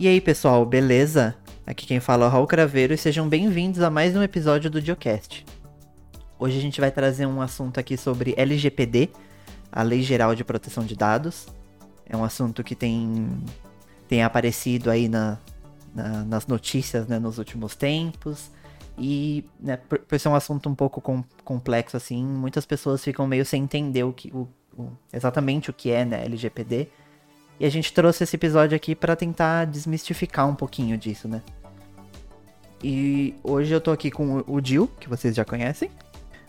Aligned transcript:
E 0.00 0.08
aí, 0.08 0.18
pessoal, 0.18 0.64
beleza? 0.64 1.36
Aqui 1.66 1.86
quem 1.86 2.00
fala 2.00 2.24
é 2.24 2.26
o 2.26 2.30
Raul 2.30 2.46
Craveiro 2.46 2.94
e 2.94 2.96
sejam 2.96 3.28
bem-vindos 3.28 3.82
a 3.82 3.90
mais 3.90 4.16
um 4.16 4.22
episódio 4.22 4.70
do 4.70 4.80
Diocast. 4.80 5.44
Hoje 6.38 6.56
a 6.56 6.60
gente 6.62 6.80
vai 6.80 6.90
trazer 6.90 7.26
um 7.26 7.42
assunto 7.42 7.78
aqui 7.78 7.98
sobre 7.98 8.32
LGPD, 8.34 9.10
a 9.70 9.82
Lei 9.82 10.00
Geral 10.00 10.34
de 10.34 10.42
Proteção 10.42 10.86
de 10.86 10.96
Dados. 10.96 11.48
É 12.06 12.16
um 12.16 12.24
assunto 12.24 12.64
que 12.64 12.74
tem, 12.74 13.28
tem 14.08 14.22
aparecido 14.22 14.90
aí 14.90 15.06
na, 15.06 15.38
na, 15.94 16.24
nas 16.24 16.46
notícias 16.46 17.06
né, 17.06 17.18
nos 17.18 17.36
últimos 17.36 17.76
tempos. 17.76 18.50
E 18.96 19.44
né, 19.60 19.76
por, 19.76 19.98
por, 19.98 20.18
ser 20.18 20.30
um 20.30 20.34
assunto 20.34 20.66
um 20.66 20.74
pouco 20.74 21.02
com, 21.02 21.22
complexo 21.44 21.98
assim, 21.98 22.24
muitas 22.24 22.64
pessoas 22.64 23.04
ficam 23.04 23.26
meio 23.26 23.44
sem 23.44 23.64
entender 23.64 24.04
o 24.04 24.14
que, 24.14 24.32
o, 24.34 24.48
o, 24.78 24.92
exatamente 25.12 25.68
o 25.68 25.74
que 25.74 25.90
é 25.90 26.06
né, 26.06 26.24
LGPD. 26.24 26.88
E 27.60 27.66
a 27.66 27.68
gente 27.68 27.92
trouxe 27.92 28.24
esse 28.24 28.34
episódio 28.36 28.74
aqui 28.74 28.94
para 28.94 29.14
tentar 29.14 29.66
desmistificar 29.66 30.48
um 30.48 30.54
pouquinho 30.54 30.96
disso, 30.96 31.28
né? 31.28 31.42
E 32.82 33.34
hoje 33.44 33.70
eu 33.70 33.82
tô 33.82 33.90
aqui 33.90 34.10
com 34.10 34.42
o 34.46 34.60
Dil, 34.62 34.90
que 34.98 35.06
vocês 35.06 35.36
já 35.36 35.44
conhecem. 35.44 35.90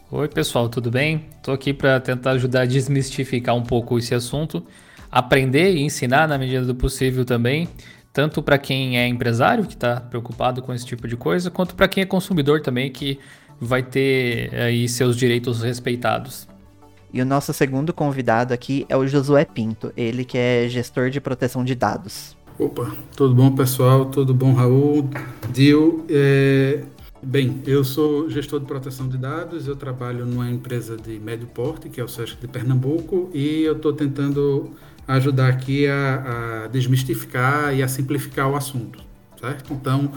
Oi, 0.09 0.29
pessoal, 0.29 0.69
tudo 0.69 0.89
bem? 0.89 1.25
Tô 1.43 1.51
aqui 1.51 1.73
para 1.73 1.99
tentar 1.99 2.31
ajudar 2.31 2.61
a 2.61 2.65
desmistificar 2.65 3.53
um 3.53 3.61
pouco 3.61 3.99
esse 3.99 4.15
assunto, 4.15 4.65
aprender 5.11 5.75
e 5.75 5.81
ensinar 5.81 6.29
na 6.29 6.37
medida 6.37 6.65
do 6.65 6.73
possível 6.73 7.25
também, 7.25 7.67
tanto 8.13 8.41
para 8.41 8.57
quem 8.57 8.97
é 8.97 9.05
empresário 9.05 9.65
que 9.65 9.73
está 9.73 9.99
preocupado 9.99 10.61
com 10.61 10.73
esse 10.73 10.85
tipo 10.85 11.09
de 11.09 11.17
coisa, 11.17 11.51
quanto 11.51 11.75
para 11.75 11.89
quem 11.89 12.03
é 12.03 12.05
consumidor 12.05 12.61
também 12.61 12.89
que 12.89 13.19
vai 13.59 13.83
ter 13.83 14.55
aí 14.55 14.87
seus 14.87 15.17
direitos 15.17 15.61
respeitados. 15.61 16.47
E 17.13 17.21
o 17.21 17.25
nosso 17.25 17.53
segundo 17.53 17.93
convidado 17.93 18.53
aqui 18.53 18.85
é 18.87 18.95
o 18.95 19.05
Josué 19.05 19.43
Pinto, 19.43 19.91
ele 19.97 20.23
que 20.23 20.37
é 20.37 20.67
gestor 20.69 21.09
de 21.09 21.19
proteção 21.19 21.63
de 21.63 21.75
dados. 21.75 22.37
Opa, 22.57 22.91
tudo 23.15 23.35
bom 23.35 23.51
pessoal? 23.53 24.05
Tudo 24.05 24.33
bom, 24.33 24.53
Raul? 24.53 25.09
Dil, 25.51 26.05
é... 26.09 26.83
Bem, 27.23 27.61
eu 27.67 27.83
sou 27.83 28.29
gestor 28.29 28.59
de 28.59 28.65
proteção 28.65 29.07
de 29.07 29.15
dados, 29.15 29.67
eu 29.67 29.75
trabalho 29.75 30.25
numa 30.25 30.49
empresa 30.49 30.97
de 30.97 31.19
médio 31.19 31.45
porte, 31.45 31.87
que 31.87 32.01
é 32.01 32.03
o 32.03 32.07
SESC 32.07 32.39
de 32.41 32.47
Pernambuco, 32.47 33.29
e 33.31 33.61
eu 33.61 33.73
estou 33.73 33.93
tentando 33.93 34.71
ajudar 35.07 35.49
aqui 35.49 35.87
a, 35.87 36.63
a 36.63 36.67
desmistificar 36.67 37.75
e 37.75 37.83
a 37.83 37.87
simplificar 37.87 38.49
o 38.49 38.55
assunto, 38.55 39.03
certo? 39.39 39.71
Então, 39.71 40.11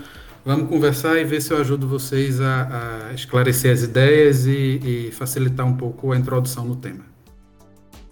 Vamos 0.44 0.68
conversar 0.68 1.18
e 1.18 1.24
ver 1.24 1.40
se 1.40 1.50
eu 1.50 1.56
ajudo 1.56 1.88
vocês 1.88 2.38
a, 2.38 3.08
a 3.08 3.14
esclarecer 3.14 3.72
as 3.72 3.82
ideias 3.82 4.44
e, 4.44 5.08
e 5.08 5.10
facilitar 5.10 5.66
um 5.66 5.74
pouco 5.74 6.12
a 6.12 6.18
introdução 6.18 6.66
no 6.66 6.76
tema. 6.76 7.02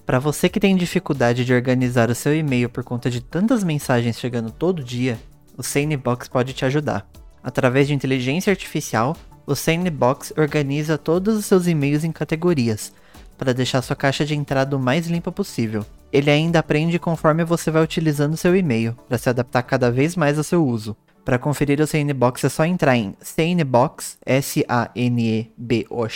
Para 0.07 0.19
você 0.19 0.49
que 0.49 0.59
tem 0.59 0.75
dificuldade 0.75 1.45
de 1.45 1.53
organizar 1.53 2.09
o 2.09 2.15
seu 2.15 2.35
e-mail 2.35 2.71
por 2.71 2.83
conta 2.85 3.11
de 3.11 3.21
tantas 3.21 3.63
mensagens 3.63 4.19
chegando 4.19 4.51
todo 4.51 4.83
dia, 4.83 5.19
o 5.59 5.63
Sanebox 5.63 6.27
pode 6.27 6.55
te 6.55 6.65
ajudar. 6.65 7.07
Através 7.45 7.87
de 7.87 7.93
inteligência 7.93 8.51
artificial, 8.51 9.15
o 9.47 9.55
Sanebox 9.55 10.33
organiza 10.35 10.97
todos 10.97 11.37
os 11.37 11.45
seus 11.45 11.67
e-mails 11.67 12.03
em 12.03 12.13
categorias, 12.13 12.95
para 13.37 13.53
deixar 13.53 13.83
sua 13.83 13.95
caixa 13.95 14.25
de 14.25 14.35
entrada 14.35 14.75
o 14.75 14.81
mais 14.81 15.07
limpa 15.07 15.31
possível. 15.31 15.85
Ele 16.11 16.31
ainda 16.31 16.61
aprende 16.61 16.99
conforme 16.99 17.45
você 17.45 17.71
vai 17.71 17.83
utilizando 17.83 18.39
seu 18.39 18.57
e-mail, 18.57 18.97
para 19.07 19.19
se 19.19 19.29
adaptar 19.29 19.63
cada 19.63 19.91
vez 19.91 20.17
mais 20.17 20.39
ao 20.39 20.45
seu 20.45 20.67
uso. 20.67 20.97
Para 21.25 21.39
conferir 21.39 21.81
o 21.81 21.87
CNBox 21.87 22.45
é 22.45 22.49
só 22.49 22.65
entrar 22.65 22.97
em 22.97 23.15
cnbox, 23.21 24.19
s 24.27 24.65
a 24.69 24.91
n 24.95 25.23
e 25.23 25.53
b 25.57 25.87
o 25.89 26.07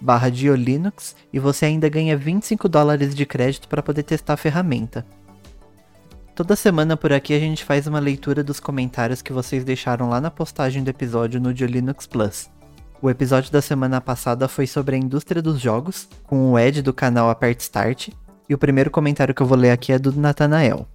barra 0.00 0.30
Diolinux 0.30 1.14
e 1.32 1.38
você 1.38 1.66
ainda 1.66 1.88
ganha 1.88 2.16
25 2.16 2.68
dólares 2.68 3.14
de 3.14 3.24
crédito 3.24 3.68
para 3.68 3.82
poder 3.82 4.02
testar 4.02 4.32
a 4.32 4.36
ferramenta. 4.38 5.06
Toda 6.34 6.56
semana 6.56 6.96
por 6.96 7.12
aqui 7.12 7.34
a 7.34 7.38
gente 7.38 7.62
faz 7.62 7.86
uma 7.86 8.00
leitura 8.00 8.42
dos 8.42 8.58
comentários 8.58 9.20
que 9.20 9.34
vocês 9.34 9.64
deixaram 9.64 10.08
lá 10.08 10.18
na 10.18 10.30
postagem 10.30 10.82
do 10.82 10.88
episódio 10.88 11.38
no 11.38 11.52
Diolinux 11.52 12.06
Plus. 12.06 12.50
O 13.02 13.10
episódio 13.10 13.52
da 13.52 13.60
semana 13.60 14.00
passada 14.00 14.48
foi 14.48 14.66
sobre 14.66 14.96
a 14.96 14.98
indústria 14.98 15.42
dos 15.42 15.60
jogos, 15.60 16.08
com 16.24 16.52
o 16.52 16.58
Ed 16.58 16.80
do 16.80 16.94
canal 16.94 17.28
Aperte 17.28 17.62
Start, 17.62 18.08
e 18.48 18.54
o 18.54 18.58
primeiro 18.58 18.90
comentário 18.90 19.34
que 19.34 19.42
eu 19.42 19.46
vou 19.46 19.58
ler 19.58 19.72
aqui 19.72 19.92
é 19.92 19.98
do 19.98 20.12
Nathanael. 20.12 20.86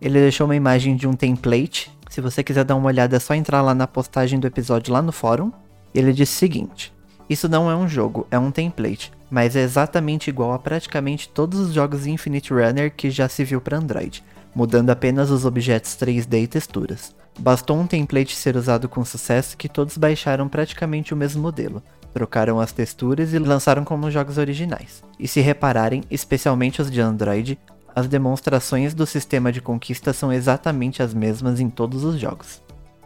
Ele 0.00 0.18
deixou 0.18 0.46
uma 0.46 0.56
imagem 0.56 0.96
de 0.96 1.06
um 1.06 1.12
template 1.12 1.90
se 2.10 2.20
você 2.20 2.42
quiser 2.42 2.64
dar 2.64 2.74
uma 2.74 2.88
olhada, 2.88 3.16
é 3.16 3.20
só 3.20 3.34
entrar 3.34 3.62
lá 3.62 3.72
na 3.72 3.86
postagem 3.86 4.40
do 4.40 4.46
episódio 4.46 4.92
lá 4.92 5.00
no 5.00 5.12
fórum. 5.12 5.52
Ele 5.94 6.12
disse 6.12 6.34
o 6.34 6.38
seguinte: 6.40 6.92
Isso 7.28 7.48
não 7.48 7.70
é 7.70 7.76
um 7.76 7.88
jogo, 7.88 8.26
é 8.32 8.38
um 8.38 8.50
template, 8.50 9.12
mas 9.30 9.54
é 9.54 9.60
exatamente 9.62 10.28
igual 10.28 10.52
a 10.52 10.58
praticamente 10.58 11.28
todos 11.28 11.60
os 11.60 11.72
jogos 11.72 12.08
Infinite 12.08 12.52
Runner 12.52 12.92
que 12.92 13.12
já 13.12 13.28
se 13.28 13.44
viu 13.44 13.60
para 13.60 13.78
Android, 13.78 14.24
mudando 14.52 14.90
apenas 14.90 15.30
os 15.30 15.44
objetos 15.44 15.92
3D 15.92 16.42
e 16.42 16.46
texturas. 16.48 17.14
Bastou 17.38 17.78
um 17.78 17.86
template 17.86 18.34
ser 18.34 18.56
usado 18.56 18.88
com 18.88 19.04
sucesso 19.04 19.56
que 19.56 19.68
todos 19.68 19.96
baixaram 19.96 20.48
praticamente 20.48 21.14
o 21.14 21.16
mesmo 21.16 21.40
modelo, 21.40 21.80
trocaram 22.12 22.58
as 22.58 22.72
texturas 22.72 23.32
e 23.32 23.38
lançaram 23.38 23.84
como 23.84 24.10
jogos 24.10 24.36
originais. 24.36 25.04
E 25.16 25.28
se 25.28 25.40
repararem, 25.40 26.02
especialmente 26.10 26.82
os 26.82 26.90
de 26.90 27.00
Android, 27.00 27.56
as 27.94 28.08
demonstrações 28.08 28.94
do 28.94 29.06
sistema 29.06 29.52
de 29.52 29.60
conquista 29.60 30.12
são 30.12 30.32
exatamente 30.32 31.02
as 31.02 31.14
mesmas 31.14 31.60
em 31.60 31.68
todos 31.68 32.04
os 32.04 32.18
jogos. 32.18 32.62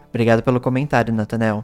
Obrigado 0.09 0.41
pelo 0.41 0.59
comentário, 0.59 1.13
Nathanael. 1.13 1.63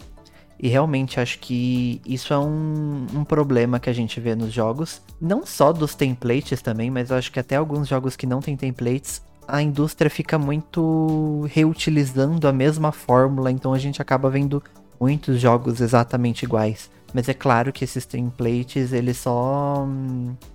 E 0.61 0.67
realmente 0.67 1.19
acho 1.19 1.39
que 1.39 1.99
isso 2.05 2.33
é 2.33 2.37
um, 2.37 3.07
um, 3.15 3.23
problema 3.23 3.79
que 3.79 3.89
a 3.89 3.93
gente 3.93 4.19
vê 4.19 4.35
nos 4.35 4.53
jogos. 4.53 5.01
Não 5.19 5.43
só 5.43 5.73
dos 5.73 5.95
templates 5.95 6.61
também, 6.61 6.91
mas 6.91 7.09
eu 7.09 7.17
acho 7.17 7.31
que 7.31 7.39
até 7.39 7.55
alguns 7.55 7.87
jogos 7.87 8.15
que 8.15 8.27
não 8.27 8.41
têm 8.41 8.55
templates, 8.55 9.23
a 9.47 9.61
indústria 9.61 10.09
fica 10.09 10.38
muito 10.38 11.47
reutilizando 11.49 12.47
a 12.47 12.53
mesma 12.53 12.91
fórmula, 12.91 13.51
então 13.51 13.73
a 13.73 13.79
gente 13.79 14.01
acaba 14.01 14.29
vendo 14.29 14.61
muitos 14.99 15.41
jogos 15.41 15.81
exatamente 15.81 16.43
iguais. 16.43 16.91
Mas 17.13 17.27
é 17.27 17.33
claro 17.33 17.73
que 17.73 17.83
esses 17.83 18.05
templates, 18.05 18.94
eles 18.94 19.17
só. 19.17 19.88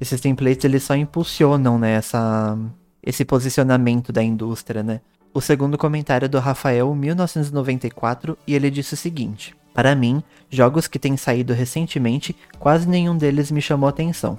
Esses 0.00 0.20
templates, 0.20 0.64
eles 0.64 0.82
só 0.82 0.94
impulsionam, 0.94 1.78
né, 1.78 1.92
essa, 1.92 2.58
esse 3.02 3.24
posicionamento 3.24 4.12
da 4.12 4.22
indústria, 4.22 4.82
né? 4.82 5.00
O 5.34 5.40
segundo 5.40 5.76
comentário 5.76 6.24
é 6.24 6.28
do 6.28 6.38
Rafael, 6.38 6.94
1994, 6.94 8.38
e 8.46 8.54
ele 8.54 8.70
disse 8.70 8.94
o 8.94 8.96
seguinte: 8.96 9.54
Para 9.74 9.94
mim, 9.94 10.22
jogos 10.48 10.88
que 10.88 10.98
têm 10.98 11.16
saído 11.16 11.52
recentemente, 11.52 12.34
quase 12.58 12.88
nenhum 12.88 13.16
deles 13.16 13.50
me 13.50 13.60
chamou 13.60 13.88
atenção. 13.88 14.38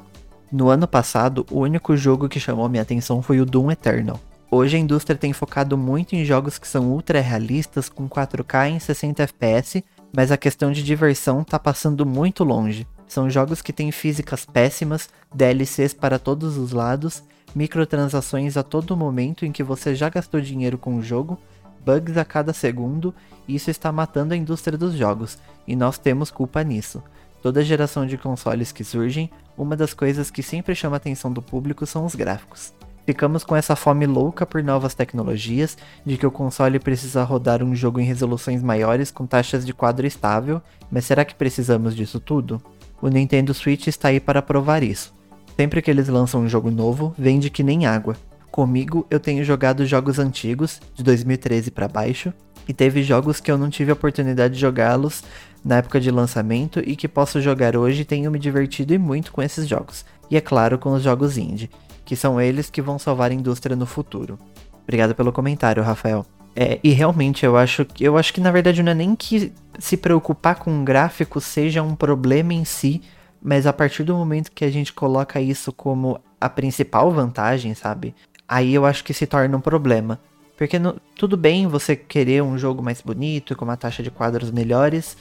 No 0.51 0.69
ano 0.69 0.88
passado, 0.88 1.45
o 1.51 1.59
único 1.59 1.95
jogo 1.95 2.27
que 2.27 2.39
chamou 2.39 2.67
minha 2.67 2.81
atenção 2.81 3.22
foi 3.22 3.39
o 3.39 3.45
Doom 3.45 3.69
Eternal. 3.69 4.19
Hoje 4.50 4.77
a 4.77 4.79
indústria 4.79 5.17
tem 5.17 5.33
focado 5.33 5.77
muito 5.77 6.16
em 6.16 6.23
jogos 6.23 6.57
que 6.57 6.67
são 6.67 6.89
ultra 6.89 7.19
realistas 7.19 7.89
com 7.89 8.07
4K 8.07 8.69
em 8.69 8.79
60 8.79 9.23
FPS 9.23 9.83
mas 10.16 10.31
a 10.31 10.38
questão 10.38 10.72
de 10.72 10.84
diversão 10.84 11.44
tá 11.44 11.59
passando 11.59 12.06
muito 12.06 12.44
longe. 12.44 12.88
São 13.07 13.29
jogos 13.29 13.62
que 13.62 13.73
têm 13.73 13.91
físicas 13.91 14.45
péssimas, 14.45 15.09
DLCs 15.34 15.94
para 15.94 16.19
todos 16.19 16.57
os 16.57 16.72
lados, 16.72 17.23
microtransações 17.56 18.57
a 18.57 18.63
todo 18.63 18.97
momento 18.97 19.45
em 19.45 19.51
que 19.51 19.63
você 19.63 19.95
já 19.95 20.09
gastou 20.09 20.41
dinheiro 20.41 20.78
com 20.78 20.97
o 20.97 21.01
jogo, 21.01 21.38
bugs 21.85 22.18
a 22.18 22.25
cada 22.25 22.51
segundo, 22.51 23.16
e 23.47 23.56
isso 23.56 23.72
está 23.72 23.91
matando 23.91 24.34
a 24.34 24.38
indústria 24.38 24.78
dos 24.78 24.94
jogos, 24.94 25.38
e 25.66 25.75
nós 25.75 25.97
temos 25.97 26.29
culpa 26.29 26.63
nisso. 26.63 27.01
Toda 27.41 27.63
geração 27.63 28.06
de 28.06 28.18
consoles 28.18 28.72
que 28.72 28.84
surgem, 28.84 29.31
uma 29.57 29.75
das 29.75 29.94
coisas 29.94 30.29
que 30.29 30.44
sempre 30.44 30.75
chama 30.75 30.95
a 30.95 30.97
atenção 30.97 31.31
do 31.31 31.41
público 31.41 31.85
são 31.85 32.06
os 32.06 32.13
gráficos. 32.13 32.74
Ficamos 33.07 33.45
com 33.45 33.56
essa 33.56 33.73
fome 33.73 34.06
louca 34.06 34.45
por 34.45 34.62
novas 34.62 34.94
tecnologias, 34.94 35.78
de 36.06 36.18
que 36.18 36.28
o 36.28 36.31
console 36.31 36.78
precisa 36.78 37.23
rodar 37.23 37.63
um 37.63 37.73
jogo 37.73 38.01
em 38.01 38.03
resoluções 38.03 38.62
maiores 38.62 39.12
com 39.12 39.25
taxas 39.25 39.65
de 39.65 39.74
quadro 39.74 40.06
estável, 40.06 40.62
mas 40.92 41.06
será 41.06 41.24
que 41.24 41.33
precisamos 41.33 41.95
disso 41.95 42.19
tudo? 42.19 42.62
O 43.01 43.07
Nintendo 43.07 43.54
Switch 43.54 43.88
está 43.88 44.09
aí 44.09 44.19
para 44.19 44.42
provar 44.42 44.83
isso. 44.83 45.13
Sempre 45.56 45.81
que 45.81 45.89
eles 45.89 46.09
lançam 46.09 46.42
um 46.42 46.50
jogo 46.50 46.69
novo, 46.69 47.15
vende 47.18 47.50
que 47.50 47.63
nem 47.63 47.86
água. 47.86 48.18
Comigo, 48.51 49.07
eu 49.09 49.21
tenho 49.21 49.42
jogado 49.42 49.86
jogos 49.86 50.19
antigos, 50.19 50.81
de 50.94 51.01
2013 51.01 51.71
para 51.71 51.88
baixo, 51.88 52.33
e 52.68 52.74
teve 52.74 53.04
jogos 53.04 53.39
que 53.39 53.50
eu 53.50 53.57
não 53.57 53.69
tive 53.69 53.89
a 53.89 53.94
oportunidade 53.94 54.56
de 54.56 54.59
jogá-los 54.59 55.24
na 55.63 55.77
época 55.77 56.01
de 56.01 56.12
lançamento 56.12 56.81
e 56.86 56.94
que 56.94 57.07
posso 57.07 57.39
jogar 57.39 57.77
hoje 57.77 58.01
e 58.01 58.06
tenho 58.06 58.30
me 58.30 58.38
divertido 58.38 58.94
e 58.94 58.98
muito 58.98 59.31
com 59.31 59.42
esses 59.42 59.65
jogos. 59.65 60.04
E 60.30 60.36
é 60.36 60.42
claro, 60.42 60.77
com 60.77 60.92
os 60.92 61.04
jogos 61.04 61.38
indie 61.38 61.69
que 62.07 62.15
são 62.15 62.39
eles 62.39 62.69
que 62.69 62.81
vão 62.81 62.98
salvar 62.98 63.31
a 63.31 63.33
indústria 63.33 63.75
no 63.75 63.86
futuro. 63.86 64.39
Obrigado 64.81 65.13
pelo 65.13 65.33
comentário, 65.33 65.83
Rafael. 65.83 66.25
É, 66.56 66.80
e 66.81 66.92
realmente 66.92 67.45
eu 67.45 67.57
acho 67.57 67.83
que 67.83 68.04
eu 68.04 68.18
acho 68.18 68.33
que 68.33 68.39
na 68.39 68.50
verdade 68.50 68.81
não 68.81 68.94
é 68.94 68.95
nem 68.95 69.13
que 69.13 69.51
se 69.77 69.98
preocupar 69.98 70.56
com 70.56 70.71
um 70.71 70.86
gráfico 70.86 71.42
seja 71.42 71.83
um 71.83 71.94
problema 71.94 72.54
em 72.54 72.63
si, 72.63 73.01
mas 73.42 73.68
a 73.68 73.74
partir 73.74 74.04
do 74.04 74.15
momento 74.15 74.54
que 74.54 74.63
a 74.63 74.71
gente 74.71 74.94
coloca 74.94 75.42
isso 75.42 75.74
como 75.74 76.19
a 76.39 76.48
principal 76.50 77.12
vantagem, 77.12 77.75
sabe? 77.75 78.15
Aí 78.48 78.74
eu 78.74 78.86
acho 78.86 79.04
que 79.04 79.13
se 79.13 79.27
torna 79.27 79.57
um 79.57 79.62
problema. 79.62 80.18
Porque 80.57 80.80
no, 80.80 80.95
tudo 81.18 81.36
bem 81.36 81.68
você 81.68 81.94
querer 81.94 82.42
um 82.42 82.57
jogo 82.57 82.81
mais 82.81 83.01
bonito, 83.01 83.54
com 83.54 83.65
uma 83.65 83.77
taxa 83.77 84.01
de 84.01 84.09
quadros 84.09 84.50
melhores, 84.50 85.18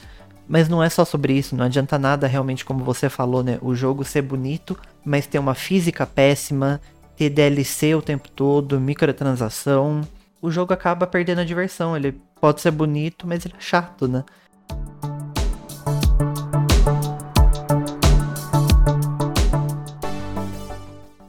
mas 0.47 0.69
não 0.69 0.81
é 0.81 0.89
só 0.89 1.03
sobre 1.03 1.33
isso, 1.33 1.55
não 1.55 1.65
adianta 1.65 1.99
nada 1.99 2.25
realmente, 2.25 2.63
como 2.63 2.83
você 2.83 3.09
falou, 3.09 3.43
né? 3.43 3.59
O 3.61 3.75
jogo 3.75 4.05
ser 4.05 4.21
bonito, 4.21 4.79
mas 5.07 5.25
ter 5.25 5.39
uma 5.39 5.55
física 5.55 6.05
péssima, 6.05 6.81
ter 7.15 7.29
DLC 7.29 7.95
o 7.95 8.01
tempo 8.01 8.29
todo, 8.29 8.77
microtransação. 8.77 10.01
o 10.41 10.51
jogo 10.51 10.73
acaba 10.73 11.07
perdendo 11.07 11.39
a 11.39 11.45
diversão. 11.45 11.95
Ele 11.95 12.19
pode 12.41 12.59
ser 12.59 12.71
bonito, 12.71 13.25
mas 13.25 13.45
ele 13.45 13.55
é 13.57 13.61
chato, 13.61 14.05
né? 14.05 14.25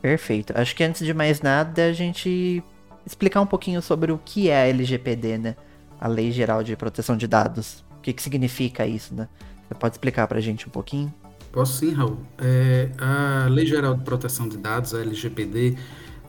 Perfeito. 0.02 0.52
Acho 0.56 0.74
que 0.74 0.82
antes 0.82 1.06
de 1.06 1.14
mais 1.14 1.40
nada, 1.40 1.84
a 1.84 1.92
gente 1.92 2.60
explicar 3.06 3.40
um 3.40 3.46
pouquinho 3.46 3.80
sobre 3.80 4.10
o 4.10 4.18
que 4.18 4.50
é 4.50 4.62
a 4.62 4.66
LGPD, 4.66 5.38
né? 5.38 5.56
A 6.00 6.08
Lei 6.08 6.32
Geral 6.32 6.64
de 6.64 6.74
Proteção 6.74 7.16
de 7.16 7.28
Dados. 7.28 7.84
O 7.96 8.00
que, 8.00 8.12
que 8.12 8.22
significa 8.22 8.84
isso, 8.84 9.14
né? 9.14 9.28
Você 9.68 9.74
pode 9.74 9.94
explicar 9.94 10.26
pra 10.26 10.40
gente 10.40 10.66
um 10.66 10.70
pouquinho? 10.70 11.14
Posso 11.52 11.78
sim, 11.78 11.92
Raul. 11.92 12.18
É, 12.38 12.90
a 12.98 13.48
Lei 13.48 13.66
Geral 13.66 13.96
de 13.96 14.04
Proteção 14.04 14.48
de 14.48 14.56
Dados, 14.56 14.94
a 14.94 15.00
LGPD, 15.00 15.76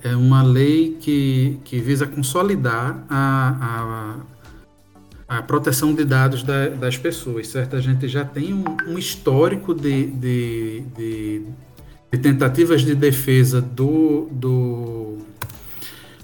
é 0.03 0.15
uma 0.15 0.41
lei 0.41 0.97
que, 0.99 1.59
que 1.63 1.79
visa 1.79 2.07
consolidar 2.07 3.03
a, 3.09 4.15
a, 5.27 5.37
a 5.37 5.41
proteção 5.41 5.93
de 5.93 6.05
dados 6.05 6.41
da, 6.43 6.69
das 6.69 6.97
pessoas, 6.97 7.47
certo? 7.47 7.75
A 7.75 7.81
gente 7.81 8.07
já 8.07 8.23
tem 8.23 8.53
um, 8.53 8.63
um 8.87 8.97
histórico 8.97 9.73
de, 9.73 10.07
de, 10.07 10.83
de, 10.95 11.45
de, 12.11 12.17
tentativas 12.17 12.81
de 12.81 12.95
defesa 12.95 13.61
do, 13.61 14.29
do, 14.31 15.17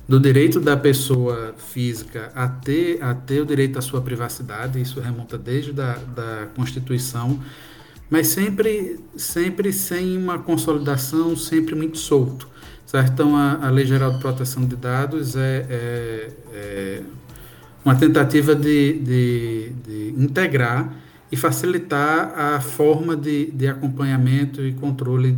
do 0.08 0.20
direito 0.20 0.62
da 0.62 0.78
pessoa 0.78 1.54
física 1.58 2.32
a 2.34 2.48
ter, 2.48 3.04
a 3.04 3.14
ter 3.14 3.42
o 3.42 3.46
direito 3.46 3.78
à 3.78 3.82
sua 3.82 4.02
privacidade, 4.02 4.82
isso 4.82 5.02
remonta 5.02 5.38
desde 5.38 5.74
da, 5.74 5.96
da 6.16 6.48
Constituição, 6.56 7.42
mas 8.10 8.28
sempre, 8.28 9.00
sempre 9.16 9.74
sem 9.74 10.18
uma 10.18 10.40
consolidação, 10.40 11.36
sempre 11.36 11.76
muito 11.76 11.98
solto. 11.98 12.48
Certo? 12.86 13.12
Então, 13.14 13.36
a, 13.36 13.66
a, 13.66 13.70
Lei 13.70 13.86
Geral 13.86 14.14
de 14.14 14.20
Proteção 14.20 14.64
de 14.66 14.76
Dados 14.76 15.36
é, 15.36 15.66
é, 15.70 16.32
é 16.54 17.02
uma 17.84 17.96
tentativa 17.96 18.56
de, 18.56 19.00
de, 19.00 19.70
de, 19.84 20.24
integrar 20.24 20.94
e 21.32 21.36
facilitar 21.36 22.34
a 22.38 22.62
forma 22.62 23.16
de, 23.16 23.48
de 23.52 23.68
acompanhamento 23.68 24.62
e 24.62 24.74
controle 24.74 25.38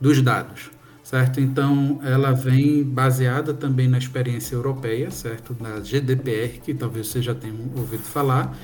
dos 0.00 0.20
dados. 0.20 0.70
Certo? 1.04 1.40
Então, 1.40 2.00
ela 2.02 2.32
vem 2.32 2.82
baseada 2.82 3.54
também 3.54 3.86
na 3.86 3.96
experiência 3.96 4.56
europeia, 4.56 5.08
certo? 5.12 5.56
Na 5.60 5.78
GDPR, 5.78 6.58
que 6.60 6.74
talvez 6.74 7.06
você 7.06 7.22
já 7.22 7.32
tenha 7.32 7.54
ouvido 7.76 8.02
falar, 8.02 8.56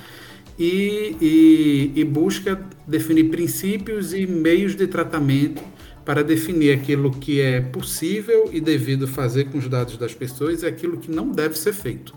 e, 0.58 1.16
e, 1.20 1.92
e 2.00 2.04
busca 2.04 2.60
definir 2.86 3.30
princípios 3.30 4.12
e 4.12 4.26
meios 4.26 4.74
de 4.74 4.86
tratamento 4.86 5.62
para 6.04 6.22
definir 6.22 6.76
aquilo 6.76 7.10
que 7.10 7.40
é 7.40 7.60
possível 7.60 8.48
e 8.52 8.60
devido 8.60 9.06
fazer 9.06 9.44
com 9.44 9.58
os 9.58 9.68
dados 9.68 9.96
das 9.96 10.12
pessoas 10.14 10.62
e 10.62 10.66
aquilo 10.66 10.96
que 10.96 11.10
não 11.10 11.30
deve 11.30 11.56
ser 11.56 11.72
feito. 11.72 12.14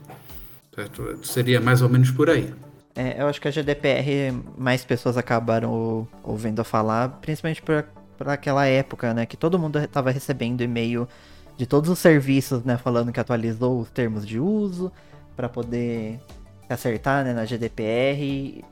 Certo? 0.73 1.19
Seria 1.23 1.61
mais 1.61 1.81
ou 1.81 1.89
menos 1.89 2.11
por 2.11 2.29
aí. 2.29 2.51
É, 2.95 3.21
eu 3.21 3.27
acho 3.27 3.39
que 3.41 3.47
a 3.47 3.51
GDPR 3.51 4.33
mais 4.57 4.83
pessoas 4.83 5.17
acabaram 5.17 6.07
ouvindo 6.23 6.63
falar, 6.63 7.09
principalmente 7.21 7.61
por, 7.61 7.85
aquela 8.27 8.65
época, 8.65 9.13
né? 9.13 9.25
Que 9.25 9.35
todo 9.35 9.59
mundo 9.59 9.79
estava 9.79 10.11
recebendo 10.11 10.61
e-mail 10.61 11.07
de 11.57 11.65
todos 11.65 11.89
os 11.89 11.99
serviços, 11.99 12.63
né? 12.63 12.77
Falando 12.77 13.11
que 13.11 13.19
atualizou 13.19 13.81
os 13.81 13.89
termos 13.89 14.25
de 14.25 14.39
uso 14.39 14.91
para 15.35 15.49
poder 15.49 16.19
acertar 16.73 17.23
né, 17.23 17.33
na 17.33 17.45
GDPR. 17.45 18.63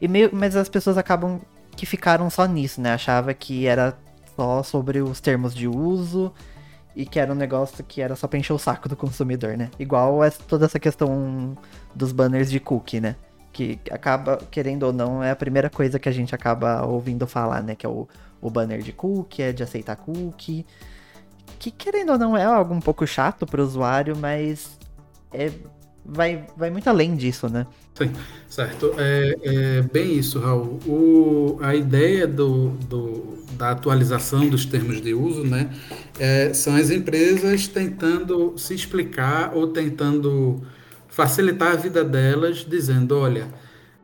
E 0.00 0.08
meio, 0.08 0.30
mas 0.32 0.56
as 0.56 0.68
pessoas 0.68 0.98
acabam 0.98 1.40
que 1.76 1.86
ficaram 1.86 2.28
só 2.28 2.46
nisso, 2.46 2.80
né? 2.80 2.92
Achava 2.92 3.32
que 3.34 3.66
era 3.66 3.96
só 4.36 4.62
sobre 4.62 5.00
os 5.00 5.20
termos 5.20 5.54
de 5.54 5.68
uso 5.68 6.32
e 6.94 7.06
que 7.06 7.18
era 7.18 7.32
um 7.32 7.34
negócio 7.34 7.82
que 7.84 8.00
era 8.00 8.14
só 8.14 8.26
pra 8.26 8.38
encher 8.38 8.52
o 8.52 8.58
saco 8.58 8.88
do 8.88 8.96
consumidor, 8.96 9.56
né? 9.56 9.70
Igual 9.78 10.18
toda 10.46 10.66
essa 10.66 10.78
questão 10.78 11.56
dos 11.94 12.12
banners 12.12 12.50
de 12.50 12.60
cookie, 12.60 13.00
né? 13.00 13.16
Que 13.52 13.78
acaba, 13.90 14.38
querendo 14.50 14.84
ou 14.84 14.92
não, 14.92 15.22
é 15.22 15.30
a 15.30 15.36
primeira 15.36 15.70
coisa 15.70 15.98
que 15.98 16.08
a 16.08 16.12
gente 16.12 16.34
acaba 16.34 16.84
ouvindo 16.84 17.26
falar, 17.26 17.62
né? 17.62 17.74
Que 17.74 17.86
é 17.86 17.88
o, 17.88 18.08
o 18.40 18.50
banner 18.50 18.82
de 18.82 18.92
cookie, 18.92 19.42
é 19.42 19.52
de 19.52 19.62
aceitar 19.62 19.96
cookie. 19.96 20.66
Que 21.58 21.70
querendo 21.70 22.12
ou 22.12 22.18
não 22.18 22.36
é 22.36 22.44
algo 22.44 22.74
um 22.74 22.80
pouco 22.80 23.06
chato 23.06 23.46
pro 23.46 23.62
usuário, 23.62 24.16
mas 24.16 24.78
é 25.32 25.50
vai, 26.04 26.46
vai 26.56 26.70
muito 26.70 26.88
além 26.88 27.16
disso, 27.16 27.48
né? 27.48 27.66
Sim, 27.94 28.10
certo. 28.48 28.94
É, 28.98 29.36
é 29.42 29.82
bem 29.82 30.18
isso, 30.18 30.38
Raul. 30.38 30.78
O, 30.86 31.58
a 31.60 31.74
ideia 31.74 32.26
do, 32.26 32.70
do, 32.88 33.38
da 33.56 33.70
atualização 33.70 34.48
dos 34.48 34.64
termos 34.64 35.00
de 35.00 35.14
uso, 35.14 35.44
né, 35.44 35.70
é, 36.18 36.52
são 36.54 36.74
as 36.74 36.90
empresas 36.90 37.68
tentando 37.68 38.54
se 38.56 38.74
explicar 38.74 39.52
ou 39.54 39.68
tentando 39.68 40.62
facilitar 41.08 41.72
a 41.72 41.76
vida 41.76 42.02
delas, 42.02 42.66
dizendo, 42.68 43.16
olha, 43.18 43.46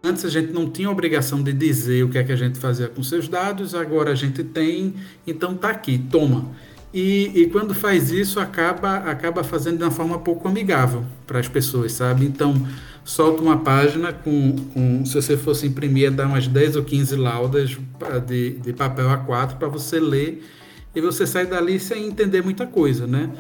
antes 0.02 0.24
a 0.24 0.28
gente 0.28 0.52
não 0.52 0.70
tinha 0.70 0.90
obrigação 0.90 1.42
de 1.42 1.52
dizer 1.52 2.04
o 2.04 2.10
que 2.10 2.18
é 2.18 2.24
que 2.24 2.32
a 2.32 2.36
gente 2.36 2.58
fazia 2.58 2.88
com 2.88 3.02
seus 3.02 3.28
dados, 3.28 3.74
agora 3.74 4.12
a 4.12 4.14
gente 4.14 4.44
tem, 4.44 4.94
então 5.26 5.54
tá 5.54 5.70
aqui, 5.70 5.98
toma. 5.98 6.50
E, 7.00 7.42
e, 7.42 7.46
quando 7.46 7.76
faz 7.76 8.10
isso, 8.10 8.40
acaba, 8.40 8.96
acaba 8.96 9.44
fazendo 9.44 9.78
de 9.78 9.84
uma 9.84 9.90
forma 9.92 10.18
pouco 10.18 10.48
amigável 10.48 11.04
para 11.28 11.38
as 11.38 11.46
pessoas, 11.46 11.92
sabe? 11.92 12.26
Então, 12.26 12.66
solta 13.04 13.40
uma 13.40 13.58
página 13.58 14.12
com, 14.12 14.56
com 14.74 15.04
se 15.04 15.14
você 15.14 15.36
fosse 15.36 15.68
imprimir, 15.68 16.10
dar 16.10 16.26
umas 16.26 16.48
10 16.48 16.74
ou 16.74 16.82
15 16.82 17.14
laudas 17.14 17.78
de, 18.26 18.50
de 18.50 18.72
papel 18.72 19.06
A4 19.10 19.58
para 19.58 19.68
você 19.68 20.00
ler 20.00 20.42
e 20.92 21.00
você 21.00 21.24
sai 21.24 21.46
dali 21.46 21.78
sem 21.78 22.08
entender 22.08 22.42
muita 22.42 22.66
coisa, 22.66 23.06
né? 23.06 23.30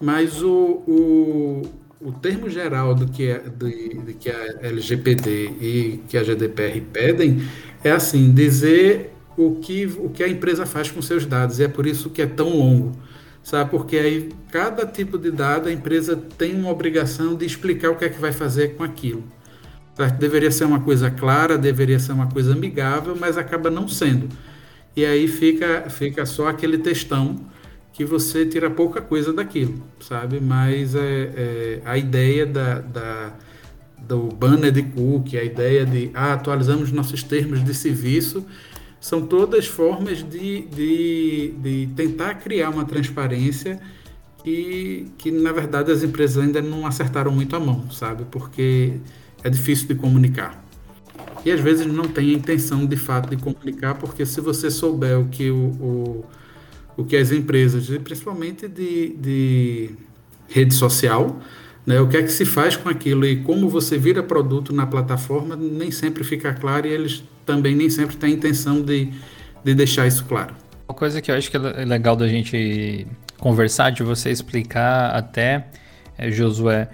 Mas 0.00 0.40
o, 0.40 0.84
o, 0.86 1.62
o 2.00 2.12
termo 2.12 2.48
geral 2.48 2.94
do 2.94 3.08
que, 3.08 3.26
é, 3.26 3.42
de 3.48 4.14
que 4.14 4.30
a 4.30 4.58
LGPD 4.62 5.54
e 5.60 6.00
que 6.08 6.16
a 6.16 6.22
GDPR 6.22 6.80
pedem 6.92 7.42
é 7.82 7.90
assim, 7.90 8.32
dizer 8.32 9.12
o 9.36 9.56
que, 9.56 9.86
o 9.98 10.08
que 10.08 10.22
a 10.22 10.28
empresa 10.28 10.64
faz 10.64 10.88
com 10.88 11.02
seus 11.02 11.26
dados. 11.26 11.58
E 11.58 11.64
é 11.64 11.68
por 11.68 11.84
isso 11.84 12.10
que 12.10 12.22
é 12.22 12.26
tão 12.26 12.56
longo. 12.56 13.07
Sabe? 13.48 13.70
Porque 13.70 13.96
aí 13.96 14.28
cada 14.50 14.84
tipo 14.84 15.16
de 15.16 15.30
dado 15.30 15.70
a 15.70 15.72
empresa 15.72 16.14
tem 16.14 16.54
uma 16.54 16.70
obrigação 16.70 17.34
de 17.34 17.46
explicar 17.46 17.88
o 17.88 17.96
que 17.96 18.04
é 18.04 18.10
que 18.10 18.20
vai 18.20 18.30
fazer 18.30 18.76
com 18.76 18.84
aquilo. 18.84 19.24
Certo? 19.96 20.18
Deveria 20.18 20.50
ser 20.50 20.66
uma 20.66 20.80
coisa 20.80 21.10
clara, 21.10 21.56
deveria 21.56 21.98
ser 21.98 22.12
uma 22.12 22.26
coisa 22.26 22.52
amigável, 22.52 23.16
mas 23.18 23.38
acaba 23.38 23.70
não 23.70 23.88
sendo. 23.88 24.28
E 24.94 25.02
aí 25.02 25.26
fica, 25.26 25.88
fica 25.88 26.26
só 26.26 26.48
aquele 26.48 26.76
textão 26.76 27.40
que 27.90 28.04
você 28.04 28.44
tira 28.44 28.68
pouca 28.68 29.00
coisa 29.00 29.32
daquilo, 29.32 29.82
sabe? 29.98 30.40
Mas 30.40 30.94
é, 30.94 31.00
é 31.34 31.82
a 31.86 31.96
ideia 31.96 32.44
da, 32.44 32.80
da, 32.80 33.32
do 33.96 34.28
banner 34.28 34.70
de 34.70 34.82
cookie, 34.82 35.38
a 35.38 35.42
ideia 35.42 35.86
de 35.86 36.10
ah, 36.12 36.34
atualizamos 36.34 36.92
nossos 36.92 37.22
termos 37.22 37.64
de 37.64 37.72
serviço 37.72 38.44
são 39.00 39.26
todas 39.26 39.66
formas 39.66 40.18
de, 40.18 40.62
de, 40.62 41.54
de 41.58 41.88
tentar 41.94 42.34
criar 42.34 42.70
uma 42.70 42.84
transparência 42.84 43.80
que, 44.42 45.06
que, 45.18 45.30
na 45.30 45.52
verdade, 45.52 45.92
as 45.92 46.02
empresas 46.02 46.42
ainda 46.42 46.60
não 46.60 46.86
acertaram 46.86 47.30
muito 47.30 47.54
a 47.54 47.60
mão, 47.60 47.90
sabe? 47.90 48.24
Porque 48.30 48.94
é 49.42 49.50
difícil 49.50 49.86
de 49.86 49.94
comunicar. 49.94 50.64
E 51.44 51.50
às 51.50 51.60
vezes 51.60 51.86
não 51.86 52.04
tem 52.04 52.30
a 52.30 52.32
intenção 52.32 52.84
de 52.84 52.96
fato 52.96 53.34
de 53.34 53.42
comunicar, 53.42 53.94
porque 53.94 54.26
se 54.26 54.40
você 54.40 54.70
souber 54.70 55.18
o 55.18 55.28
que, 55.28 55.50
o, 55.50 55.56
o, 55.56 56.24
o 56.96 57.04
que 57.04 57.16
as 57.16 57.30
empresas, 57.30 57.86
principalmente 57.98 58.66
de, 58.66 59.10
de 59.10 59.90
rede 60.48 60.74
social, 60.74 61.40
né, 61.86 62.00
o 62.00 62.08
que 62.08 62.16
é 62.16 62.22
que 62.22 62.32
se 62.32 62.44
faz 62.44 62.76
com 62.76 62.88
aquilo 62.88 63.24
e 63.24 63.42
como 63.42 63.68
você 63.68 63.96
vira 63.96 64.22
produto 64.22 64.72
na 64.72 64.86
plataforma, 64.86 65.56
nem 65.56 65.90
sempre 65.90 66.24
fica 66.24 66.52
claro 66.52 66.86
e 66.86 66.90
eles 66.90 67.22
também 67.48 67.74
nem 67.74 67.88
sempre 67.88 68.14
têm 68.16 68.30
a 68.30 68.32
intenção 68.34 68.82
de, 68.82 69.10
de 69.64 69.74
deixar 69.74 70.06
isso 70.06 70.22
claro. 70.26 70.54
Uma 70.86 70.94
coisa 70.94 71.22
que 71.22 71.30
eu 71.30 71.34
acho 71.34 71.50
que 71.50 71.56
é 71.56 71.84
legal 71.84 72.14
da 72.14 72.28
gente 72.28 73.06
conversar, 73.38 73.90
de 73.90 74.02
você 74.02 74.30
explicar 74.30 75.10
até, 75.14 75.66
é, 76.18 76.30
Josué, 76.30 76.88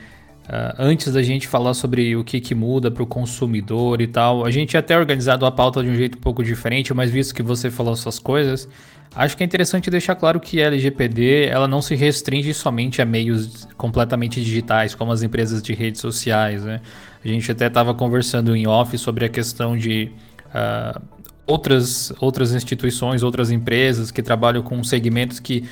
Uh, 0.44 0.76
antes 0.78 1.10
da 1.10 1.22
gente 1.22 1.48
falar 1.48 1.72
sobre 1.72 2.14
o 2.14 2.22
que, 2.22 2.38
que 2.38 2.54
muda 2.54 2.90
para 2.90 3.02
o 3.02 3.06
consumidor 3.06 4.02
e 4.02 4.06
tal, 4.06 4.44
a 4.44 4.50
gente 4.50 4.76
até 4.76 4.94
organizado 4.94 5.46
a 5.46 5.50
pauta 5.50 5.82
de 5.82 5.88
um 5.88 5.94
jeito 5.94 6.18
um 6.18 6.20
pouco 6.20 6.44
diferente, 6.44 6.92
mas 6.92 7.10
visto 7.10 7.34
que 7.34 7.42
você 7.42 7.70
falou 7.70 7.94
essas 7.94 8.18
coisas, 8.18 8.68
acho 9.16 9.38
que 9.38 9.42
é 9.42 9.46
interessante 9.46 9.90
deixar 9.90 10.14
claro 10.16 10.38
que 10.38 10.62
a 10.62 10.66
LGPD 10.66 11.46
ela 11.46 11.66
não 11.66 11.80
se 11.80 11.94
restringe 11.94 12.52
somente 12.52 13.00
a 13.00 13.06
meios 13.06 13.66
completamente 13.78 14.38
digitais, 14.44 14.94
como 14.94 15.12
as 15.12 15.22
empresas 15.22 15.62
de 15.62 15.72
redes 15.72 16.02
sociais. 16.02 16.62
Né? 16.62 16.82
A 17.24 17.28
gente 17.28 17.50
até 17.50 17.68
estava 17.68 17.94
conversando 17.94 18.54
em 18.54 18.66
off 18.66 18.98
sobre 18.98 19.24
a 19.24 19.30
questão 19.30 19.74
de 19.78 20.12
uh, 20.54 21.00
outras, 21.46 22.12
outras 22.20 22.54
instituições, 22.54 23.22
outras 23.22 23.50
empresas 23.50 24.10
que 24.10 24.22
trabalham 24.22 24.62
com 24.62 24.82
segmentos 24.82 25.40
que 25.40 25.64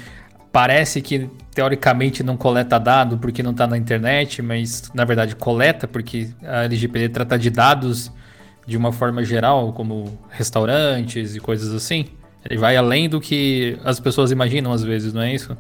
parece 0.53 1.01
que 1.01 1.31
teoricamente 1.55 2.23
não 2.23 2.37
coleta 2.37 2.79
dado 2.79 3.17
porque 3.17 3.43
não 3.43 3.53
está 3.53 3.67
na 3.67 3.79
internet, 3.79 4.43
mas 4.43 4.91
na 4.95 5.05
verdade 5.05 5.35
coleta 5.35 5.89
porque 5.89 6.29
a 6.43 6.65
LGPD 6.65 7.09
trata 7.09 7.39
de 7.39 7.49
dados 7.49 8.13
de 8.67 8.77
uma 8.77 8.93
forma 8.93 9.25
geral, 9.25 9.73
como 9.73 10.19
restaurantes 10.31 11.35
e 11.35 11.41
coisas 11.41 11.73
assim. 11.73 12.07
Ele 12.49 12.59
vai 12.59 12.77
além 12.77 13.09
do 13.09 13.21
que 13.21 13.79
as 13.85 13.99
pessoas 13.99 14.31
imaginam 14.31 14.73
às 14.73 14.83
vezes, 14.83 15.13
não 15.13 15.23
é 15.23 15.35
isso? 15.35 15.57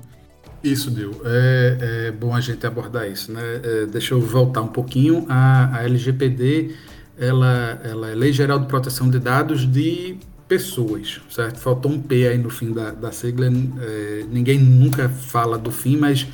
Isso, 0.62 0.91
Dil. 0.91 1.21
É, 1.25 1.79
é, 1.81 2.11
bom 2.12 2.35
a 2.35 2.41
gente 2.41 2.64
abordar 2.64 3.09
isso, 3.09 3.33
né? 3.33 3.43
É, 3.64 3.87
deixa 3.87 4.14
eu 4.14 4.21
voltar 4.21 4.62
um 4.62 4.69
pouquinho. 4.69 5.26
A, 5.29 5.79
a 5.79 5.85
LGPD, 5.85 6.76
ela, 7.23 7.81
ela 7.85 8.11
é 8.11 8.14
Lei 8.17 8.33
Geral 8.33 8.59
de 8.59 8.67
Proteção 8.67 9.09
de 9.09 9.21
Dados 9.21 9.61
de 9.71 10.17
pessoas, 10.49 11.21
certo? 11.31 11.61
Faltou 11.61 11.93
um 11.93 12.00
P 12.00 12.26
aí 12.26 12.37
no 12.37 12.50
fim 12.50 12.73
da, 12.73 12.91
da 12.91 13.12
sigla. 13.12 13.47
É, 13.47 14.25
ninguém 14.29 14.59
nunca 14.59 15.09
fala 15.09 15.57
do 15.57 15.71
fim, 15.71 15.97
mas 15.97 16.26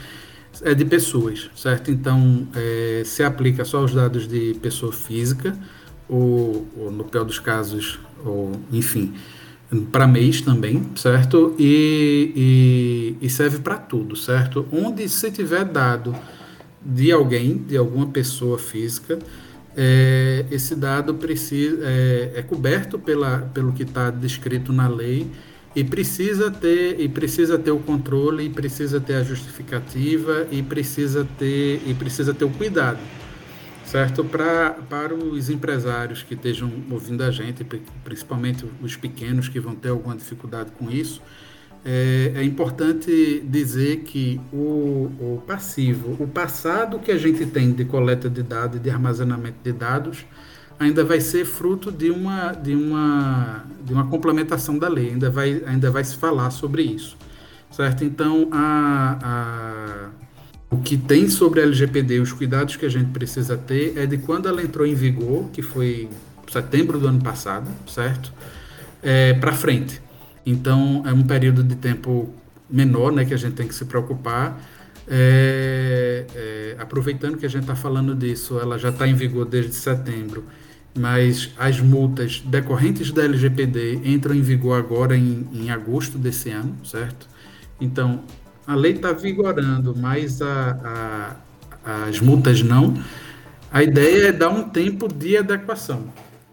é 0.62 0.72
de 0.72 0.86
pessoas, 0.86 1.50
certo? 1.54 1.90
Então, 1.90 2.48
é, 2.56 3.02
se 3.04 3.22
aplica 3.22 3.66
só 3.66 3.78
aos 3.78 3.92
dados 3.92 4.26
de 4.26 4.54
pessoa 4.62 4.90
física, 4.90 5.54
ou, 6.08 6.66
ou 6.74 6.90
no 6.90 7.04
pior 7.04 7.24
dos 7.24 7.38
casos, 7.38 8.00
ou 8.24 8.52
enfim, 8.72 9.12
para 9.92 10.06
mês 10.06 10.40
também, 10.40 10.88
certo? 10.96 11.54
E, 11.58 12.32
e, 13.20 13.26
e 13.26 13.28
serve 13.28 13.58
para 13.58 13.76
tudo, 13.76 14.16
certo? 14.16 14.66
Onde 14.72 15.06
se 15.06 15.30
tiver 15.30 15.66
dado 15.66 16.14
de 16.82 17.12
alguém, 17.12 17.58
de 17.58 17.76
alguma 17.76 18.06
pessoa 18.06 18.58
física, 18.58 19.18
é, 19.80 20.44
esse 20.50 20.74
dado 20.74 21.14
precisa, 21.14 21.78
é, 21.84 22.32
é 22.34 22.42
coberto 22.42 22.98
pela, 22.98 23.48
pelo 23.54 23.72
que 23.72 23.84
está 23.84 24.10
descrito 24.10 24.72
na 24.72 24.88
lei 24.88 25.30
e 25.76 25.84
precisa 25.84 26.50
ter 26.50 27.00
e 27.00 27.08
precisa 27.08 27.56
ter 27.56 27.70
o 27.70 27.78
controle 27.78 28.46
e 28.46 28.50
precisa 28.50 29.00
ter 29.00 29.14
a 29.14 29.22
justificativa 29.22 30.48
e 30.50 30.64
precisa 30.64 31.24
ter 31.38 31.80
e 31.86 31.94
precisa 31.94 32.34
ter 32.34 32.44
o 32.44 32.50
cuidado 32.50 32.98
certo? 33.88 34.22
Pra, 34.22 34.72
para 34.88 35.14
os 35.14 35.48
empresários 35.48 36.22
que 36.22 36.34
estejam 36.34 36.70
ouvindo 36.90 37.22
a 37.22 37.30
gente, 37.30 37.64
principalmente 38.04 38.66
os 38.82 38.96
pequenos 38.96 39.48
que 39.48 39.58
vão 39.58 39.74
ter 39.74 39.88
alguma 39.88 40.14
dificuldade 40.14 40.72
com 40.72 40.90
isso, 40.90 41.22
é, 41.84 42.32
é 42.36 42.44
importante 42.44 43.42
dizer 43.44 43.98
que 43.98 44.40
o, 44.52 45.10
o, 45.20 45.42
passivo, 45.46 46.16
o 46.22 46.26
passado 46.26 46.98
que 46.98 47.10
a 47.10 47.18
gente 47.18 47.46
tem 47.46 47.72
de 47.72 47.84
coleta 47.84 48.28
de 48.28 48.42
dados 48.42 48.76
e 48.76 48.80
de 48.80 48.90
armazenamento 48.90 49.58
de 49.62 49.72
dados, 49.72 50.26
ainda 50.78 51.04
vai 51.04 51.20
ser 51.20 51.44
fruto 51.44 51.90
de 51.90 52.10
uma, 52.10 52.52
de 52.52 52.74
uma, 52.74 53.64
de 53.84 53.92
uma 53.92 54.06
complementação 54.06 54.78
da 54.78 54.88
lei, 54.88 55.10
ainda 55.10 55.30
vai, 55.30 55.62
ainda 55.66 55.90
vai 55.90 56.04
se 56.04 56.16
falar 56.16 56.50
sobre 56.50 56.82
isso, 56.82 57.16
certo? 57.70 58.04
Então, 58.04 58.48
a, 58.52 59.18
a 59.22 60.08
o 60.70 60.76
que 60.78 60.98
tem 60.98 61.28
sobre 61.30 61.60
a 61.60 61.62
LGPD, 61.62 62.20
os 62.20 62.32
cuidados 62.32 62.76
que 62.76 62.84
a 62.84 62.90
gente 62.90 63.10
precisa 63.10 63.56
ter 63.56 63.96
é 63.96 64.04
de 64.04 64.18
quando 64.18 64.48
ela 64.48 64.62
entrou 64.62 64.86
em 64.86 64.94
vigor, 64.94 65.48
que 65.50 65.62
foi 65.62 66.10
setembro 66.52 66.98
do 66.98 67.08
ano 67.08 67.22
passado, 67.22 67.66
certo? 67.86 68.32
É, 69.02 69.32
para 69.32 69.52
frente. 69.52 70.00
Então 70.48 71.02
é 71.04 71.12
um 71.12 71.22
período 71.22 71.62
de 71.62 71.76
tempo 71.76 72.32
menor, 72.70 73.12
né, 73.12 73.22
que 73.26 73.34
a 73.34 73.36
gente 73.36 73.52
tem 73.52 73.68
que 73.68 73.74
se 73.74 73.84
preocupar. 73.84 74.58
É, 75.06 76.24
é, 76.34 76.76
aproveitando 76.78 77.36
que 77.36 77.44
a 77.44 77.48
gente 77.50 77.62
está 77.62 77.76
falando 77.76 78.14
disso, 78.14 78.58
ela 78.58 78.78
já 78.78 78.88
está 78.88 79.06
em 79.06 79.14
vigor 79.14 79.44
desde 79.44 79.74
setembro, 79.74 80.44
mas 80.98 81.50
as 81.58 81.80
multas 81.80 82.42
decorrentes 82.46 83.12
da 83.12 83.24
LGPD 83.24 84.00
entram 84.04 84.34
em 84.34 84.40
vigor 84.40 84.78
agora 84.78 85.14
em, 85.14 85.46
em 85.52 85.70
agosto 85.70 86.16
desse 86.16 86.50
ano, 86.50 86.74
certo? 86.82 87.28
Então 87.78 88.22
a 88.66 88.74
lei 88.74 88.92
está 88.92 89.12
vigorando, 89.12 89.94
mas 89.94 90.40
a, 90.40 91.36
a, 91.84 92.04
as 92.06 92.20
multas 92.20 92.62
não. 92.62 92.94
A 93.70 93.82
ideia 93.82 94.28
é 94.28 94.32
dar 94.32 94.48
um 94.48 94.66
tempo 94.70 95.08
de 95.12 95.36
adequação, 95.36 96.04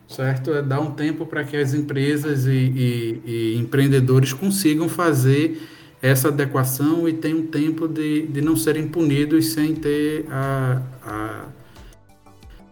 certo? 0.08 0.54
É 0.54 0.62
dar 0.62 0.80
um 0.80 0.92
tempo 0.92 1.26
para 1.26 1.44
que 1.44 1.58
as 1.58 1.74
empresas 1.74 2.46
e, 2.46 2.52
e, 2.52 3.22
e, 3.26 3.58
empreendedores 3.58 4.34
consigam 4.34 4.88
fazer 4.88 5.62
essa 6.02 6.28
adequação 6.28 7.08
e 7.10 7.14
tenham 7.14 7.40
um 7.40 7.48
tempo 7.48 7.88
de, 7.88 8.28
de 8.28 8.42
não 8.42 8.56
serem 8.56 8.88
punidos 8.88 9.54
sem 9.54 9.74
ter 9.74 10.26
a, 10.30 10.82
a 11.04 11.46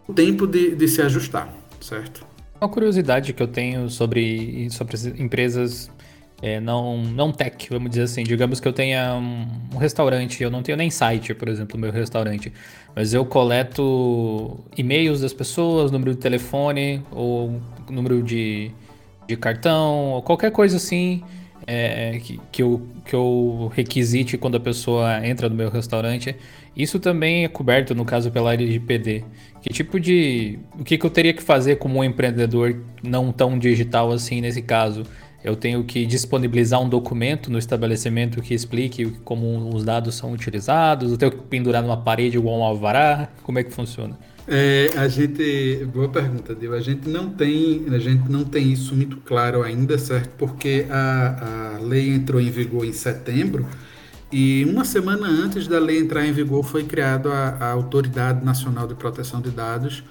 o 0.06 0.12
tempo 0.12 0.46
de, 0.46 0.74
de 0.74 0.86
se 0.86 1.00
ajustar, 1.00 1.52
certo? 1.80 2.26
Uma 2.60 2.68
curiosidade 2.68 3.32
que 3.32 3.42
eu 3.42 3.48
tenho 3.48 3.88
sobre, 3.88 4.68
sobre 4.70 4.96
empresas 5.18 5.90
é, 6.44 6.60
não, 6.60 6.98
não 6.98 7.32
tech, 7.32 7.70
vamos 7.70 7.88
dizer 7.88 8.02
assim. 8.02 8.22
Digamos 8.22 8.60
que 8.60 8.68
eu 8.68 8.72
tenha 8.74 9.14
um, 9.14 9.78
restaurante, 9.78 10.42
eu 10.42 10.50
não 10.50 10.62
tenho 10.62 10.76
nem 10.76 10.90
site, 10.90 11.32
por 11.32 11.48
exemplo, 11.48 11.78
no 11.78 11.86
meu 11.86 11.90
restaurante, 11.90 12.52
mas 12.94 13.14
eu 13.14 13.24
coleto 13.24 14.62
e-mails 14.76 15.22
das 15.22 15.32
pessoas, 15.32 15.90
número 15.90 16.10
de 16.14 16.20
telefone, 16.20 17.02
ou 17.10 17.62
número 17.88 18.22
de, 18.22 18.70
de 19.26 19.38
cartão, 19.38 20.10
ou 20.10 20.22
qualquer 20.22 20.50
coisa 20.50 20.76
assim. 20.76 21.22
É, 21.66 22.18
que, 22.22 22.38
que, 22.52 22.62
eu, 22.62 22.86
que 23.06 23.14
eu 23.14 23.72
requisite 23.74 24.36
quando 24.36 24.58
a 24.58 24.60
pessoa 24.60 25.26
entra 25.26 25.48
no 25.48 25.54
meu 25.54 25.70
restaurante. 25.70 26.36
Isso 26.76 27.00
também 27.00 27.44
é 27.44 27.48
coberto, 27.48 27.94
no 27.94 28.04
caso, 28.04 28.30
pela 28.30 28.52
LGPD. 28.52 29.24
Que 29.62 29.70
tipo 29.72 29.98
de. 29.98 30.58
O 30.78 30.84
que, 30.84 30.98
que 30.98 31.06
eu 31.06 31.08
teria 31.08 31.32
que 31.32 31.42
fazer 31.42 31.76
como 31.76 32.00
um 32.00 32.04
empreendedor 32.04 32.84
não 33.02 33.32
tão 33.32 33.58
digital 33.58 34.12
assim 34.12 34.42
nesse 34.42 34.60
caso? 34.60 35.04
Eu 35.44 35.54
tenho 35.54 35.84
que 35.84 36.06
disponibilizar 36.06 36.80
um 36.80 36.88
documento 36.88 37.52
no 37.52 37.58
estabelecimento 37.58 38.40
que 38.40 38.54
explique 38.54 39.12
como 39.22 39.68
os 39.76 39.84
dados 39.84 40.14
são 40.14 40.32
utilizados, 40.32 41.12
eu 41.12 41.18
tenho 41.18 41.30
que 41.30 41.42
pendurar 41.42 41.82
numa 41.82 41.98
parede 41.98 42.38
igual 42.38 42.58
um 42.58 42.64
alvará, 42.64 43.28
como 43.42 43.58
é 43.58 43.62
que 43.62 43.70
funciona? 43.70 44.18
É, 44.48 44.90
a 44.96 45.06
gente, 45.08 45.86
boa 45.92 46.08
pergunta, 46.08 46.54
Dio. 46.54 46.74
A 46.74 46.80
gente 46.80 47.08
não 47.08 47.30
tem, 47.30 47.86
a 47.90 47.98
gente 47.98 48.30
não 48.30 48.44
tem 48.44 48.72
isso 48.72 48.94
muito 48.94 49.18
claro 49.18 49.62
ainda, 49.62 49.96
certo? 49.96 50.30
Porque 50.36 50.86
a, 50.90 51.76
a 51.76 51.78
lei 51.78 52.10
entrou 52.10 52.40
em 52.40 52.50
vigor 52.50 52.84
em 52.84 52.92
setembro 52.92 53.66
e 54.32 54.64
uma 54.68 54.84
semana 54.84 55.28
antes 55.28 55.68
da 55.68 55.78
lei 55.78 55.98
entrar 55.98 56.26
em 56.26 56.32
vigor 56.32 56.64
foi 56.64 56.84
criada 56.84 57.30
a 57.30 57.70
Autoridade 57.70 58.44
Nacional 58.44 58.86
de 58.86 58.94
Proteção 58.94 59.40
de 59.40 59.50
Dados, 59.50 60.02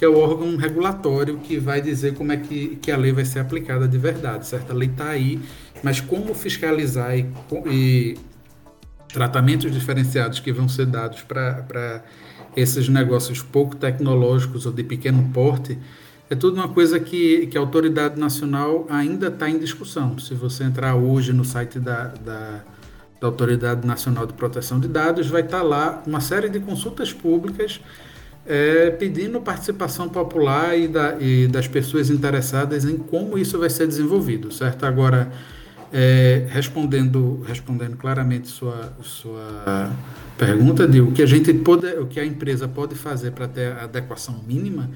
que 0.00 0.04
é 0.06 0.08
o 0.08 0.16
órgão 0.16 0.56
regulatório 0.56 1.36
que 1.40 1.58
vai 1.58 1.82
dizer 1.82 2.14
como 2.14 2.32
é 2.32 2.38
que, 2.38 2.76
que 2.76 2.90
a 2.90 2.96
lei 2.96 3.12
vai 3.12 3.26
ser 3.26 3.40
aplicada 3.40 3.86
de 3.86 3.98
verdade, 3.98 4.46
certo? 4.46 4.70
A 4.70 4.74
lei 4.74 4.88
está 4.88 5.10
aí, 5.10 5.38
mas 5.82 6.00
como 6.00 6.32
fiscalizar 6.32 7.18
e, 7.18 7.30
e, 7.66 8.16
tratamentos 9.12 9.70
diferenciados 9.70 10.40
que 10.40 10.50
vão 10.54 10.70
ser 10.70 10.86
dados 10.86 11.20
para 11.20 12.02
esses 12.56 12.88
negócios 12.88 13.42
pouco 13.42 13.76
tecnológicos 13.76 14.64
ou 14.64 14.72
de 14.72 14.82
pequeno 14.82 15.30
porte, 15.34 15.78
é 16.30 16.34
tudo 16.34 16.54
uma 16.54 16.68
coisa 16.68 16.98
que, 16.98 17.48
que 17.48 17.58
a 17.58 17.60
autoridade 17.60 18.18
nacional 18.18 18.86
ainda 18.88 19.26
está 19.26 19.50
em 19.50 19.58
discussão. 19.58 20.18
Se 20.18 20.32
você 20.32 20.64
entrar 20.64 20.94
hoje 20.94 21.34
no 21.34 21.44
site 21.44 21.78
da, 21.78 22.04
da, 22.06 22.64
da 23.20 23.26
Autoridade 23.26 23.86
Nacional 23.86 24.26
de 24.26 24.32
Proteção 24.32 24.80
de 24.80 24.88
Dados, 24.88 25.26
vai 25.26 25.42
estar 25.42 25.58
tá 25.58 25.62
lá 25.62 26.02
uma 26.06 26.22
série 26.22 26.48
de 26.48 26.58
consultas 26.58 27.12
públicas 27.12 27.82
é, 28.46 28.90
pedindo 28.90 29.40
participação 29.40 30.08
popular 30.08 30.76
e, 30.76 30.88
da, 30.88 31.16
e, 31.20 31.46
das 31.46 31.68
pessoas 31.68 32.10
interessadas 32.10 32.84
em 32.84 32.96
como 32.96 33.38
isso 33.38 33.58
vai 33.58 33.70
ser 33.70 33.86
desenvolvido, 33.86 34.52
certo? 34.52 34.84
Agora, 34.86 35.30
é, 35.92 36.46
respondendo, 36.48 37.42
respondendo 37.46 37.96
claramente 37.96 38.48
sua, 38.48 38.92
sua 39.02 39.92
pergunta 40.38 40.86
de 40.86 41.00
o 41.00 41.12
que 41.12 41.22
a 41.22 41.26
gente 41.26 41.52
pode, 41.52 41.86
o 41.98 42.06
que 42.06 42.18
a 42.18 42.24
empresa 42.24 42.66
pode 42.66 42.94
fazer 42.94 43.32
para 43.32 43.48
ter 43.48 43.72
a 43.72 43.84
adequação 43.84 44.40
mínima 44.46 44.90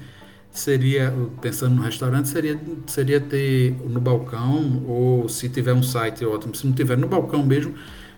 seria, 0.51 1.13
pensando 1.41 1.75
no 1.75 1.81
restaurante, 1.81 2.29
seria, 2.29 2.59
seria 2.87 3.19
ter 3.19 3.75
no 3.89 3.99
balcão 3.99 4.83
ou 4.87 5.27
se 5.27 5.49
tiver 5.49 5.73
um 5.73 5.83
site 5.83 6.25
ótimo, 6.25 6.55
se 6.55 6.65
não 6.65 6.73
tiver 6.73 6.97
no 6.97 7.07
balcão 7.07 7.45
mesmo, 7.45 7.73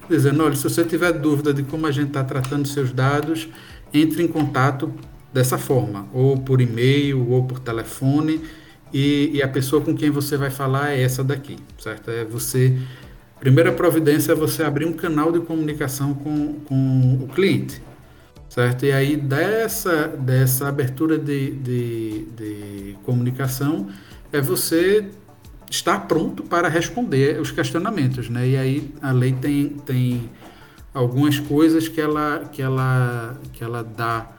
dizendo, 0.07 0.43
olha, 0.43 0.55
se 0.55 0.63
você 0.63 0.85
tiver 0.85 1.11
dúvida 1.13 1.51
de 1.51 1.63
como 1.63 1.87
a 1.87 1.91
gente 1.91 2.09
está 2.09 2.23
tratando 2.23 2.67
seus 2.67 2.93
dados, 2.93 3.49
entre 3.91 4.21
em 4.21 4.27
contato 4.27 4.93
dessa 5.37 5.59
forma, 5.59 6.07
ou 6.11 6.35
por 6.35 6.59
e-mail, 6.59 7.29
ou 7.29 7.43
por 7.43 7.59
telefone, 7.59 8.41
e, 8.91 9.29
e, 9.35 9.43
a 9.43 9.47
pessoa 9.47 9.83
com 9.83 9.93
quem 9.95 10.09
você 10.09 10.35
vai 10.35 10.49
falar 10.49 10.93
é 10.93 11.01
essa 11.03 11.23
daqui, 11.23 11.57
certo? 11.77 12.09
É 12.09 12.25
você. 12.25 12.75
Primeira 13.39 13.71
providência 13.71 14.31
é 14.31 14.35
você 14.35 14.63
abrir 14.63 14.85
um 14.85 14.93
canal 14.93 15.31
de 15.31 15.39
comunicação 15.41 16.15
com, 16.15 16.53
com 16.65 17.19
o 17.21 17.27
cliente, 17.27 17.79
certo? 18.49 18.85
E 18.85 18.91
aí 18.91 19.15
dessa, 19.15 20.07
dessa 20.07 20.67
abertura 20.69 21.19
de, 21.19 21.51
de, 21.51 22.25
de 22.35 22.97
comunicação 23.03 23.89
é 24.31 24.41
você 24.41 25.05
estar 25.69 26.07
pronto 26.07 26.41
para 26.41 26.67
responder 26.67 27.39
os 27.39 27.51
questionamentos, 27.51 28.27
né? 28.27 28.47
E 28.47 28.57
aí 28.57 28.91
a 29.01 29.11
lei 29.11 29.33
tem, 29.33 29.69
tem 29.85 30.31
algumas 30.93 31.39
coisas 31.39 31.87
que 31.87 32.01
ela, 32.01 32.49
que 32.51 32.61
ela, 32.61 33.39
que 33.53 33.63
ela 33.63 33.83
dá 33.83 34.36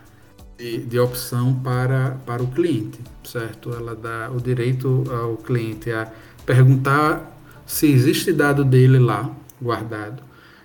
de, 0.58 0.78
de, 0.78 0.98
opção 0.98 1.54
para, 1.54 2.18
para 2.26 2.42
o 2.42 2.48
cliente, 2.48 2.98
certo? 3.24 3.72
Ela 3.72 3.94
dá 3.94 4.30
o 4.30 4.40
direito 4.40 5.04
ao 5.10 5.36
cliente 5.36 5.90
a 5.90 6.12
perguntar 6.44 7.38
se 7.64 7.86
existe 7.86 8.32
dado 8.32 8.64
dele 8.64 8.98
lá 8.98 9.30
guardado, 9.60 10.22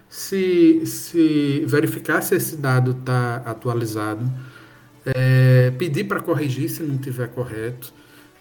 se, 0.10 0.86
se 0.86 1.64
verificar 1.68 2.22
se 2.22 2.36
esse 2.36 2.56
dado 2.56 2.92
está 2.92 3.38
atualizado, 3.46 4.30
é, 5.06 5.72
pedir 5.78 6.06
para 6.06 6.20
corrigir 6.20 6.70
se 6.70 6.82
não 6.84 6.96
estiver 6.96 7.28
correto, 7.28 7.94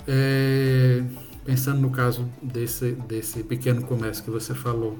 é, 0.06 1.02
pensando 1.44 1.80
no 1.80 1.90
caso 1.90 2.28
desse, 2.42 2.92
desse 2.92 3.42
pequeno 3.42 3.82
comércio 3.82 4.23
que 4.23 4.30
você 4.30 4.54
falou, 4.54 4.99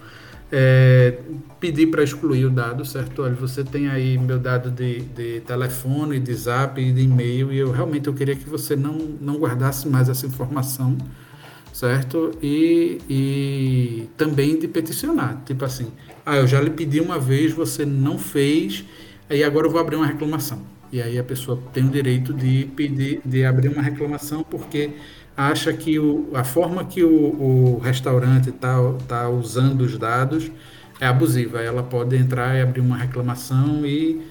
é, 0.54 1.18
pedir 1.59 1.87
para 1.87 2.04
excluir 2.04 2.44
o 2.44 2.50
dado, 2.50 2.85
certo? 2.85 3.23
Olha, 3.23 3.35
você 3.35 3.64
tem 3.64 3.88
aí 3.88 4.18
meu 4.18 4.38
dado 4.38 4.71
de, 4.71 5.00
de 5.00 5.40
telefone, 5.40 6.21
de 6.21 6.35
zap 6.35 6.78
e 6.78 6.92
de 6.92 7.00
e-mail 7.00 7.50
e 7.50 7.59
eu 7.59 7.73
realmente 7.73 8.06
eu 8.06 8.12
queria 8.12 8.37
que 8.37 8.49
você 8.49 8.76
não, 8.76 8.92
não 9.18 9.38
guardasse 9.38 9.88
mais 9.88 10.11
essa 10.11 10.26
informação, 10.26 10.99
certo? 11.73 12.32
E, 12.42 12.99
e 13.09 14.09
também 14.18 14.59
de 14.59 14.68
peticionar, 14.68 15.42
tipo 15.47 15.64
assim, 15.64 15.90
ah, 16.26 16.37
eu 16.37 16.47
já 16.47 16.61
lhe 16.61 16.71
pedi 16.71 17.00
uma 17.00 17.18
vez, 17.18 17.52
você 17.54 17.87
não 17.87 18.18
fez, 18.18 18.85
aí 19.30 19.42
agora 19.42 19.66
eu 19.66 19.71
vou 19.71 19.80
abrir 19.80 19.97
uma 19.97 20.06
reclamação. 20.06 20.61
E 20.92 21.00
aí 21.00 21.18
a 21.18 21.25
pessoa 21.25 21.59
tem 21.73 21.87
o 21.87 21.88
direito 21.88 22.35
de 22.35 22.68
pedir, 22.76 23.23
de 23.25 23.47
abrir 23.47 23.68
uma 23.68 23.80
reclamação 23.80 24.44
porque 24.44 24.90
acha 25.36 25.72
que 25.72 25.98
o, 25.98 26.28
a 26.34 26.44
forma 26.44 26.84
que 26.84 27.02
o, 27.02 27.76
o 27.76 27.78
restaurante 27.78 28.50
está 28.50 28.76
tá 29.08 29.28
usando 29.28 29.82
os 29.82 29.98
dados 29.98 30.50
é 31.00 31.06
abusiva. 31.06 31.60
Ela 31.60 31.82
pode 31.82 32.16
entrar 32.16 32.56
e 32.56 32.62
abrir 32.62 32.80
uma 32.80 32.96
reclamação 32.96 33.84
e 33.84 34.22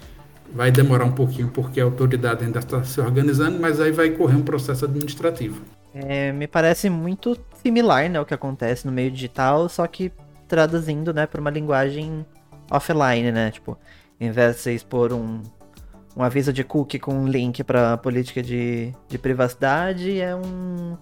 vai 0.53 0.71
demorar 0.71 1.05
um 1.05 1.11
pouquinho 1.11 1.49
porque 1.49 1.79
a 1.79 1.83
autoridade 1.83 2.43
ainda 2.43 2.59
está 2.59 2.83
se 2.83 2.99
organizando, 2.99 3.59
mas 3.59 3.79
aí 3.79 3.91
vai 3.91 4.09
correr 4.11 4.35
um 4.35 4.43
processo 4.43 4.85
administrativo. 4.85 5.61
É, 5.93 6.31
me 6.31 6.47
parece 6.47 6.89
muito 6.89 7.37
similar, 7.61 8.09
né, 8.09 8.19
o 8.19 8.25
que 8.25 8.33
acontece 8.33 8.85
no 8.85 8.91
meio 8.91 9.11
digital, 9.11 9.67
só 9.67 9.85
que 9.87 10.11
traduzindo, 10.47 11.13
né, 11.13 11.25
para 11.25 11.41
uma 11.41 11.49
linguagem 11.49 12.25
offline, 12.69 13.31
né, 13.31 13.51
tipo, 13.51 13.77
em 14.19 14.31
vez 14.31 14.55
de 14.55 14.61
você 14.61 14.73
expor 14.73 15.11
um, 15.11 15.41
um 16.15 16.23
aviso 16.23 16.51
de 16.51 16.63
cookie 16.63 16.99
com 16.99 17.13
um 17.13 17.27
link 17.27 17.63
para 17.63 17.97
política 17.97 18.41
de, 18.41 18.93
de 19.07 19.17
privacidade, 19.17 20.19
é 20.19 20.35
um, 20.35 20.97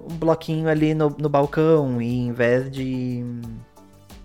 um 0.00 0.16
bloquinho 0.16 0.68
ali 0.68 0.94
no, 0.94 1.10
no 1.10 1.28
balcão, 1.28 2.00
e 2.00 2.26
em 2.26 2.32
vez 2.32 2.70
de, 2.70 3.24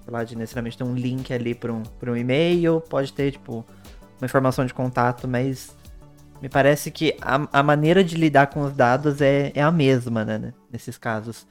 sei 0.03 0.13
lá, 0.13 0.23
de 0.23 0.35
necessariamente 0.35 0.77
ter 0.77 0.83
um 0.83 0.95
link 0.95 1.33
ali 1.33 1.55
para 1.55 1.71
um, 1.71 1.83
um 2.07 2.15
e-mail, 2.15 2.81
pode 2.81 3.13
ter, 3.13 3.31
tipo, 3.31 3.65
uma 4.19 4.25
informação 4.25 4.65
de 4.65 4.73
contato, 4.73 5.27
mas 5.27 5.75
me 6.41 6.49
parece 6.49 6.91
que 6.91 7.15
a, 7.21 7.59
a 7.59 7.63
maneira 7.63 8.03
de 8.03 8.15
lidar 8.15 8.47
com 8.47 8.61
os 8.61 8.73
dados 8.73 9.21
é, 9.21 9.51
é 9.55 9.61
a 9.61 9.71
mesma, 9.71 10.25
né, 10.25 10.53
nesses 10.71 10.97
casos. 10.97 11.47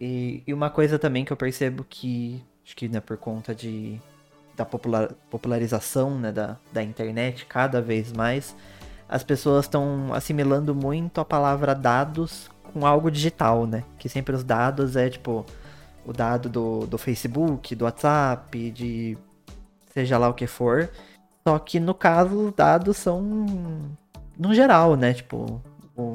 E, 0.00 0.42
e 0.46 0.54
uma 0.54 0.70
coisa 0.70 0.98
também 0.98 1.24
que 1.24 1.32
eu 1.32 1.36
percebo 1.36 1.84
que, 1.88 2.42
acho 2.64 2.76
que 2.76 2.88
né, 2.88 3.00
por 3.00 3.16
conta 3.16 3.54
de 3.54 4.00
da 4.56 4.64
popular, 4.64 5.12
popularização 5.30 6.18
né, 6.18 6.32
da, 6.32 6.56
da 6.72 6.82
internet 6.82 7.46
cada 7.46 7.80
vez 7.80 8.12
mais, 8.12 8.54
as 9.08 9.22
pessoas 9.22 9.64
estão 9.64 10.12
assimilando 10.12 10.74
muito 10.74 11.20
a 11.20 11.24
palavra 11.24 11.74
dados 11.74 12.50
com 12.72 12.86
algo 12.86 13.10
digital, 13.10 13.66
né? 13.66 13.84
Que 13.98 14.08
sempre 14.08 14.34
os 14.34 14.42
dados 14.42 14.96
é 14.96 15.10
tipo 15.10 15.44
o 16.04 16.12
dado 16.12 16.48
do, 16.48 16.86
do 16.86 16.98
Facebook, 16.98 17.74
do 17.74 17.84
WhatsApp, 17.84 18.70
de 18.70 19.16
seja 19.92 20.18
lá 20.18 20.28
o 20.28 20.34
que 20.34 20.46
for. 20.46 20.90
Só 21.46 21.58
que 21.58 21.78
no 21.78 21.94
caso 21.94 22.48
os 22.48 22.52
dados 22.54 22.96
são 22.96 23.22
no 24.38 24.54
geral, 24.54 24.96
né? 24.96 25.12
Tipo, 25.12 25.60
o, 25.96 26.12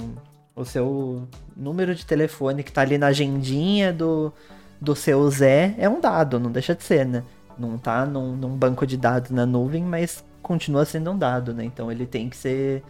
o 0.56 0.66
seu 0.66 1.28
número 1.56 1.94
de 1.94 2.06
telefone 2.06 2.64
que 2.64 2.72
tá 2.72 2.82
ali 2.82 2.98
na 2.98 3.08
agendinha 3.08 3.94
do, 3.94 4.34
do 4.82 4.96
seu 4.96 5.30
Zé 5.30 5.76
é 5.78 5.88
um 5.88 6.02
dado, 6.02 6.40
não 6.40 6.52
deixa 6.52 6.74
de 6.74 6.84
ser, 6.84 7.06
né? 7.06 7.24
Não 7.58 7.78
tá 7.78 8.06
num, 8.06 8.36
num 8.36 8.56
banco 8.56 8.86
de 8.86 8.98
dados 8.98 9.32
na 9.32 9.46
nuvem, 9.46 9.84
mas 9.84 10.24
continua 10.42 10.86
sendo 10.86 11.12
um 11.12 11.18
dado, 11.18 11.54
né? 11.54 11.66
Então 11.66 11.92
ele 11.92 12.06
tem 12.06 12.30
que 12.30 12.38
ser 12.38 12.84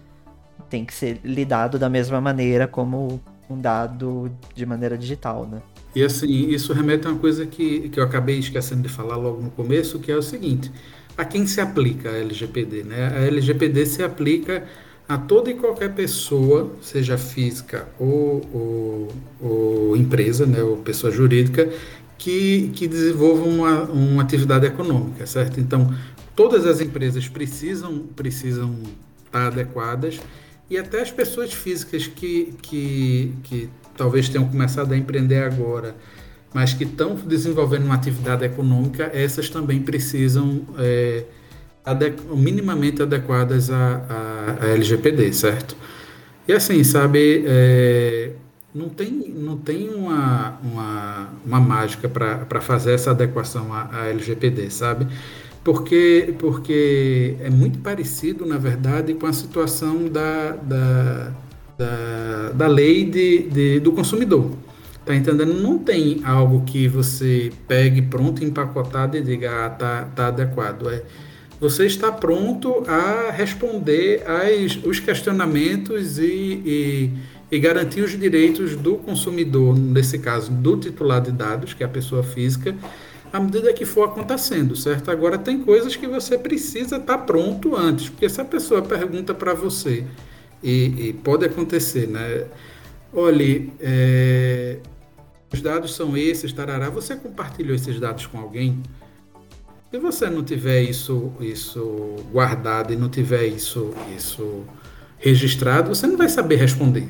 tem 0.70 0.84
que 0.84 0.94
ser 0.94 1.20
lidado 1.24 1.78
da 1.78 1.88
mesma 1.88 2.20
maneira 2.20 2.68
como 2.68 3.22
um 3.50 3.60
dado 3.60 4.32
de 4.56 4.66
maneira 4.66 4.98
digital, 4.98 5.46
né? 5.46 5.62
E 5.96 6.04
assim, 6.04 6.50
isso 6.50 6.74
remete 6.74 7.08
a 7.08 7.12
uma 7.12 7.20
coisa 7.20 7.46
que, 7.46 7.90
que 7.90 8.00
eu 8.00 8.04
acabei 8.04 8.38
esquecendo 8.38 8.82
de 8.82 8.90
falar 8.90 9.16
logo 9.16 9.42
no 9.42 9.50
começo, 9.52 10.00
que 10.00 10.12
é 10.12 10.16
o 10.16 10.22
seguinte: 10.22 10.72
a 11.18 11.26
quem 11.26 11.48
se 11.48 11.60
aplica 11.62 12.10
a 12.10 12.18
LGPD? 12.18 12.84
Né? 12.84 13.08
A 13.16 13.20
LGPD 13.26 13.86
se 13.86 14.04
aplica 14.04 14.64
a 15.08 15.18
toda 15.18 15.50
e 15.50 15.54
qualquer 15.54 15.94
pessoa, 15.94 16.76
seja 16.82 17.18
física 17.18 17.88
ou, 17.98 18.42
ou, 18.54 19.08
ou 19.40 19.98
empresa, 19.98 20.46
né, 20.46 20.62
ou 20.62 20.78
pessoa 20.78 21.12
jurídica, 21.12 21.72
que, 22.18 22.70
que 22.74 22.88
desenvolvam 22.88 23.50
uma, 23.50 23.84
uma 23.84 24.24
atividade 24.24 24.66
econômica, 24.66 25.26
certo? 25.26 25.60
Então, 25.60 25.94
todas 26.36 26.66
as 26.66 26.82
empresas 26.82 27.28
precisam, 27.28 28.00
precisam 28.16 28.76
estar 29.26 29.48
adequadas 29.48 30.20
e 30.70 30.78
até 30.78 31.02
as 31.02 31.12
pessoas 31.12 31.54
físicas 31.54 32.08
que, 32.08 32.54
que, 32.62 33.34
que 33.44 33.70
talvez 33.96 34.30
tenham 34.30 34.48
começado 34.48 34.94
a 34.94 34.98
empreender 34.98 35.44
agora, 35.44 35.96
mas 36.54 36.74
que 36.74 36.84
estão 36.84 37.16
desenvolvendo 37.16 37.86
uma 37.86 37.96
atividade 37.96 38.46
econômica, 38.46 39.10
essas 39.14 39.50
também 39.50 39.82
precisam 39.82 40.62
é, 40.78 41.24
minimamente 42.36 43.02
adequadas 43.02 43.70
à, 43.70 44.58
à, 44.62 44.68
LGPD, 44.68 45.32
certo? 45.34 45.76
E 46.48 46.54
assim, 46.54 46.84
sabe, 46.84 47.44
é, 47.46 48.32
não 48.78 48.90
tem, 48.90 49.10
não 49.36 49.58
tem 49.58 49.90
uma, 49.90 50.60
uma, 50.64 51.30
uma 51.44 51.60
mágica 51.60 52.08
para 52.08 52.62
fazer 52.62 52.94
essa 52.94 53.12
adequação 53.12 53.74
à, 53.74 53.90
à, 53.92 54.08
LGPD, 54.10 54.70
sabe? 54.70 55.08
Porque, 55.64 56.36
porque 56.38 57.36
é 57.42 57.50
muito 57.50 57.80
parecido, 57.80 58.46
na 58.46 58.58
verdade, 58.58 59.16
com 59.16 59.26
a 59.26 59.34
situação 59.34 60.08
da, 60.08 60.52
da, 60.52 61.32
da, 61.78 62.52
da 62.54 62.68
lei 62.68 63.04
de, 63.04 63.50
de, 63.50 63.80
do 63.80 63.92
consumidor. 63.92 64.52
Tá 65.04 65.16
entendendo? 65.16 65.54
Não 65.54 65.78
tem 65.78 66.22
algo 66.24 66.64
que 66.66 66.88
você 66.88 67.52
pegue 67.68 68.02
pronto, 68.02 68.44
empacotado 68.44 69.18
e 69.18 69.22
diga, 69.22 69.66
ah, 69.66 69.70
tá, 69.70 70.08
tá 70.16 70.28
adequado. 70.28 70.90
É, 70.90 71.02
você 71.60 71.86
está 71.86 72.12
pronto 72.12 72.84
a 72.88 73.32
responder 73.32 74.24
às, 74.28 74.78
os 74.86 75.00
questionamentos 75.00 76.20
e, 76.20 76.62
e 76.66 77.12
e 77.50 77.60
garantir 77.60 78.02
os 78.02 78.18
direitos 78.18 78.76
do 78.76 78.96
consumidor, 78.96 79.78
nesse 79.78 80.20
caso 80.20 80.52
do 80.52 80.78
titular 80.78 81.22
de 81.22 81.32
dados, 81.32 81.74
que 81.74 81.84
é 81.84 81.86
a 81.86 81.90
pessoa 81.90 82.22
física, 82.24 82.76
à 83.32 83.40
medida 83.40 83.74
que 83.74 83.86
for 83.86 84.04
acontecendo, 84.04 84.76
certo? 84.76 85.12
Agora, 85.12 85.38
tem 85.38 85.62
coisas 85.62 85.96
que 85.96 86.08
você 86.08 86.38
precisa 86.38 86.98
estar 86.98 87.20
pronto 87.20 87.76
antes, 87.76 88.10
porque 88.10 88.28
se 88.28 88.42
a 88.42 88.46
pessoa 88.46 88.82
pergunta 88.82 89.34
para 89.34 89.54
você, 89.54 90.06
e, 90.64 91.10
e, 91.10 91.14
pode 91.14 91.46
acontecer, 91.46 92.08
né? 92.08 92.46
Olhe, 93.14 93.72
é, 93.80 94.78
os 95.54 95.62
dados 95.62 95.96
são 95.96 96.18
esses, 96.18 96.52
tarará, 96.52 96.90
você 96.90 97.16
compartilhou 97.16 97.76
esses 97.76 98.00
dados 98.00 98.26
com 98.26 98.40
alguém? 98.40 98.82
Se 99.92 99.98
você 99.98 100.30
não 100.30 100.44
tiver 100.44 100.82
isso, 100.82 101.32
isso 101.40 102.16
guardado 102.32 102.92
e 102.92 102.96
não 102.96 103.08
tiver 103.08 103.46
isso, 103.46 103.94
isso 104.18 104.66
registrado, 105.18 105.90
você 105.90 106.06
não 106.06 106.18
vai 106.18 106.28
saber 106.28 106.58
responder. 106.58 107.08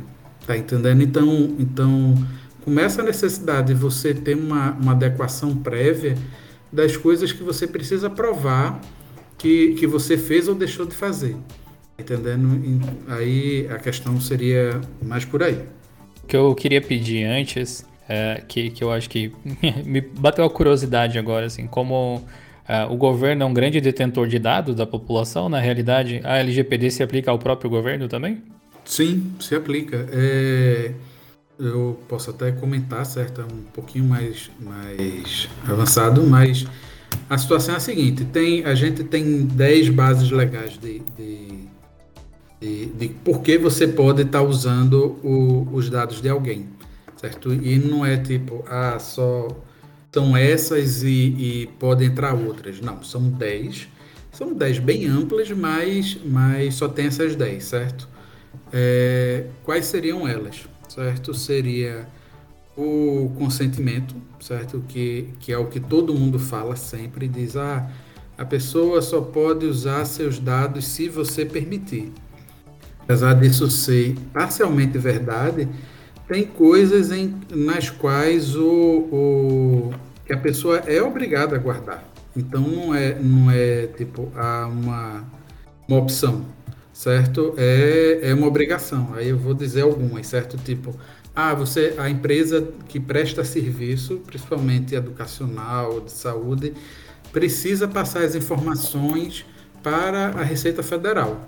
Tá 0.47 0.57
entendendo? 0.57 1.03
Então, 1.03 1.55
então 1.60 2.15
começa 2.63 3.01
a 3.01 3.05
necessidade 3.05 3.67
de 3.67 3.73
você 3.73 4.13
ter 4.13 4.36
uma, 4.36 4.71
uma 4.71 4.93
adequação 4.93 5.53
prévia 5.53 6.17
das 6.71 6.95
coisas 6.95 7.33
que 7.33 7.43
você 7.43 7.67
precisa 7.67 8.10
provar 8.10 8.79
que, 9.38 9.73
que 9.73 9.86
você 9.86 10.17
fez 10.17 10.47
ou 10.47 10.55
deixou 10.55 10.86
de 10.86 10.95
fazer. 10.95 11.36
Tá 11.97 12.03
entendendo? 12.03 12.62
Aí 13.10 13.67
a 13.69 13.77
questão 13.77 14.19
seria 14.21 14.79
mais 15.01 15.25
por 15.25 15.43
aí. 15.43 15.60
O 16.23 16.27
que 16.27 16.38
eu 16.38 16.55
queria 16.55 16.81
pedir 16.81 17.25
antes, 17.25 17.86
é, 18.07 18.41
que, 18.47 18.69
que 18.69 18.81
eu 18.81 18.89
acho 18.89 19.10
que 19.10 19.33
me 19.86 19.99
bateu 19.99 20.45
a 20.45 20.49
curiosidade 20.49 21.19
agora, 21.19 21.47
assim, 21.47 21.67
como 21.67 22.23
é, 22.65 22.86
o 22.86 22.95
governo 22.95 23.43
é 23.43 23.45
um 23.45 23.53
grande 23.53 23.81
detentor 23.81 24.27
de 24.27 24.39
dados 24.39 24.75
da 24.75 24.86
população, 24.86 25.49
na 25.49 25.60
realidade, 25.60 26.21
a 26.23 26.38
LGPD 26.38 26.89
se 26.89 27.03
aplica 27.03 27.31
ao 27.31 27.38
próprio 27.38 27.69
governo 27.69 28.07
também? 28.07 28.41
Sim, 28.88 29.34
se 29.39 29.54
aplica. 29.54 30.08
É, 30.12 30.93
eu 31.60 32.00
posso 32.08 32.30
até 32.30 32.52
comentar, 32.54 33.06
certo? 33.06 33.41
É 33.41 33.43
um 33.43 33.63
pouquinho 33.73 34.06
mais, 34.06 34.50
mais 34.60 35.50
avançado, 35.67 36.23
mas 36.23 36.65
a 37.30 37.38
situação 37.38 37.73
é 37.73 37.78
a 37.78 37.82
seguinte: 37.82 38.23
tem, 38.26 38.63
a 38.63 38.73
gente 38.73 39.04
tem 39.04 39.45
10 39.45 39.89
bases 39.89 40.32
legais 40.32 40.78
de, 40.78 41.02
de, 41.17 41.67
de, 42.62 42.86
de 42.86 43.10
por 43.10 43.41
que 43.41 43.58
você 43.58 43.88
pode 43.88 44.21
estar 44.21 44.41
usando 44.41 45.19
o, 45.21 45.67
os 45.73 45.89
dados 45.89 46.21
de 46.21 46.30
alguém, 46.30 46.69
certo? 47.17 47.54
E 47.54 47.78
não 47.78 48.06
é 48.06 48.15
tipo, 48.15 48.63
ah, 48.69 48.97
só 49.00 49.50
são 50.13 50.36
essas 50.36 51.04
e, 51.04 51.10
e 51.10 51.69
podem 51.78 52.08
entrar 52.08 52.34
outras. 52.34 52.80
Não, 52.80 53.04
são 53.04 53.30
10. 53.30 53.89
São 54.32 54.54
10 54.54 54.80
bem 54.80 55.08
amplas, 55.08 55.52
mas, 55.52 56.17
mas 56.23 56.76
só 56.76 56.88
tem 56.88 57.08
essas 57.08 57.36
10, 57.36 57.63
certo? 57.63 58.08
É, 58.72 59.46
quais 59.63 59.86
seriam 59.86 60.28
elas? 60.28 60.67
Certo? 60.88 61.34
Seria 61.34 62.08
o 62.78 63.32
consentimento, 63.38 64.15
certo? 64.39 64.84
Que, 64.88 65.30
que 65.39 65.52
é 65.52 65.58
o 65.58 65.65
que 65.65 65.80
todo 65.80 66.13
mundo 66.13 66.38
fala 66.38 66.76
sempre, 66.76 67.28
diz, 67.28 67.58
ah, 67.58 67.89
a 68.38 68.46
pessoa 68.46 69.02
só 69.02 69.20
pode 69.20 69.65
usar 69.65 70.06
seus 70.06 70.38
dados 70.38 70.86
se 70.88 71.10
você 71.10 71.43
permitir. 71.43 72.12
Apesar 73.02 73.34
disso 73.34 73.70
ser 73.72 74.15
parcialmente 74.32 74.98
verdade, 74.98 75.67
tem 76.28 76.46
coisas 76.46 77.12
em, 77.12 77.36
nas 77.50 77.89
quais 77.89 78.56
o, 78.56 78.70
o, 79.12 79.93
que 80.26 80.34
a 80.34 80.38
pessoa 80.38 80.78
é 80.80 81.02
obrigada 81.02 81.56
a 81.56 81.60
guardar. 81.60 82.04
Então 82.36 82.62
não 82.62 82.93
é, 82.93 83.17
não 83.17 83.50
é 83.50 83.88
tipo 83.88 84.30
uma, 84.36 85.24
uma 85.88 85.98
opção, 85.98 86.46
certo? 86.97 87.53
É, 87.57 88.21
é 88.23 88.33
uma 88.33 88.47
obrigação. 88.47 89.13
Aí 89.13 89.29
eu 89.29 89.38
vou 89.38 89.53
dizer 89.53 89.81
algumas, 89.81 90.25
certo? 90.25 90.57
Tipo, 90.57 90.95
ah, 91.36 91.53
você, 91.53 91.93
a 91.95 92.10
empresa 92.10 92.69
que 92.89 92.99
presta 92.99 93.43
serviço, 93.43 94.19
principalmente 94.25 94.95
educacional, 94.95 96.01
de 96.01 96.12
saúde, 96.12 96.73
precisa 97.31 97.88
passar 97.88 98.23
as 98.23 98.33
informações 98.33 99.45
para 99.83 100.29
a 100.29 100.41
Receita 100.41 100.81
Federal. 100.81 101.47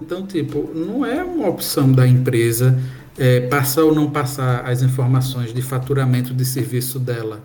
Então, 0.00 0.26
tipo, 0.26 0.70
não 0.74 1.04
é 1.04 1.22
uma 1.22 1.48
opção 1.48 1.92
da 1.92 2.06
empresa 2.06 2.80
é, 3.18 3.40
passar 3.40 3.84
ou 3.84 3.94
não 3.94 4.10
passar 4.10 4.64
as 4.64 4.80
informações 4.80 5.52
de 5.52 5.60
faturamento 5.60 6.32
de 6.32 6.46
serviço 6.46 6.98
dela. 6.98 7.44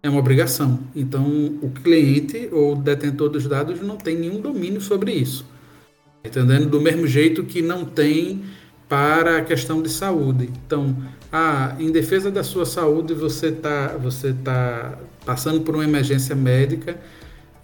É 0.00 0.08
uma 0.08 0.20
obrigação. 0.20 0.78
Então, 0.94 1.26
o 1.60 1.70
cliente 1.70 2.48
ou 2.52 2.76
detentor 2.76 3.30
dos 3.30 3.48
dados 3.48 3.80
não 3.80 3.96
tem 3.96 4.16
nenhum 4.16 4.40
domínio 4.40 4.80
sobre 4.80 5.10
isso. 5.10 5.53
Entendendo? 6.24 6.66
Do 6.68 6.80
mesmo 6.80 7.06
jeito 7.06 7.44
que 7.44 7.60
não 7.60 7.84
tem 7.84 8.42
para 8.88 9.38
a 9.38 9.42
questão 9.42 9.82
de 9.82 9.88
saúde. 9.88 10.50
Então, 10.66 10.96
ah, 11.30 11.74
em 11.78 11.90
defesa 11.90 12.30
da 12.30 12.42
sua 12.42 12.64
saúde, 12.64 13.12
você 13.12 13.48
está 13.48 13.88
você 13.96 14.32
tá 14.32 14.98
passando 15.26 15.60
por 15.62 15.74
uma 15.74 15.84
emergência 15.84 16.34
médica, 16.34 16.96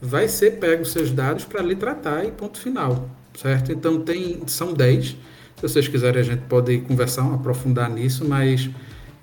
vai 0.01 0.29
ser 0.29 0.53
pego 0.59 0.85
seus 0.85 1.11
dados 1.11 1.45
para 1.45 1.63
lhe 1.63 1.77
tratar 1.77 2.25
e 2.25 2.31
ponto 2.31 2.59
final, 2.59 3.09
certo? 3.35 3.71
Então, 3.71 4.01
tem, 4.01 4.43
são 4.47 4.73
10. 4.73 5.07
Se 5.07 5.17
vocês 5.63 5.87
quiserem, 5.89 6.21
a 6.21 6.25
gente 6.25 6.43
pode 6.49 6.79
conversar, 6.79 7.33
aprofundar 7.33 7.89
nisso, 7.91 8.25
mas 8.27 8.69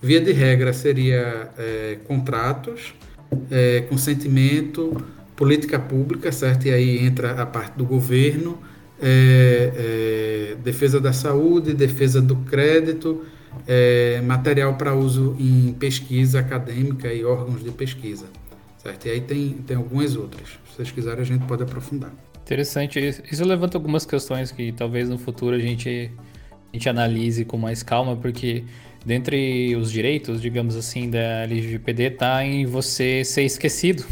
via 0.02 0.22
de 0.22 0.32
regra 0.32 0.72
seria 0.72 1.50
é, 1.58 1.98
contratos, 2.08 2.94
é, 3.52 3.82
consentimento, 3.90 4.96
política 5.36 5.80
pública, 5.80 6.32
certo? 6.32 6.68
E 6.68 6.72
aí 6.72 7.06
entra 7.06 7.42
a 7.42 7.46
parte 7.46 7.78
do 7.78 7.86
governo, 7.86 8.58
é, 9.02 10.54
é, 10.54 10.56
defesa 10.64 11.00
da 11.00 11.14
saúde, 11.14 11.74
defesa 11.74 12.22
do 12.22 12.36
crédito, 12.36 13.26
é, 13.68 14.22
material 14.22 14.76
para 14.76 14.94
uso 14.94 15.36
em 15.40 15.74
pesquisa 15.74 16.40
acadêmica 16.40 17.14
e 17.14 17.24
órgãos 17.24 17.64
de 17.64 17.72
pesquisa. 17.72 18.26
Certo? 18.78 19.08
E 19.08 19.12
aí 19.12 19.22
tem, 19.22 19.54
tem 19.66 19.78
algumas 19.78 20.16
outras. 20.16 20.50
Se 20.50 20.76
vocês 20.76 20.92
quiserem, 20.92 21.22
a 21.22 21.26
gente 21.26 21.46
pode 21.46 21.64
aprofundar. 21.64 22.12
Interessante. 22.44 23.00
Isso 23.00 23.44
levanta 23.44 23.78
algumas 23.78 24.06
questões 24.06 24.52
que 24.52 24.72
talvez 24.72 25.10
no 25.10 25.18
futuro 25.18 25.56
a 25.56 25.60
gente, 25.60 26.12
a 26.72 26.76
gente 26.78 26.88
analise 26.88 27.44
com 27.44 27.58
mais 27.58 27.84
calma, 27.84 28.16
porque 28.16 28.64
dentre 29.08 29.74
os 29.78 29.90
direitos, 29.90 30.42
digamos 30.42 30.76
assim, 30.76 31.10
da 31.10 31.44
LGPD 31.44 32.04
está 32.08 32.44
em 32.44 32.66
você 32.66 33.24
ser 33.24 33.44
esquecido. 33.44 34.06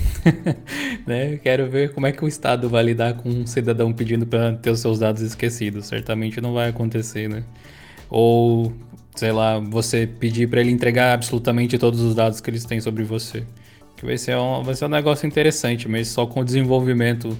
né? 1.05 1.37
Quero 1.43 1.69
ver 1.69 1.91
como 1.91 2.07
é 2.07 2.13
que 2.13 2.23
o 2.23 2.27
Estado 2.29 2.69
vai 2.69 2.81
lidar 2.81 3.15
com 3.15 3.27
um 3.27 3.45
cidadão 3.45 3.91
pedindo 3.91 4.25
para 4.25 4.53
ter 4.53 4.69
os 4.69 4.79
seus 4.79 4.97
dados 4.97 5.21
esquecidos. 5.21 5.87
Certamente 5.87 6.39
não 6.39 6.53
vai 6.53 6.69
acontecer, 6.69 7.27
né? 7.27 7.43
Ou, 8.09 8.71
sei 9.13 9.33
lá, 9.33 9.59
você 9.59 10.07
pedir 10.07 10.47
para 10.47 10.61
ele 10.61 10.71
entregar 10.71 11.11
absolutamente 11.11 11.77
todos 11.77 11.99
os 11.99 12.15
dados 12.15 12.39
que 12.39 12.49
eles 12.49 12.63
têm 12.63 12.79
sobre 12.79 13.03
você. 13.03 13.43
Que 13.97 14.05
vai 14.05 14.17
ser 14.17 14.37
um, 14.37 14.63
vai 14.63 14.75
ser 14.75 14.85
um 14.85 14.89
negócio 14.89 15.27
interessante, 15.27 15.89
mas 15.89 16.07
só 16.07 16.25
com 16.25 16.39
o 16.39 16.45
desenvolvimento 16.45 17.37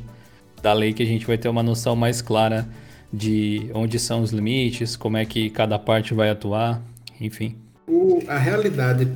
da 0.61 0.73
lei 0.73 0.91
que 0.91 1.03
a 1.03 1.05
gente 1.05 1.25
vai 1.25 1.37
ter 1.37 1.47
uma 1.47 1.63
noção 1.63 1.95
mais 1.95 2.21
clara 2.21 2.67
de 3.13 3.69
onde 3.73 3.97
são 3.97 4.21
os 4.21 4.31
limites, 4.31 4.97
como 4.97 5.15
é 5.15 5.23
que 5.23 5.49
cada 5.49 5.79
parte 5.79 6.13
vai 6.13 6.29
atuar 6.29 6.83
enfim. 7.19 7.57
O, 7.87 8.19
a 8.27 8.37
realidade 8.37 9.07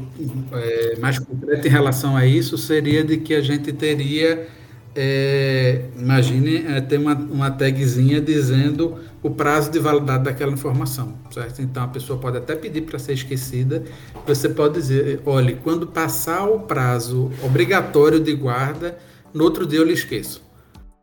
é, 0.53 0.95
mais 0.99 1.17
concreta 1.17 1.67
em 1.67 1.71
relação 1.71 2.15
a 2.15 2.25
isso 2.25 2.57
seria 2.57 3.03
de 3.03 3.17
que 3.17 3.33
a 3.33 3.41
gente 3.41 3.73
teria, 3.73 4.47
é, 4.95 5.85
imagine, 5.97 6.65
é, 6.67 6.79
ter 6.79 6.99
uma, 6.99 7.15
uma 7.15 7.49
tagzinha 7.49 8.21
dizendo 8.21 8.99
o 9.23 9.31
prazo 9.31 9.71
de 9.71 9.79
validade 9.79 10.23
daquela 10.23 10.51
informação, 10.51 11.15
certo? 11.31 11.61
Então 11.63 11.83
a 11.83 11.87
pessoa 11.87 12.19
pode 12.19 12.37
até 12.37 12.55
pedir 12.55 12.81
para 12.81 12.99
ser 12.99 13.13
esquecida, 13.13 13.83
você 14.25 14.47
pode 14.47 14.75
dizer, 14.75 15.19
olhe, 15.25 15.55
quando 15.55 15.87
passar 15.87 16.45
o 16.47 16.59
prazo 16.59 17.31
obrigatório 17.43 18.19
de 18.19 18.33
guarda, 18.35 18.97
no 19.33 19.43
outro 19.43 19.65
dia 19.65 19.79
eu 19.79 19.85
lhe 19.85 19.93
esqueço, 19.93 20.43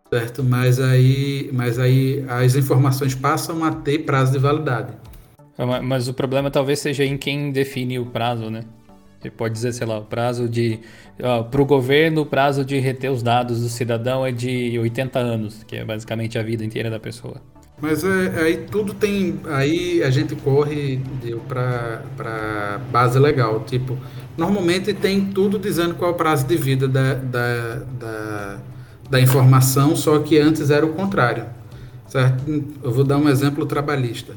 certo? 0.09 0.45
Mas 0.45 0.79
aí, 0.79 1.51
mas 1.53 1.81
aí 1.81 2.25
as 2.29 2.55
informações 2.55 3.13
passam 3.13 3.65
a 3.65 3.73
ter 3.73 4.05
prazo 4.05 4.33
de 4.33 4.39
validade. 4.39 4.93
É, 5.59 5.81
mas 5.81 6.09
o 6.09 6.15
problema 6.15 6.51
talvez 6.51 6.79
seja 6.81 7.05
em 7.05 7.17
quem 7.17 7.51
define 7.51 7.99
o 7.99 8.07
prazo, 8.07 8.51
né? 8.51 8.65
Você 9.21 9.31
pode 9.31 9.55
dizer, 9.55 9.73
sei 9.73 9.87
lá, 9.87 9.99
o 9.99 10.05
prazo 10.05 10.49
de. 10.49 10.81
Para 11.51 11.63
o 11.63 11.65
governo, 11.65 12.23
o 12.23 12.27
prazo 12.27 12.65
de 12.65 12.79
reter 12.79 13.11
os 13.11 13.23
dados 13.23 13.63
do 13.63 13.69
cidadão 13.69 14.25
é 14.25 14.31
de 14.31 14.79
80 14.79 15.19
anos, 15.19 15.65
que 15.65 15.77
é 15.77 15.85
basicamente 15.85 16.39
a 16.39 16.43
vida 16.43 16.65
inteira 16.65 16.91
da 16.91 17.01
pessoa. 17.01 17.41
Mas 17.81 18.05
é, 18.05 18.43
aí 18.43 18.57
tudo 18.71 18.95
tem. 18.95 19.41
Aí 19.47 20.03
a 20.03 20.11
gente 20.11 20.37
corre 20.37 21.01
para 21.49 22.81
base 22.93 23.19
legal. 23.19 23.61
Tipo, 23.61 23.97
normalmente 24.37 24.93
tem 24.93 25.25
tudo 25.27 25.59
dizendo 25.59 25.95
qual 25.95 26.11
é 26.11 26.15
o 26.15 26.17
prazo 26.17 26.47
de 26.47 26.57
vida 26.57 26.87
da, 26.87 27.15
da, 27.15 27.75
da, 27.99 28.59
da 29.11 29.21
informação, 29.21 29.97
só 29.97 30.19
que 30.19 30.39
antes 30.39 30.71
era 30.71 30.85
o 30.85 30.93
contrário. 30.93 31.47
Certo? 32.07 32.45
Eu 32.83 32.93
vou 32.93 33.03
dar 33.03 33.17
um 33.17 33.29
exemplo 33.29 33.67
trabalhista 33.67 34.35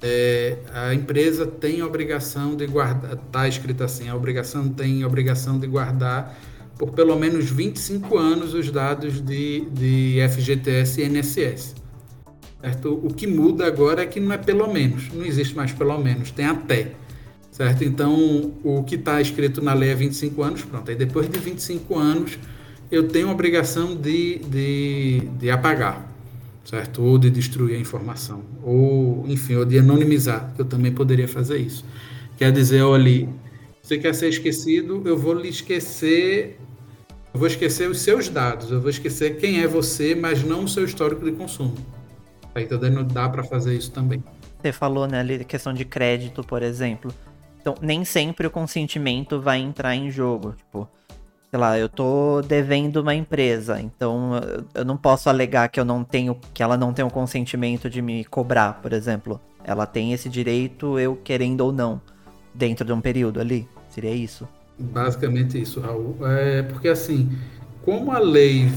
é, 0.00 0.58
a 0.72 0.94
empresa 0.94 1.46
tem 1.46 1.80
a 1.80 1.86
obrigação 1.86 2.56
de 2.56 2.66
guardar, 2.66 3.12
está 3.12 3.46
escrito 3.46 3.84
assim, 3.84 4.08
a 4.08 4.16
obrigação 4.16 4.68
tem 4.68 5.02
a 5.02 5.06
obrigação 5.06 5.58
de 5.58 5.66
guardar 5.66 6.38
por 6.78 6.92
pelo 6.92 7.14
menos 7.16 7.50
25 7.50 8.16
anos 8.16 8.54
os 8.54 8.70
dados 8.70 9.20
de, 9.20 9.66
de 9.70 10.18
FGTS 10.30 11.00
e 11.00 11.04
INSS. 11.04 11.74
Certo? 12.60 13.00
O 13.02 13.12
que 13.12 13.26
muda 13.26 13.66
agora 13.66 14.02
é 14.02 14.06
que 14.06 14.18
não 14.18 14.32
é 14.32 14.38
pelo 14.38 14.72
menos, 14.72 15.12
não 15.12 15.24
existe 15.24 15.54
mais 15.54 15.72
pelo 15.72 15.98
menos, 15.98 16.30
tem 16.30 16.46
até. 16.46 16.92
Certo? 17.50 17.84
Então, 17.84 18.54
o 18.64 18.82
que 18.84 18.94
está 18.94 19.20
escrito 19.20 19.60
na 19.62 19.74
lei 19.74 19.90
é 19.90 19.94
25 19.94 20.42
anos, 20.42 20.64
pronto. 20.64 20.90
Aí 20.90 20.96
depois 20.96 21.28
de 21.28 21.38
25 21.38 21.98
anos, 21.98 22.38
eu 22.90 23.08
tenho 23.08 23.28
a 23.28 23.32
obrigação 23.32 23.94
de, 23.94 24.38
de, 24.38 25.20
de 25.38 25.50
apagar 25.50 26.11
certo? 26.64 27.02
Ou 27.02 27.18
de 27.18 27.30
destruir 27.30 27.76
a 27.76 27.78
informação, 27.78 28.42
ou, 28.62 29.24
enfim, 29.28 29.56
ou 29.56 29.64
de 29.64 29.78
anonimizar, 29.78 30.52
eu 30.58 30.64
também 30.64 30.92
poderia 30.92 31.28
fazer 31.28 31.58
isso. 31.58 31.84
Quer 32.36 32.52
dizer, 32.52 32.82
olha, 32.82 33.28
você 33.82 33.98
quer 33.98 34.14
ser 34.14 34.28
esquecido, 34.28 35.02
eu 35.04 35.16
vou 35.16 35.34
lhe 35.34 35.48
esquecer, 35.48 36.58
eu 37.32 37.38
vou 37.38 37.46
esquecer 37.46 37.88
os 37.88 38.00
seus 38.00 38.28
dados, 38.28 38.70
eu 38.70 38.80
vou 38.80 38.90
esquecer 38.90 39.36
quem 39.38 39.60
é 39.60 39.66
você, 39.66 40.14
mas 40.14 40.42
não 40.42 40.64
o 40.64 40.68
seu 40.68 40.84
histórico 40.84 41.24
de 41.24 41.32
consumo. 41.32 41.76
Aí 42.54 42.66
tá 42.66 42.76
dando, 42.76 43.02
dá 43.04 43.28
para 43.28 43.42
fazer 43.42 43.74
isso 43.74 43.90
também. 43.90 44.22
Você 44.60 44.72
falou, 44.72 45.06
né, 45.06 45.20
ali, 45.20 45.44
questão 45.44 45.72
de 45.72 45.84
crédito, 45.84 46.44
por 46.44 46.62
exemplo. 46.62 47.12
Então, 47.60 47.74
nem 47.80 48.04
sempre 48.04 48.46
o 48.46 48.50
consentimento 48.50 49.40
vai 49.40 49.58
entrar 49.58 49.94
em 49.94 50.10
jogo, 50.10 50.54
tipo 50.56 50.88
sei 51.52 51.60
lá, 51.60 51.78
eu 51.78 51.86
tô 51.86 52.40
devendo 52.40 53.02
uma 53.02 53.14
empresa, 53.14 53.78
então 53.78 54.40
eu 54.74 54.86
não 54.86 54.96
posso 54.96 55.28
alegar 55.28 55.68
que 55.68 55.78
eu 55.78 55.84
não 55.84 56.02
tenho, 56.02 56.34
que 56.54 56.62
ela 56.62 56.78
não 56.78 56.94
tem 56.94 57.04
o 57.04 57.10
consentimento 57.10 57.90
de 57.90 58.00
me 58.00 58.24
cobrar, 58.24 58.80
por 58.80 58.94
exemplo. 58.94 59.38
Ela 59.62 59.84
tem 59.84 60.14
esse 60.14 60.30
direito, 60.30 60.98
eu 60.98 61.14
querendo 61.14 61.60
ou 61.60 61.70
não, 61.70 62.00
dentro 62.54 62.86
de 62.86 62.92
um 62.94 63.02
período 63.02 63.38
ali. 63.38 63.68
Seria 63.90 64.14
isso? 64.14 64.48
Basicamente 64.78 65.60
isso, 65.60 65.78
Raul. 65.78 66.16
É 66.22 66.62
porque 66.62 66.88
assim, 66.88 67.30
como 67.84 68.12
a 68.12 68.18
lei 68.18 68.70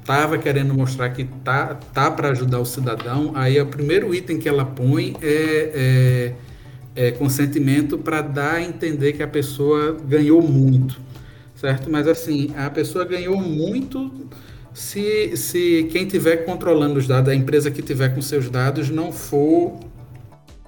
estava 0.00 0.38
querendo 0.38 0.72
mostrar 0.72 1.10
que 1.10 1.24
tá, 1.24 1.74
tá 1.92 2.10
para 2.10 2.30
ajudar 2.30 2.58
o 2.58 2.64
cidadão, 2.64 3.32
aí 3.34 3.60
o 3.60 3.66
primeiro 3.66 4.14
item 4.14 4.38
que 4.38 4.48
ela 4.48 4.64
põe 4.64 5.14
é, 5.20 6.32
é, 6.96 7.08
é 7.08 7.10
consentimento 7.10 7.98
para 7.98 8.22
dar 8.22 8.54
a 8.54 8.62
entender 8.62 9.12
que 9.12 9.22
a 9.22 9.28
pessoa 9.28 9.94
ganhou 10.08 10.40
muito 10.40 11.04
certo? 11.64 11.90
Mas 11.90 12.06
assim, 12.06 12.52
a 12.58 12.68
pessoa 12.68 13.06
ganhou 13.06 13.38
muito 13.38 14.12
se, 14.74 15.34
se 15.34 15.88
quem 15.90 16.06
tiver 16.06 16.44
controlando 16.44 16.98
os 16.98 17.06
dados, 17.06 17.30
a 17.30 17.34
empresa 17.34 17.70
que 17.70 17.80
tiver 17.80 18.14
com 18.14 18.20
seus 18.20 18.50
dados 18.50 18.90
não 18.90 19.10
for, 19.10 19.80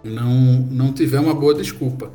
não, 0.02 0.32
não 0.70 0.94
tiver 0.94 1.20
uma 1.20 1.34
boa 1.34 1.54
desculpa. 1.54 2.10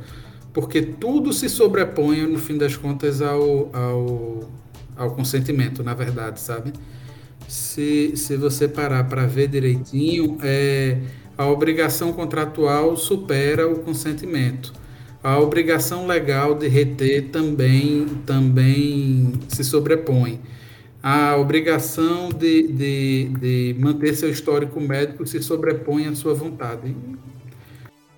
Porque 0.52 0.82
tudo 0.82 1.32
se 1.32 1.48
sobrepõe, 1.48 2.26
no 2.26 2.40
fim 2.40 2.58
das 2.58 2.76
contas, 2.76 3.22
ao, 3.22 3.70
ao, 3.72 4.50
ao 4.96 5.10
consentimento, 5.12 5.84
na 5.84 5.94
verdade, 5.94 6.40
sabe? 6.40 6.72
Se, 7.46 8.16
se 8.16 8.36
você 8.36 8.66
parar 8.66 9.04
para 9.04 9.26
ver 9.26 9.46
direitinho, 9.46 10.38
é, 10.42 10.98
a 11.38 11.46
obrigação 11.46 12.12
contratual 12.12 12.96
supera 12.96 13.68
o 13.68 13.78
consentimento 13.78 14.81
a 15.22 15.38
obrigação 15.38 16.06
legal 16.06 16.54
de 16.54 16.66
reter 16.66 17.28
também, 17.30 18.06
também 18.26 19.32
se 19.48 19.62
sobrepõe. 19.62 20.40
A 21.02 21.36
obrigação 21.36 22.28
de, 22.28 22.68
de, 22.68 23.28
de 23.40 23.76
manter 23.78 24.14
seu 24.14 24.30
histórico 24.30 24.80
médico 24.80 25.26
se 25.26 25.40
sobrepõe 25.42 26.06
à 26.06 26.14
sua 26.14 26.34
vontade. 26.34 26.94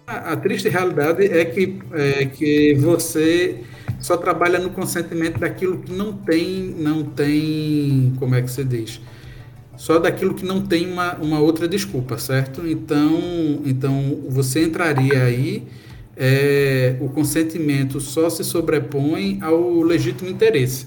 A, 0.06 0.32
a 0.32 0.36
triste 0.36 0.68
realidade 0.68 1.24
é 1.24 1.44
que, 1.44 1.78
é 1.92 2.26
que 2.26 2.74
você 2.74 3.60
só 4.00 4.16
trabalha 4.16 4.58
no 4.58 4.70
consentimento 4.70 5.38
daquilo 5.38 5.78
que 5.78 5.92
não 5.92 6.12
tem, 6.12 6.74
não 6.78 7.04
tem, 7.04 8.12
como 8.18 8.34
é 8.34 8.42
que 8.42 8.50
se 8.50 8.64
diz? 8.64 9.00
Só 9.76 9.98
daquilo 9.98 10.34
que 10.34 10.44
não 10.44 10.60
tem 10.60 10.90
uma, 10.90 11.14
uma 11.14 11.40
outra 11.40 11.66
desculpa, 11.66 12.18
certo? 12.18 12.66
Então, 12.66 13.62
então 13.64 14.20
você 14.28 14.62
entraria 14.62 15.22
aí, 15.22 15.66
é, 16.16 16.96
o 17.00 17.08
consentimento 17.08 18.00
só 18.00 18.30
se 18.30 18.44
sobrepõe 18.44 19.38
ao 19.42 19.82
legítimo 19.82 20.28
interesse. 20.30 20.86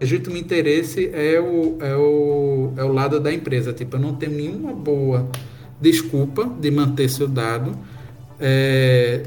Legítimo 0.00 0.36
interesse 0.36 1.10
é 1.12 1.40
o, 1.40 1.76
é 1.80 1.96
o, 1.96 2.72
é 2.76 2.84
o 2.84 2.92
lado 2.92 3.20
da 3.20 3.32
empresa. 3.32 3.72
Tipo, 3.72 3.96
eu 3.96 4.00
não 4.00 4.14
tenho 4.14 4.32
nenhuma 4.32 4.72
boa 4.72 5.28
desculpa 5.80 6.46
de 6.60 6.70
manter 6.70 7.08
seu 7.08 7.28
dado. 7.28 7.76
É, 8.40 9.22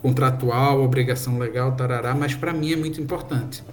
contratual, 0.00 0.82
obrigação 0.82 1.36
legal, 1.38 1.72
tarará, 1.72 2.14
mas 2.14 2.34
para 2.34 2.52
mim 2.52 2.72
é 2.72 2.76
muito 2.76 3.00
importante. 3.00 3.64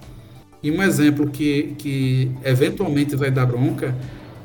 E 0.64 0.72
um 0.72 0.82
exemplo 0.82 1.30
que, 1.30 1.76
que 1.78 2.32
eventualmente 2.44 3.16
vai 3.16 3.30
dar 3.30 3.46
bronca 3.46 3.96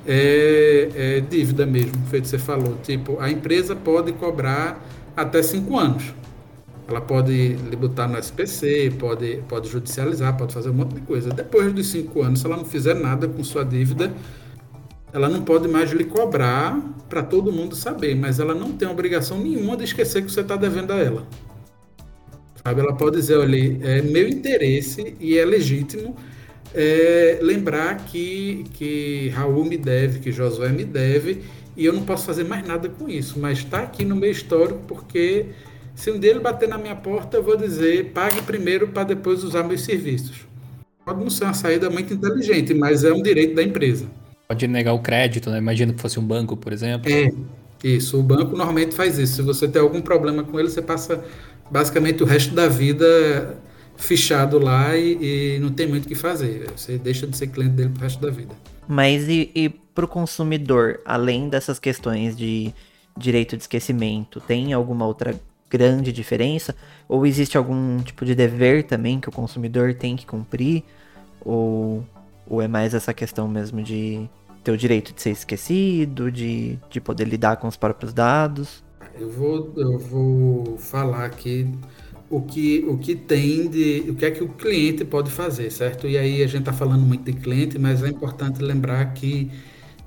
é, 0.07 0.89
é 0.95 1.21
dívida 1.21 1.65
mesmo, 1.65 1.95
feito 2.11 2.29
você 2.29 2.39
falou. 2.39 2.77
Tipo, 2.83 3.19
a 3.21 3.31
empresa 3.31 3.75
pode 3.75 4.13
cobrar 4.13 4.85
até 5.17 5.43
cinco 5.43 5.79
anos. 5.79 6.13
Ela 6.89 7.03
pode 7.03 7.33
lhe 7.33 7.77
botar 7.77 8.09
no 8.09 8.19
SPC, 8.19 8.95
pode, 8.99 9.43
pode 9.47 9.69
judicializar, 9.69 10.37
pode 10.39 10.55
fazer 10.55 10.71
um 10.71 10.75
monte 10.75 10.95
de 10.95 11.03
coisa. 11.03 11.29
Depois 11.29 11.71
dos 11.73 11.89
cinco 11.89 12.23
anos, 12.23 12.41
se 12.41 12.47
ela 12.47 12.57
não 12.57 12.65
fizer 12.65 12.95
nada 12.95 13.29
com 13.29 13.45
sua 13.45 13.63
dívida, 13.63 14.11
ela 15.13 15.29
não 15.29 15.43
pode 15.43 15.69
mais 15.69 15.91
lhe 15.93 16.05
cobrar 16.05 16.81
para 17.09 17.23
todo 17.23 17.53
mundo 17.53 17.77
saber, 17.77 18.15
mas 18.15 18.41
ela 18.41 18.55
não 18.55 18.73
tem 18.73 18.89
obrigação 18.89 19.39
nenhuma 19.39 19.77
de 19.77 19.85
esquecer 19.85 20.25
que 20.25 20.33
você 20.33 20.41
está 20.41 20.57
devendo 20.57 20.93
a 20.93 20.97
ela. 20.97 21.27
Sabe? 22.65 22.81
Ela 22.81 22.95
pode 22.95 23.17
dizer, 23.17 23.37
olha, 23.37 23.79
é 23.83 24.01
meu 24.01 24.27
interesse 24.27 25.15
e 25.21 25.37
é 25.37 25.45
legítimo 25.45 26.17
é, 26.75 27.39
lembrar 27.43 27.97
que, 28.07 28.65
que 28.75 29.29
Raul 29.31 29.65
me 29.65 29.77
deve, 29.77 30.21
que 30.21 30.33
Josué 30.33 30.71
me 30.71 30.85
deve, 30.85 31.43
e 31.77 31.85
eu 31.85 31.93
não 31.93 32.03
posso 32.03 32.27
fazer 32.27 32.45
mais 32.45 32.67
nada 32.67 32.89
com 32.89 33.09
isso, 33.09 33.39
mas 33.39 33.59
está 33.59 33.81
aqui 33.81 34.05
no 34.05 34.17
meu 34.17 34.31
histórico 34.31 34.81
porque 34.87 35.47
se 35.99 36.13
um 36.13 36.19
dia 36.19 36.31
ele 36.31 36.39
bater 36.39 36.69
na 36.69 36.79
minha 36.79 36.95
porta, 36.95 37.39
eu 37.39 37.43
vou 37.43 37.57
dizer, 37.57 38.13
pague 38.13 38.41
primeiro 38.43 38.87
para 38.87 39.03
depois 39.03 39.43
usar 39.43 39.65
meus 39.65 39.81
serviços. 39.81 40.47
Pode 41.05 41.19
não 41.19 41.29
ser 41.29 41.43
uma 41.43 41.55
saída 41.55 41.91
muito 41.91 42.15
inteligente, 42.15 42.73
mas 42.73 43.03
é 43.03 43.13
um 43.13 43.21
direito 43.21 43.57
da 43.57 43.65
empresa. 43.65 44.07
Pode 44.47 44.69
negar 44.69 44.93
o 44.93 45.01
crédito, 45.01 45.51
né? 45.51 45.59
Imagina 45.59 45.93
que 45.93 46.01
fosse 46.01 46.21
um 46.21 46.23
banco, 46.23 46.57
por 46.57 46.73
exemplo. 46.73 47.11
É, 47.11 47.33
isso. 47.83 48.17
O 48.17 48.23
banco 48.23 48.57
normalmente 48.57 48.95
faz 48.95 49.19
isso. 49.19 49.35
Se 49.35 49.43
você 49.43 49.67
tem 49.67 49.83
algum 49.83 50.01
problema 50.01 50.45
com 50.45 50.61
ele, 50.61 50.71
você 50.71 50.81
passa 50.81 51.25
basicamente 51.69 52.23
o 52.23 52.27
resto 52.27 52.55
da 52.55 52.69
vida 52.69 53.59
fichado 53.97 54.57
lá 54.61 54.97
e, 54.97 55.57
e 55.57 55.59
não 55.59 55.71
tem 55.71 55.89
muito 55.89 56.05
o 56.05 56.09
que 56.09 56.15
fazer. 56.15 56.71
Você 56.77 56.97
deixa 56.97 57.27
de 57.27 57.37
ser 57.37 57.49
cliente 57.49 57.73
dele 57.73 57.89
pro 57.89 58.03
resto 58.03 58.21
da 58.21 58.31
vida. 58.31 58.55
Mas 58.87 59.29
e, 59.29 59.51
e 59.53 59.69
para 59.69 60.05
o 60.05 60.09
consumidor, 60.09 61.01
além 61.05 61.49
dessas 61.49 61.81
questões 61.81 62.37
de 62.37 62.73
direito 63.17 63.57
de 63.57 63.65
esquecimento, 63.65 64.41
tem 64.41 64.73
alguma 64.73 65.05
outra 65.05 65.35
grande 65.69 66.13
diferença? 66.13 66.75
Ou 67.09 67.27
existe 67.27 67.57
algum 67.57 67.99
tipo 67.99 68.25
de 68.25 68.35
dever 68.35 68.85
também 68.85 69.21
que 69.21 69.29
o 69.29 69.33
consumidor 69.33 69.95
tem 69.95 70.17
que 70.17 70.27
cumprir? 70.27 70.85
Ou, 71.41 72.05
ou 72.47 72.63
é 72.63 72.69
mais 72.69 72.95
essa 72.95 73.13
questão 73.15 73.49
mesmo 73.49 73.83
de 73.83 74.29
ter 74.65 74.73
o 74.73 74.77
direito 74.77 75.15
de 75.15 75.23
ser 75.23 75.31
esquecido, 75.31 76.31
de, 76.31 76.79
de 76.91 77.01
poder 77.01 77.27
lidar 77.27 77.57
com 77.57 77.69
os 77.69 77.77
próprios 77.77 78.13
dados? 78.13 78.83
Eu 79.19 79.31
vou, 79.31 79.73
eu 79.77 79.99
vou 79.99 80.79
falar 80.79 81.25
aqui 81.25 81.67
o 82.31 82.43
que, 82.43 82.85
o 82.87 82.99
que 82.99 83.15
tem 83.15 83.69
de. 83.69 84.05
o 84.09 84.15
que 84.15 84.27
é 84.27 84.31
que 84.31 84.43
o 84.43 84.49
cliente 84.49 85.05
pode 85.05 85.31
fazer, 85.31 85.71
certo? 85.71 86.07
E 86.07 86.19
aí 86.19 86.43
a 86.43 86.47
gente 86.47 86.61
está 86.61 86.73
falando 86.73 87.03
muito 87.03 87.25
de 87.25 87.33
cliente, 87.33 87.79
mas 87.79 88.03
é 88.03 88.09
importante 88.09 88.63
lembrar 88.63 89.15
que, 89.15 89.51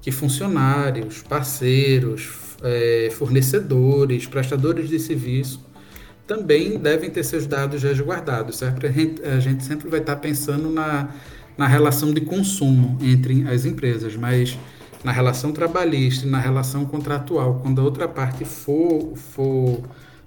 que 0.02 0.12
funcionários, 0.12 1.24
parceiros, 1.24 2.51
é, 2.64 3.10
fornecedores, 3.12 4.28
prestadores 4.28 4.90
de 4.90 5.00
serviço 5.00 5.66
também 6.28 6.78
devem 6.78 7.10
ter 7.10 7.24
seus 7.24 7.46
dados 7.46 7.84
resguardados, 7.84 8.58
certo? 8.58 8.86
A 8.86 9.40
gente, 9.40 9.64
sempre 9.66 9.90
vai 9.90 10.00
estar 10.00 10.16
pensando 10.16 10.70
na, 10.70 11.10
na 11.58 11.68
relação 11.68 12.14
de 12.14 12.22
consumo 12.22 12.98
entre 13.02 13.46
as 13.50 13.66
empresas, 13.66 14.16
mas 14.16 14.58
na 15.04 15.12
relação 15.12 15.52
trabalhista 15.52 16.28
na 16.28 16.40
relação 16.40 16.86
contratual, 16.86 17.60
quando 17.62 17.82
a 17.82 17.84
outra 17.84 18.08
parte 18.08 18.46
for, 18.46 19.14
for 19.16 19.82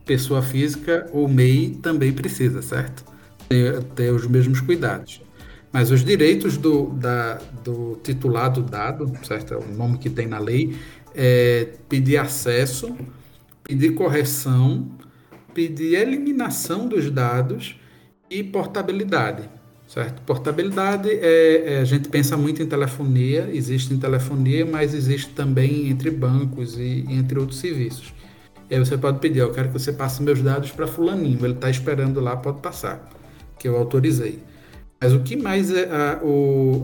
pessoa 0.05 0.43
física, 0.43 1.09
o 1.13 1.29
MEI 1.29 1.79
também 1.81 2.13
precisa, 2.13 2.61
certo? 2.61 3.05
Ter, 3.49 3.83
ter 3.95 4.13
os 4.13 4.27
mesmos 4.27 4.61
cuidados. 4.61 5.23
Mas 5.73 5.91
os 5.91 6.05
direitos 6.05 6.57
do, 6.57 6.91
da, 6.91 7.41
do 7.63 7.99
titulado 8.03 8.63
dado, 8.63 9.13
certo? 9.25 9.55
É 9.55 9.57
o 9.57 9.67
nome 9.67 9.99
que 9.99 10.11
tem 10.11 10.27
na 10.27 10.39
lei, 10.39 10.77
é 11.15 11.69
pedir 11.89 12.17
acesso, 12.17 12.97
pedir 13.63 13.95
correção, 13.95 14.91
pedir 15.55 15.95
eliminação 15.95 16.89
dos 16.89 17.11
dados 17.11 17.79
e 18.31 18.43
portabilidade. 18.43 19.49
Certo? 19.87 20.23
Portabilidade 20.23 21.11
é, 21.11 21.75
é, 21.75 21.79
a 21.79 21.85
gente 21.85 22.09
pensa 22.09 22.37
muito 22.37 22.63
em 22.63 22.67
telefonia, 22.67 23.49
existe 23.53 23.93
em 23.93 23.99
telefonia, 23.99 24.67
mas 24.67 24.95
existe 24.95 25.31
também 25.31 25.89
entre 25.89 26.11
bancos 26.11 26.77
e, 26.79 27.05
e 27.09 27.13
entre 27.13 27.39
outros 27.39 27.61
serviços. 27.61 28.13
E 28.69 28.75
aí 28.75 28.81
você 28.81 28.97
pode 28.97 29.21
pedir, 29.21 29.41
eu 29.41 29.53
quero 29.53 29.69
que 29.69 29.75
você 29.75 29.93
passe 29.93 30.23
meus 30.23 30.41
dados 30.41 30.73
para 30.73 30.87
fulaninho, 30.87 31.45
ele 31.45 31.55
está 31.55 31.69
esperando 31.69 32.19
lá, 32.19 32.35
pode 32.35 32.61
passar, 32.61 33.09
que 33.59 33.69
eu 33.69 33.77
autorizei. 33.77 34.39
Mas 35.01 35.13
o 35.13 35.21
que 35.21 35.37
mais 35.37 35.71
é 35.71 35.85
a, 35.85 36.21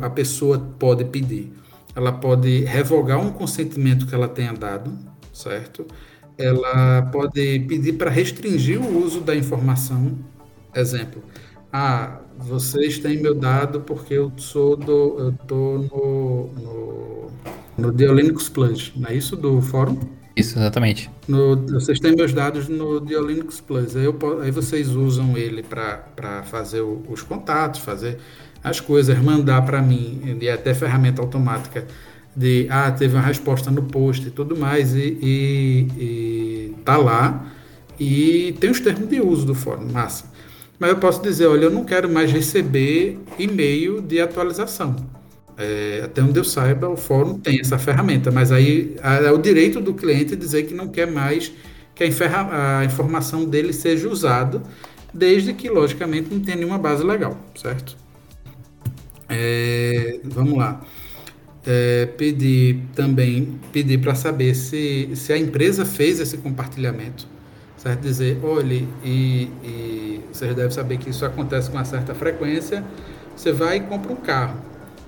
a 0.06 0.10
pessoa 0.10 0.58
pode 0.78 1.06
pedir? 1.06 1.52
Ela 2.00 2.12
pode 2.12 2.64
revogar 2.64 3.20
um 3.20 3.30
consentimento 3.30 4.06
que 4.06 4.14
ela 4.14 4.26
tenha 4.26 4.54
dado, 4.54 4.90
certo? 5.34 5.86
Ela 6.38 7.02
pode 7.12 7.60
pedir 7.68 7.92
para 7.92 8.08
restringir 8.08 8.80
o 8.80 9.04
uso 9.04 9.20
da 9.20 9.36
informação. 9.36 10.18
Exemplo, 10.74 11.22
ah, 11.70 12.20
vocês 12.38 12.98
têm 12.98 13.20
meu 13.20 13.34
dado 13.34 13.82
porque 13.82 14.14
eu 14.14 14.32
sou 14.38 14.78
do. 14.78 15.18
Eu 15.18 15.32
tô 15.46 15.88
no, 15.92 16.46
no, 16.54 17.30
no 17.76 17.92
Diolinux 17.92 18.48
Plus, 18.48 18.92
não 18.96 19.10
é 19.10 19.14
isso? 19.14 19.36
Do 19.36 19.60
fórum? 19.60 20.00
Isso, 20.34 20.58
exatamente. 20.58 21.10
No, 21.28 21.54
vocês 21.54 22.00
têm 22.00 22.16
meus 22.16 22.32
dados 22.32 22.66
no 22.66 22.98
Diolinux 22.98 23.60
Plus. 23.60 23.94
Aí, 23.94 24.06
eu, 24.06 24.16
aí 24.40 24.50
vocês 24.50 24.88
usam 24.88 25.36
ele 25.36 25.62
para 25.62 26.42
fazer 26.44 26.80
o, 26.80 27.02
os 27.10 27.20
contatos, 27.20 27.82
fazer 27.82 28.16
as 28.62 28.80
coisas, 28.80 29.18
mandar 29.18 29.62
para 29.62 29.80
mim, 29.80 30.38
e 30.40 30.48
até 30.48 30.74
ferramenta 30.74 31.22
automática 31.22 31.86
de 32.34 32.66
ah, 32.70 32.90
teve 32.90 33.14
uma 33.14 33.22
resposta 33.22 33.70
no 33.70 33.82
post 33.82 34.26
e 34.26 34.30
tudo 34.30 34.56
mais, 34.56 34.94
e, 34.94 35.18
e, 35.20 35.86
e 35.98 36.74
tá 36.84 36.96
lá. 36.96 37.46
E 37.98 38.54
tem 38.60 38.70
os 38.70 38.80
termos 38.80 39.08
de 39.08 39.20
uso 39.20 39.44
do 39.44 39.54
fórum, 39.54 39.86
massa. 39.92 40.24
Mas 40.78 40.90
eu 40.90 40.96
posso 40.96 41.22
dizer, 41.22 41.46
olha, 41.46 41.64
eu 41.64 41.70
não 41.70 41.84
quero 41.84 42.08
mais 42.08 42.32
receber 42.32 43.18
e-mail 43.38 44.00
de 44.00 44.20
atualização. 44.20 44.96
É, 45.58 46.00
até 46.04 46.22
onde 46.22 46.38
eu 46.38 46.44
saiba, 46.44 46.88
o 46.88 46.96
fórum 46.96 47.38
tem 47.38 47.60
essa 47.60 47.78
ferramenta, 47.78 48.30
mas 48.30 48.50
aí 48.50 48.96
é 49.02 49.30
o 49.30 49.36
direito 49.36 49.78
do 49.78 49.92
cliente 49.92 50.34
dizer 50.34 50.62
que 50.62 50.72
não 50.72 50.88
quer 50.88 51.06
mais 51.06 51.52
que 51.94 52.04
a, 52.04 52.78
a 52.78 52.84
informação 52.86 53.44
dele 53.44 53.74
seja 53.74 54.08
usada, 54.08 54.62
desde 55.12 55.52
que, 55.52 55.68
logicamente, 55.68 56.32
não 56.32 56.40
tenha 56.40 56.56
nenhuma 56.56 56.78
base 56.78 57.04
legal, 57.04 57.36
certo? 57.54 57.99
É, 59.30 60.20
vamos 60.24 60.58
lá. 60.58 60.80
É, 61.66 62.06
pedir 62.18 62.82
também, 62.94 63.60
pedir 63.72 63.98
para 63.98 64.14
saber 64.14 64.54
se, 64.54 65.10
se 65.14 65.32
a 65.32 65.38
empresa 65.38 65.84
fez 65.84 66.18
esse 66.20 66.38
compartilhamento 66.38 67.26
certo? 67.80 68.00
Dizer, 68.02 68.38
olhe, 68.42 68.86
e, 69.02 69.48
e 69.64 70.20
vocês 70.30 70.54
devem 70.54 70.70
saber 70.70 70.98
que 70.98 71.08
isso 71.08 71.24
acontece 71.24 71.70
com 71.70 71.78
uma 71.78 71.84
certa 71.84 72.14
frequência, 72.14 72.84
você 73.34 73.52
vai 73.52 73.78
e 73.78 73.80
compra 73.80 74.12
um 74.12 74.16
carro. 74.16 74.60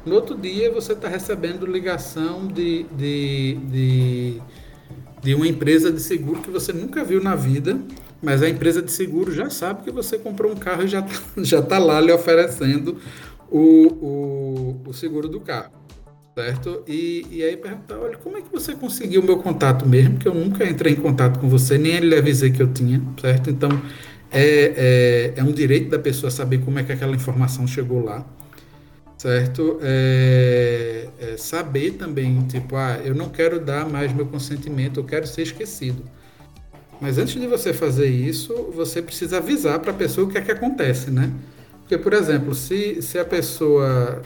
No 0.06 0.14
outro 0.14 0.36
dia 0.36 0.72
você 0.72 0.94
está 0.94 1.06
recebendo 1.06 1.66
ligação 1.66 2.46
de, 2.46 2.84
de, 2.96 3.58
de, 3.70 4.42
de 5.22 5.34
uma 5.34 5.46
empresa 5.46 5.92
de 5.92 6.00
seguro 6.00 6.40
que 6.40 6.50
você 6.50 6.72
nunca 6.72 7.04
viu 7.04 7.22
na 7.22 7.36
vida, 7.36 7.78
mas 8.22 8.42
a 8.42 8.48
empresa 8.48 8.80
de 8.80 8.90
seguro 8.90 9.32
já 9.32 9.50
sabe 9.50 9.82
que 9.82 9.90
você 9.90 10.16
comprou 10.16 10.50
um 10.50 10.56
carro 10.56 10.84
e 10.84 10.88
já 10.88 11.00
está 11.00 11.20
já 11.44 11.62
tá 11.62 11.78
lá 11.78 12.00
lhe 12.00 12.10
oferecendo 12.10 12.96
o, 13.52 14.80
o, 14.84 14.88
o 14.88 14.92
seguro 14.92 15.28
do 15.28 15.40
carro 15.40 15.82
certo? 16.34 16.82
E, 16.88 17.26
e 17.30 17.42
aí 17.42 17.56
perguntar, 17.56 17.98
olha, 17.98 18.16
como 18.16 18.38
é 18.38 18.40
que 18.40 18.50
você 18.50 18.74
conseguiu 18.74 19.20
o 19.20 19.24
meu 19.24 19.38
contato 19.38 19.86
mesmo? 19.86 20.18
Que 20.18 20.26
eu 20.26 20.34
nunca 20.34 20.64
entrei 20.64 20.94
em 20.94 20.96
contato 20.96 21.38
com 21.38 21.48
você, 21.48 21.76
nem 21.76 21.92
ele 21.92 22.16
avisei 22.16 22.50
que 22.50 22.62
eu 22.62 22.72
tinha, 22.72 23.02
certo? 23.20 23.50
Então, 23.50 23.68
é, 24.30 25.32
é, 25.36 25.40
é 25.40 25.44
um 25.44 25.52
direito 25.52 25.90
da 25.90 25.98
pessoa 25.98 26.30
saber 26.30 26.58
como 26.64 26.78
é 26.78 26.82
que 26.82 26.92
aquela 26.92 27.14
informação 27.14 27.66
chegou 27.66 28.02
lá, 28.02 28.24
certo? 29.18 29.78
É, 29.82 31.08
é 31.20 31.36
saber 31.36 31.92
também, 31.92 32.46
tipo, 32.46 32.76
ah, 32.76 32.98
eu 33.04 33.14
não 33.14 33.28
quero 33.28 33.60
dar 33.60 33.86
mais 33.86 34.12
meu 34.12 34.26
consentimento, 34.26 35.00
eu 35.00 35.04
quero 35.04 35.26
ser 35.26 35.42
esquecido. 35.42 36.02
Mas 36.98 37.18
antes 37.18 37.38
de 37.38 37.46
você 37.46 37.74
fazer 37.74 38.06
isso, 38.06 38.54
você 38.74 39.02
precisa 39.02 39.36
avisar 39.38 39.80
para 39.80 39.90
a 39.90 39.94
pessoa 39.94 40.26
o 40.26 40.30
que 40.30 40.38
é 40.38 40.40
que 40.40 40.52
acontece, 40.52 41.10
né? 41.10 41.30
Porque, 41.92 42.04
por 42.04 42.14
exemplo, 42.14 42.54
se, 42.54 43.02
se 43.02 43.18
a 43.18 43.24
pessoa 43.24 44.22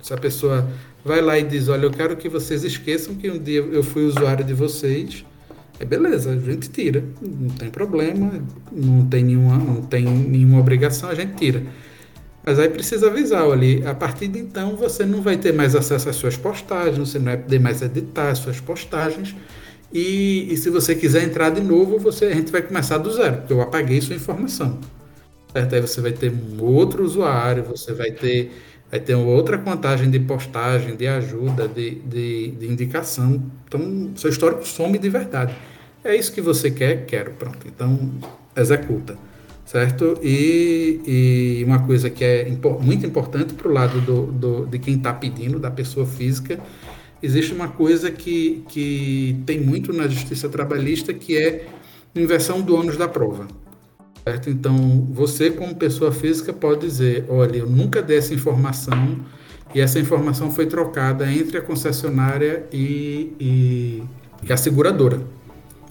se 0.00 0.14
a 0.14 0.16
pessoa 0.16 0.68
vai 1.04 1.20
lá 1.20 1.36
e 1.36 1.42
diz, 1.42 1.68
olha, 1.68 1.86
eu 1.86 1.90
quero 1.90 2.16
que 2.16 2.28
vocês 2.28 2.62
esqueçam 2.62 3.16
que 3.16 3.28
um 3.28 3.36
dia 3.36 3.58
eu 3.58 3.82
fui 3.82 4.04
usuário 4.04 4.44
de 4.44 4.54
vocês, 4.54 5.24
é 5.80 5.84
beleza, 5.84 6.30
a 6.30 6.38
gente 6.38 6.70
tira, 6.70 7.02
não 7.20 7.48
tem 7.48 7.68
problema, 7.68 8.40
não 8.70 9.04
tem 9.06 9.24
nenhuma, 9.24 9.58
não 9.58 9.82
tem 9.82 10.04
nenhuma 10.04 10.60
obrigação, 10.60 11.08
a 11.08 11.14
gente 11.16 11.34
tira. 11.34 11.64
Mas 12.46 12.60
aí 12.60 12.68
precisa 12.68 13.08
avisar, 13.08 13.44
olha, 13.44 13.90
a 13.90 13.94
partir 13.94 14.28
de 14.28 14.38
então 14.38 14.76
você 14.76 15.04
não 15.04 15.20
vai 15.20 15.36
ter 15.36 15.52
mais 15.52 15.74
acesso 15.74 16.08
às 16.08 16.14
suas 16.14 16.36
postagens, 16.36 16.96
você 16.96 17.18
não 17.18 17.24
vai 17.26 17.38
poder 17.38 17.58
mais 17.58 17.82
editar 17.82 18.30
as 18.30 18.38
suas 18.38 18.60
postagens. 18.60 19.34
E, 19.92 20.46
e 20.48 20.56
se 20.56 20.70
você 20.70 20.94
quiser 20.94 21.24
entrar 21.24 21.50
de 21.50 21.60
novo, 21.60 21.98
você, 21.98 22.26
a 22.26 22.34
gente 22.34 22.52
vai 22.52 22.62
começar 22.62 22.98
do 22.98 23.10
zero, 23.12 23.38
porque 23.38 23.52
eu 23.52 23.60
apaguei 23.60 24.00
sua 24.00 24.14
informação. 24.14 24.78
Certo? 25.52 25.74
Aí 25.74 25.80
você 25.80 26.00
vai 26.00 26.12
ter 26.12 26.32
um 26.32 26.62
outro 26.62 27.04
usuário, 27.04 27.64
você 27.64 27.92
vai 27.92 28.10
ter 28.10 28.50
Aí 28.92 28.98
tem 28.98 29.14
outra 29.14 29.56
contagem 29.56 30.10
de 30.10 30.18
postagem, 30.18 30.96
de 30.96 31.06
ajuda, 31.06 31.68
de, 31.68 31.94
de, 32.00 32.50
de, 32.50 32.66
indicação. 32.66 33.40
Então, 33.66 34.10
seu 34.16 34.30
histórico 34.30 34.66
some 34.66 34.98
de 34.98 35.08
verdade. 35.08 35.54
É 36.02 36.16
isso 36.16 36.32
que 36.32 36.40
você 36.40 36.70
quer? 36.70 37.06
Quero. 37.06 37.30
Pronto. 37.32 37.58
Então, 37.66 38.10
executa. 38.56 39.16
Certo? 39.64 40.18
E, 40.20 41.00
e 41.06 41.64
uma 41.64 41.86
coisa 41.86 42.10
que 42.10 42.24
é 42.24 42.50
muito 42.80 43.06
importante 43.06 43.54
para 43.54 43.68
o 43.68 43.72
lado 43.72 44.00
do, 44.00 44.26
do, 44.26 44.66
de 44.66 44.80
quem 44.80 44.96
está 44.96 45.12
pedindo, 45.12 45.60
da 45.60 45.70
pessoa 45.70 46.04
física, 46.04 46.58
existe 47.22 47.54
uma 47.54 47.68
coisa 47.68 48.10
que, 48.10 48.64
que 48.68 49.40
tem 49.46 49.60
muito 49.60 49.92
na 49.92 50.08
justiça 50.08 50.48
trabalhista, 50.48 51.14
que 51.14 51.38
é 51.38 51.66
inversão 52.16 52.60
do 52.60 52.74
ônus 52.74 52.96
da 52.96 53.06
prova. 53.06 53.46
Certo? 54.24 54.50
Então, 54.50 55.06
você, 55.10 55.50
como 55.50 55.74
pessoa 55.74 56.12
física, 56.12 56.52
pode 56.52 56.80
dizer: 56.80 57.24
olha, 57.28 57.58
eu 57.58 57.66
nunca 57.66 58.02
dei 58.02 58.18
essa 58.18 58.34
informação 58.34 59.18
e 59.74 59.80
essa 59.80 59.98
informação 59.98 60.50
foi 60.50 60.66
trocada 60.66 61.30
entre 61.30 61.58
a 61.58 61.62
concessionária 61.62 62.66
e, 62.72 63.32
e, 63.40 64.02
e 64.46 64.52
a 64.52 64.56
seguradora. 64.56 65.20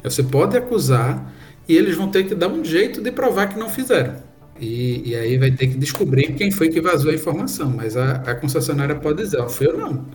Você 0.03 0.23
pode 0.23 0.57
acusar 0.57 1.33
e 1.67 1.75
eles 1.75 1.95
vão 1.95 2.09
ter 2.09 2.23
que 2.23 2.35
dar 2.35 2.47
um 2.47 2.63
jeito 2.63 3.01
de 3.01 3.11
provar 3.11 3.47
que 3.47 3.59
não 3.59 3.69
fizeram. 3.69 4.15
E, 4.59 5.11
e, 5.11 5.15
aí 5.15 5.37
vai 5.37 5.51
ter 5.51 5.67
que 5.67 5.77
descobrir 5.77 6.33
quem 6.33 6.51
foi 6.51 6.67
que 6.69 6.81
vazou 6.81 7.11
a 7.11 7.13
informação. 7.13 7.73
Mas 7.75 7.95
a, 7.95 8.15
a 8.15 8.35
concessionária 8.35 8.95
pode 8.95 9.23
dizer, 9.23 9.39
ó, 9.39 9.47
foi 9.47 9.67
eu 9.67 9.77
não. 9.77 10.05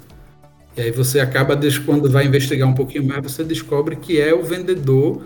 E 0.77 0.83
aí 0.83 0.91
você 0.91 1.21
acaba, 1.21 1.59
quando 1.87 2.11
vai 2.11 2.27
investigar 2.27 2.69
um 2.69 2.75
pouquinho 2.75 3.05
mais, 3.05 3.23
você 3.23 3.43
descobre 3.45 3.97
que 3.97 4.21
é 4.21 4.35
o 4.35 4.43
vendedor 4.43 5.23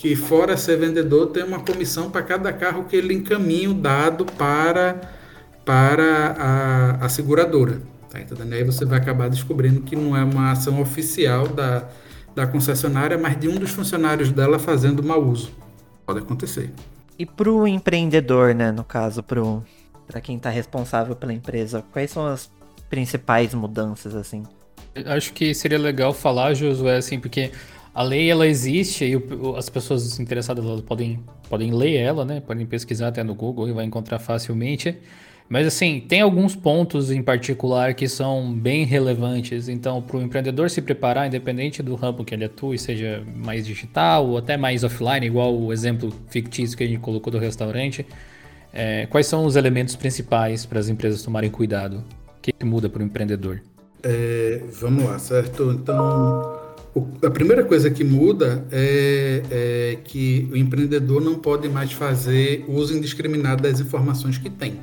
que 0.00 0.16
fora 0.16 0.56
ser 0.56 0.78
vendedor 0.78 1.26
tem 1.26 1.44
uma 1.44 1.60
comissão 1.60 2.10
para 2.10 2.22
cada 2.22 2.50
carro 2.54 2.84
que 2.84 2.96
ele 2.96 3.12
encaminha 3.12 3.70
o 3.70 3.74
dado 3.74 4.24
para, 4.24 4.98
para 5.62 6.36
a, 6.38 7.04
a 7.04 7.08
seguradora. 7.10 7.82
Tá 8.08 8.18
entendendo? 8.18 8.54
Aí 8.54 8.64
você 8.64 8.86
vai 8.86 8.98
acabar 8.98 9.28
descobrindo 9.28 9.82
que 9.82 9.94
não 9.94 10.16
é 10.16 10.24
uma 10.24 10.52
ação 10.52 10.80
oficial 10.80 11.46
da, 11.48 11.86
da 12.34 12.46
concessionária, 12.46 13.18
mas 13.18 13.38
de 13.38 13.46
um 13.46 13.56
dos 13.56 13.72
funcionários 13.72 14.32
dela 14.32 14.58
fazendo 14.58 15.02
mau 15.02 15.22
uso. 15.22 15.52
Pode 16.06 16.20
acontecer. 16.20 16.72
E 17.18 17.26
para 17.26 17.52
o 17.52 17.68
empreendedor, 17.68 18.54
né, 18.54 18.72
no 18.72 18.82
caso, 18.82 19.22
para 19.22 20.22
quem 20.22 20.38
está 20.38 20.48
responsável 20.48 21.14
pela 21.14 21.34
empresa, 21.34 21.84
quais 21.92 22.10
são 22.10 22.26
as 22.26 22.50
principais 22.88 23.52
mudanças, 23.52 24.14
assim? 24.14 24.44
Acho 25.04 25.34
que 25.34 25.54
seria 25.54 25.78
legal 25.78 26.14
falar, 26.14 26.54
Josué, 26.54 26.96
assim, 26.96 27.20
porque 27.20 27.52
a 27.94 28.02
lei 28.02 28.30
ela 28.30 28.46
existe 28.46 29.04
e 29.04 29.56
as 29.56 29.68
pessoas 29.68 30.18
interessadas 30.20 30.64
podem, 30.82 31.20
podem 31.48 31.72
ler 31.72 31.96
ela, 31.96 32.24
né? 32.24 32.40
Podem 32.40 32.64
pesquisar 32.64 33.08
até 33.08 33.24
no 33.24 33.34
Google 33.34 33.68
e 33.68 33.72
vai 33.72 33.84
encontrar 33.84 34.18
facilmente. 34.18 34.96
Mas 35.48 35.66
assim, 35.66 36.00
tem 36.00 36.20
alguns 36.20 36.54
pontos 36.54 37.10
em 37.10 37.20
particular 37.20 37.92
que 37.94 38.06
são 38.06 38.52
bem 38.54 38.84
relevantes. 38.84 39.68
Então, 39.68 40.00
para 40.00 40.16
o 40.16 40.22
empreendedor 40.22 40.70
se 40.70 40.80
preparar, 40.80 41.26
independente 41.26 41.82
do 41.82 41.96
ramo 41.96 42.24
que 42.24 42.32
ele 42.32 42.44
atue, 42.44 42.78
seja 42.78 43.24
mais 43.34 43.66
digital 43.66 44.28
ou 44.28 44.38
até 44.38 44.56
mais 44.56 44.84
offline, 44.84 45.26
igual 45.26 45.52
o 45.52 45.72
exemplo 45.72 46.12
fictício 46.28 46.78
que 46.78 46.84
a 46.84 46.86
gente 46.86 47.00
colocou 47.00 47.32
do 47.32 47.38
restaurante, 47.40 48.06
é, 48.72 49.06
quais 49.06 49.26
são 49.26 49.44
os 49.44 49.56
elementos 49.56 49.96
principais 49.96 50.64
para 50.64 50.78
as 50.78 50.88
empresas 50.88 51.20
tomarem 51.20 51.50
cuidado? 51.50 52.04
O 52.38 52.40
que, 52.40 52.52
que 52.52 52.64
muda 52.64 52.88
para 52.88 53.02
o 53.02 53.04
empreendedor? 53.04 53.60
É, 54.04 54.62
vamos 54.80 55.02
lá, 55.02 55.18
certo? 55.18 55.72
Então, 55.72 56.59
o, 56.94 57.06
a 57.24 57.30
primeira 57.30 57.64
coisa 57.64 57.90
que 57.90 58.02
muda 58.02 58.64
é, 58.72 59.42
é, 59.50 59.98
que 60.02 60.48
o 60.52 60.56
empreendedor 60.56 61.20
não 61.20 61.36
pode 61.36 61.68
mais 61.68 61.92
fazer 61.92 62.64
uso 62.66 62.96
indiscriminado 62.96 63.62
das 63.62 63.80
informações 63.80 64.38
que 64.38 64.50
tem. 64.50 64.80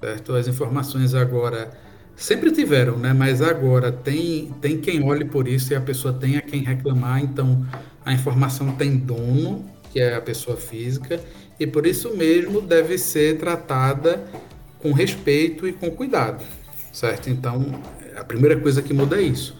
Certo? 0.00 0.34
As 0.34 0.48
informações 0.48 1.14
agora 1.14 1.70
sempre 2.16 2.50
tiveram, 2.50 2.96
né? 2.96 3.12
mas 3.12 3.40
agora 3.42 3.92
tem, 3.92 4.52
tem 4.60 4.78
quem 4.78 5.02
olhe 5.04 5.24
por 5.24 5.46
isso 5.46 5.72
e 5.72 5.76
a 5.76 5.80
pessoa 5.80 6.12
tem 6.12 6.36
a 6.36 6.40
quem 6.40 6.62
reclamar, 6.62 7.22
então 7.22 7.64
a 8.04 8.12
informação 8.12 8.72
tem 8.72 8.96
dono, 8.96 9.64
que 9.92 10.00
é 10.00 10.16
a 10.16 10.20
pessoa 10.20 10.56
física, 10.56 11.20
e 11.58 11.66
por 11.66 11.86
isso 11.86 12.16
mesmo 12.16 12.60
deve 12.60 12.98
ser 12.98 13.38
tratada 13.38 14.24
com 14.80 14.92
respeito 14.92 15.68
e 15.68 15.72
com 15.72 15.90
cuidado, 15.90 16.42
certo? 16.92 17.28
Então, 17.28 17.80
a 18.16 18.24
primeira 18.24 18.58
coisa 18.58 18.80
que 18.82 18.92
muda 18.92 19.18
é 19.18 19.22
isso 19.22 19.59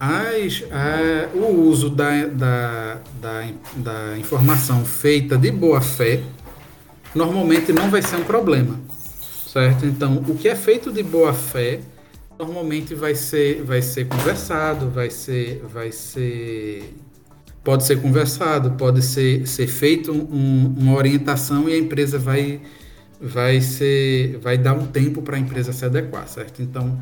as, 0.00 0.62
a, 0.70 1.36
o 1.36 1.68
uso 1.68 1.90
da, 1.90 2.26
da, 2.26 2.98
da, 3.20 3.48
da 3.76 4.18
informação 4.18 4.84
feita 4.84 5.36
de 5.36 5.50
boa 5.50 5.80
fé 5.80 6.22
normalmente 7.14 7.72
não 7.72 7.90
vai 7.90 8.02
ser 8.02 8.16
um 8.16 8.24
problema, 8.24 8.78
certo? 9.46 9.86
Então, 9.86 10.18
o 10.28 10.36
que 10.36 10.48
é 10.48 10.54
feito 10.54 10.92
de 10.92 11.02
boa 11.02 11.34
fé 11.34 11.80
normalmente 12.38 12.94
vai 12.94 13.14
ser, 13.14 13.64
vai 13.64 13.82
ser 13.82 14.06
conversado, 14.06 14.88
vai 14.88 15.10
ser, 15.10 15.64
vai 15.72 15.90
ser, 15.90 16.94
pode 17.64 17.84
ser 17.84 18.00
conversado, 18.00 18.72
pode 18.72 19.02
ser, 19.02 19.46
ser 19.48 19.66
feito 19.66 20.12
um, 20.12 20.74
uma 20.76 20.94
orientação 20.94 21.68
e 21.68 21.72
a 21.72 21.78
empresa 21.78 22.18
vai, 22.18 22.60
vai 23.20 23.60
ser, 23.60 24.38
vai 24.38 24.56
dar 24.56 24.74
um 24.74 24.86
tempo 24.86 25.22
para 25.22 25.36
a 25.36 25.40
empresa 25.40 25.72
se 25.72 25.84
adequar, 25.84 26.28
certo? 26.28 26.62
Então, 26.62 27.00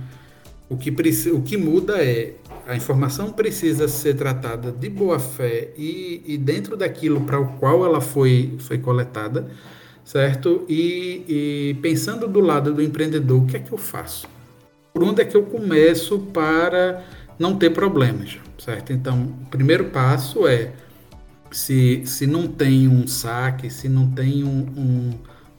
o 0.69 0.77
que, 0.77 0.91
o 1.31 1.43
que 1.43 1.57
muda 1.57 2.03
é 2.03 2.33
a 2.67 2.75
informação 2.75 3.31
precisa 3.31 3.87
ser 3.87 4.15
tratada 4.15 4.73
de 4.73 4.89
boa 4.89 5.19
fé 5.19 5.71
e, 5.79 6.23
e 6.27 6.37
dentro 6.37 6.77
daquilo 6.77 7.21
para 7.21 7.39
o 7.39 7.47
qual 7.59 7.85
ela 7.85 8.01
foi, 8.01 8.57
foi 8.59 8.79
coletada, 8.79 9.49
certo? 10.05 10.65
E, 10.69 11.25
e, 11.29 11.75
pensando 11.81 12.27
do 12.27 12.41
lado 12.41 12.75
do 12.75 12.83
empreendedor, 12.83 13.43
o 13.43 13.47
que 13.47 13.57
é 13.57 13.61
que 13.61 13.73
eu 13.73 13.79
faço? 13.79 14.29
Por 14.93 15.05
onde 15.05 15.23
é 15.23 15.25
que 15.25 15.37
eu 15.37 15.45
começo 15.45 16.19
para 16.19 17.05
não 17.39 17.57
ter 17.57 17.71
problemas, 17.71 18.37
certo? 18.59 18.93
Então, 18.93 19.35
o 19.43 19.47
primeiro 19.47 19.85
passo 19.87 20.47
é 20.49 20.73
se, 21.53 22.03
se 22.05 22.27
não 22.27 22.49
tem 22.49 22.89
um 22.89 23.07
saque, 23.07 23.71
se 23.71 23.89
não 23.89 24.11
tem 24.11 24.43
um, 24.43 24.67
um, 24.77 25.11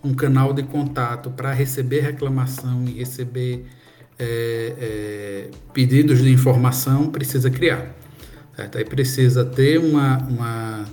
um 0.09 0.13
canal 0.13 0.51
de 0.51 0.63
contato 0.63 1.29
para 1.29 1.53
receber 1.53 2.01
reclamação 2.01 2.83
e 2.85 2.91
receber 2.91 3.65
é, 4.19 4.73
é, 4.79 5.49
pedidos 5.73 6.21
de 6.21 6.31
informação 6.31 7.09
precisa 7.09 7.49
criar. 7.49 7.95
Certo? 8.55 8.77
Aí 8.77 8.85
precisa 8.85 9.45
ter 9.45 9.77
uma, 9.79 10.17
uma 10.17 10.85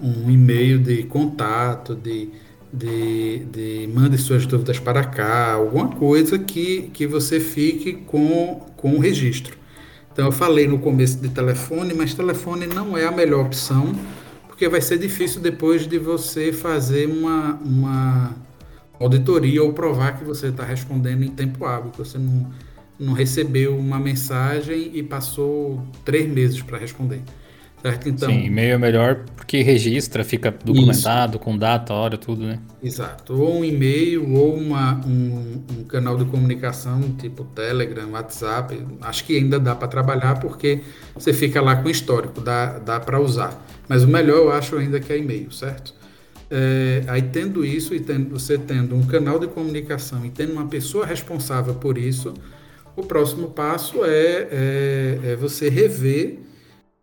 um 0.00 0.30
e-mail 0.30 0.78
de 0.78 1.02
contato, 1.04 1.94
de, 1.94 2.30
de, 2.72 3.38
de 3.46 3.90
mande 3.92 4.18
suas 4.18 4.46
dúvidas 4.46 4.78
para 4.78 5.04
cá, 5.04 5.52
alguma 5.52 5.88
coisa 5.88 6.38
que, 6.38 6.90
que 6.92 7.06
você 7.06 7.40
fique 7.40 7.94
com, 7.94 8.66
com 8.76 8.92
o 8.94 8.98
registro. 8.98 9.56
Então 10.12 10.26
eu 10.26 10.32
falei 10.32 10.66
no 10.66 10.78
começo 10.78 11.20
de 11.20 11.28
telefone, 11.28 11.94
mas 11.94 12.14
telefone 12.14 12.66
não 12.66 12.96
é 12.96 13.04
a 13.04 13.12
melhor 13.12 13.46
opção, 13.46 13.94
porque 14.48 14.68
vai 14.68 14.80
ser 14.80 14.98
difícil 14.98 15.40
depois 15.40 15.86
de 15.86 15.98
você 15.98 16.52
fazer 16.52 17.06
uma, 17.06 17.54
uma 17.64 18.36
auditoria 19.00 19.62
ou 19.62 19.72
provar 19.72 20.18
que 20.18 20.24
você 20.24 20.48
está 20.48 20.64
respondendo 20.64 21.22
em 21.22 21.30
tempo 21.30 21.64
hábil, 21.64 21.90
que 21.90 21.98
você 21.98 22.18
não, 22.18 22.50
não 22.98 23.12
recebeu 23.12 23.76
uma 23.76 23.98
mensagem 23.98 24.90
e 24.94 25.02
passou 25.02 25.82
três 26.04 26.28
meses 26.28 26.62
para 26.62 26.78
responder. 26.78 27.22
Certo? 27.80 28.08
Então, 28.08 28.28
Sim, 28.28 28.44
e-mail 28.44 28.74
é 28.74 28.78
melhor 28.78 29.24
porque 29.36 29.62
registra, 29.62 30.24
fica 30.24 30.50
documentado 30.50 31.36
isso. 31.36 31.38
com 31.38 31.56
data, 31.56 31.94
hora, 31.94 32.18
tudo, 32.18 32.44
né? 32.44 32.58
Exato. 32.82 33.40
Ou 33.40 33.60
um 33.60 33.64
e-mail, 33.64 34.34
ou 34.34 34.56
uma, 34.56 34.94
um, 35.06 35.62
um 35.78 35.84
canal 35.84 36.16
de 36.16 36.24
comunicação 36.24 37.00
tipo 37.18 37.44
Telegram, 37.44 38.10
WhatsApp. 38.10 38.84
Acho 39.00 39.24
que 39.24 39.36
ainda 39.36 39.60
dá 39.60 39.76
para 39.76 39.86
trabalhar 39.86 40.40
porque 40.40 40.80
você 41.14 41.32
fica 41.32 41.60
lá 41.62 41.76
com 41.76 41.88
histórico, 41.88 42.40
dá, 42.40 42.80
dá 42.80 42.98
para 42.98 43.20
usar. 43.20 43.64
Mas 43.88 44.02
o 44.02 44.08
melhor 44.08 44.38
eu 44.38 44.52
acho 44.52 44.76
ainda 44.76 44.98
que 44.98 45.12
é 45.12 45.18
e-mail, 45.18 45.52
certo? 45.52 45.94
É, 46.50 47.04
aí 47.08 47.22
tendo 47.22 47.64
isso 47.64 47.94
e 47.94 48.00
tendo, 48.00 48.30
você 48.30 48.56
tendo 48.56 48.94
um 48.94 49.06
canal 49.06 49.38
de 49.38 49.46
comunicação 49.46 50.24
e 50.24 50.30
tendo 50.30 50.52
uma 50.52 50.66
pessoa 50.66 51.04
responsável 51.04 51.74
por 51.74 51.98
isso, 51.98 52.32
o 52.96 53.02
próximo 53.02 53.50
passo 53.50 54.04
é, 54.04 54.48
é, 54.50 55.20
é 55.24 55.36
você 55.36 55.68
rever 55.68 56.38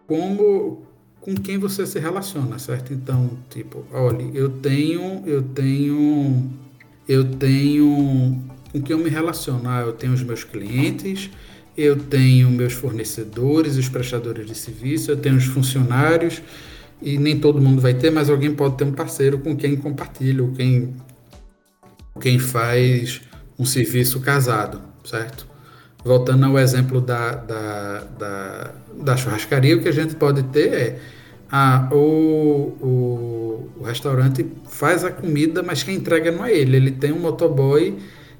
como 0.08 0.84
com 1.22 1.34
quem 1.34 1.58
você 1.58 1.88
se 1.88 2.00
relaciona, 2.00 2.60
certo? 2.60 2.94
Então, 2.94 3.32
tipo, 3.50 3.84
olha, 3.92 4.24
eu 4.34 4.50
tenho 4.50 5.24
eu 5.26 5.42
tenho 5.42 6.52
eu 7.08 7.24
tenho 7.24 8.44
com 8.72 8.82
quem 8.82 8.96
eu 8.96 9.04
me 9.04 9.10
relaciono. 9.10 9.70
Ah, 9.70 9.82
eu 9.82 9.94
tenho 9.94 10.14
os 10.14 10.22
meus 10.22 10.44
clientes, 10.44 11.30
eu 11.78 11.96
tenho 11.96 12.50
meus 12.50 12.74
fornecedores, 12.74 13.78
os 13.78 13.90
prestadores 13.90 14.46
de 14.46 14.56
serviço, 14.56 15.12
eu 15.12 15.18
tenho 15.18 15.38
os 15.38 15.46
funcionários, 15.46 16.42
e 17.02 17.18
nem 17.18 17.40
todo 17.40 17.62
mundo 17.62 17.82
vai 17.82 17.94
ter, 17.94 18.12
mas 18.12 18.30
alguém 18.30 18.54
pode 18.54 18.78
ter 18.78 18.84
um 18.84 18.92
parceiro 18.92 19.40
com 19.40 19.56
quem 19.56 19.76
compartilha, 19.76 20.44
ou 20.44 20.52
quem, 20.52 20.96
quem 22.20 22.40
faz 22.40 23.22
um 23.58 23.66
serviço 23.66 24.20
casado, 24.20 24.82
certo? 25.04 25.48
Voltando 26.04 26.46
ao 26.46 26.60
exemplo 26.60 27.02
da, 27.02 27.36
da, 27.36 28.00
da, 28.18 28.72
da 29.02 29.18
churrascaria, 29.18 29.76
o 29.76 29.82
que 29.82 29.90
a 29.90 29.94
gente 29.94 30.16
pode 30.16 30.44
ter 30.44 30.74
é 30.74 31.00
ah, 31.52 31.88
o, 31.92 32.76
o, 32.82 33.72
o, 33.80 33.84
restaurante 33.84 34.46
faz 34.68 35.04
a 35.04 35.12
comida, 35.12 35.62
mas 35.64 35.84
quem 35.84 35.96
entrega 35.96 36.32
não 36.32 36.44
é 36.46 36.52
ele. 36.54 36.76
Ele 36.76 36.92
tem 36.92 37.12
um 37.12 37.20
motoboy 37.20 37.98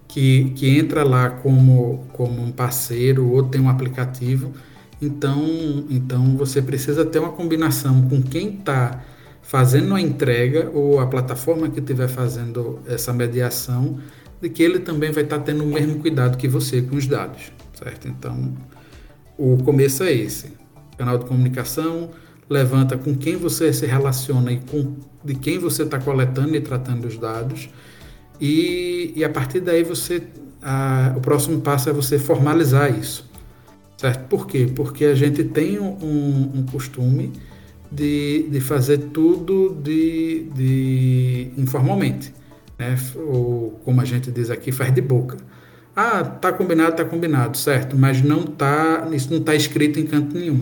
que, 0.08 0.52
que 0.56 0.78
entra 0.78 1.04
lá 1.04 1.30
como, 1.30 2.06
como 2.14 2.42
um 2.42 2.52
parceiro 2.52 3.32
ou 3.32 3.44
tem 3.44 3.62
um 3.62 3.70
aplicativo. 3.70 4.54
Então, 5.02 5.86
então 5.90 6.38
você 6.38 6.62
precisa 6.62 7.06
ter 7.06 7.20
uma 7.20 7.32
combinação 7.32 8.02
com 8.08 8.22
quem 8.22 8.56
está 8.56 9.04
fazendo 9.42 9.94
a 9.94 10.02
entrega 10.02 10.72
ou 10.74 11.00
a 11.00 11.08
plataforma 11.08 11.70
que 11.70 11.80
estiver 11.80 12.08
fazendo 12.08 12.80
essa 12.88 13.14
mediação 13.14 14.00
de 14.42 14.50
que 14.50 14.64
ele 14.64 14.80
também 14.80 15.12
vai 15.12 15.24
estar 15.24 15.38
tá 15.38 15.44
tendo 15.44 15.64
o 15.64 15.68
mesmo 15.68 16.00
cuidado 16.00 16.38
que 16.38 16.48
você 16.48 16.82
com 16.82 16.96
os 16.96 17.06
dados, 17.06 17.52
certo? 17.74 18.08
Então, 18.08 18.54
o 19.38 19.58
começo 19.64 20.04
é 20.04 20.14
esse. 20.14 20.54
Canal 20.98 21.18
de 21.18 21.26
comunicação 21.26 22.10
levanta 22.50 22.98
com 22.98 23.16
quem 23.16 23.36
você 23.36 23.74
se 23.74 23.86
relaciona 23.86 24.52
e 24.52 24.60
com 24.60 24.96
de 25.24 25.34
quem 25.34 25.58
você 25.58 25.82
está 25.82 26.00
coletando 26.00 26.56
e 26.56 26.62
tratando 26.62 27.06
os 27.06 27.18
dados. 27.18 27.68
E, 28.40 29.12
e 29.16 29.24
a 29.24 29.30
partir 29.30 29.60
daí 29.60 29.84
você 29.84 30.22
a, 30.62 31.14
o 31.16 31.22
próximo 31.22 31.62
passo 31.62 31.90
é 31.90 31.94
você 31.94 32.20
formalizar 32.20 32.98
isso. 32.98 33.25
Certo? 33.98 34.28
Por 34.28 34.48
quê? 34.48 34.68
Porque 34.76 35.06
a 35.06 35.16
gente 35.16 35.44
tem 35.44 35.80
um, 35.80 36.52
um 36.56 36.66
costume 36.70 37.32
de, 37.92 38.48
de 38.50 38.60
fazer 38.60 38.98
tudo 38.98 39.78
de, 39.82 40.50
de 40.54 41.52
informalmente 41.58 42.34
né? 42.78 42.98
ou 43.16 43.80
como 43.84 44.02
a 44.02 44.06
gente 44.06 44.32
diz 44.32 44.50
aqui, 44.50 44.72
faz 44.72 44.94
de 44.94 45.02
boca. 45.02 45.38
Ah, 45.96 46.24
tá 46.24 46.52
combinado, 46.52 46.96
tá 46.96 47.06
combinado, 47.06 47.58
certo, 47.58 47.98
mas 47.98 48.22
não 48.22 48.44
tá, 48.44 49.08
isso 49.14 49.32
não 49.32 49.40
está 49.40 49.56
escrito 49.56 50.00
em 50.00 50.06
canto 50.06 50.38
nenhum. 50.38 50.62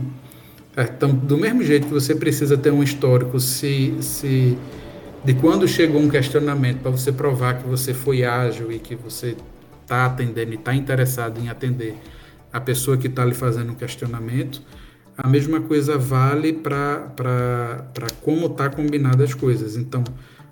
Então, 0.78 1.14
do 1.14 1.38
mesmo 1.38 1.64
jeito 1.64 1.88
que 1.88 1.94
você 1.94 2.16
precisa 2.16 2.58
ter 2.58 2.72
um 2.72 2.84
histórico 2.84 3.40
se, 3.40 3.96
se 4.02 4.58
de 5.24 5.34
quando 5.36 5.68
chegou 5.68 6.02
um 6.02 6.10
questionamento 6.10 6.82
para 6.82 6.92
você 6.92 7.12
provar 7.12 7.60
que 7.60 7.68
você 7.68 7.94
foi 7.94 8.24
ágil 8.24 8.72
e 8.72 8.80
que 8.80 8.96
você 8.96 9.36
está 9.82 10.06
atendendo 10.06 10.52
e 10.52 10.56
está 10.56 10.74
interessado 10.76 11.40
em 11.40 11.50
atender 11.50 11.96
a 12.54 12.62
pessoa 12.62 12.96
que 12.96 13.08
está 13.08 13.26
lhe 13.26 13.34
fazendo 13.34 13.72
um 13.72 13.76
questionamento, 13.76 14.62
a 15.18 15.28
mesma 15.28 15.60
coisa 15.60 15.98
vale 15.98 16.54
para 16.54 17.12
como 18.22 18.46
está 18.46 18.70
combinado 18.70 19.24
as 19.24 19.34
coisas. 19.34 19.76
Então, 19.76 20.04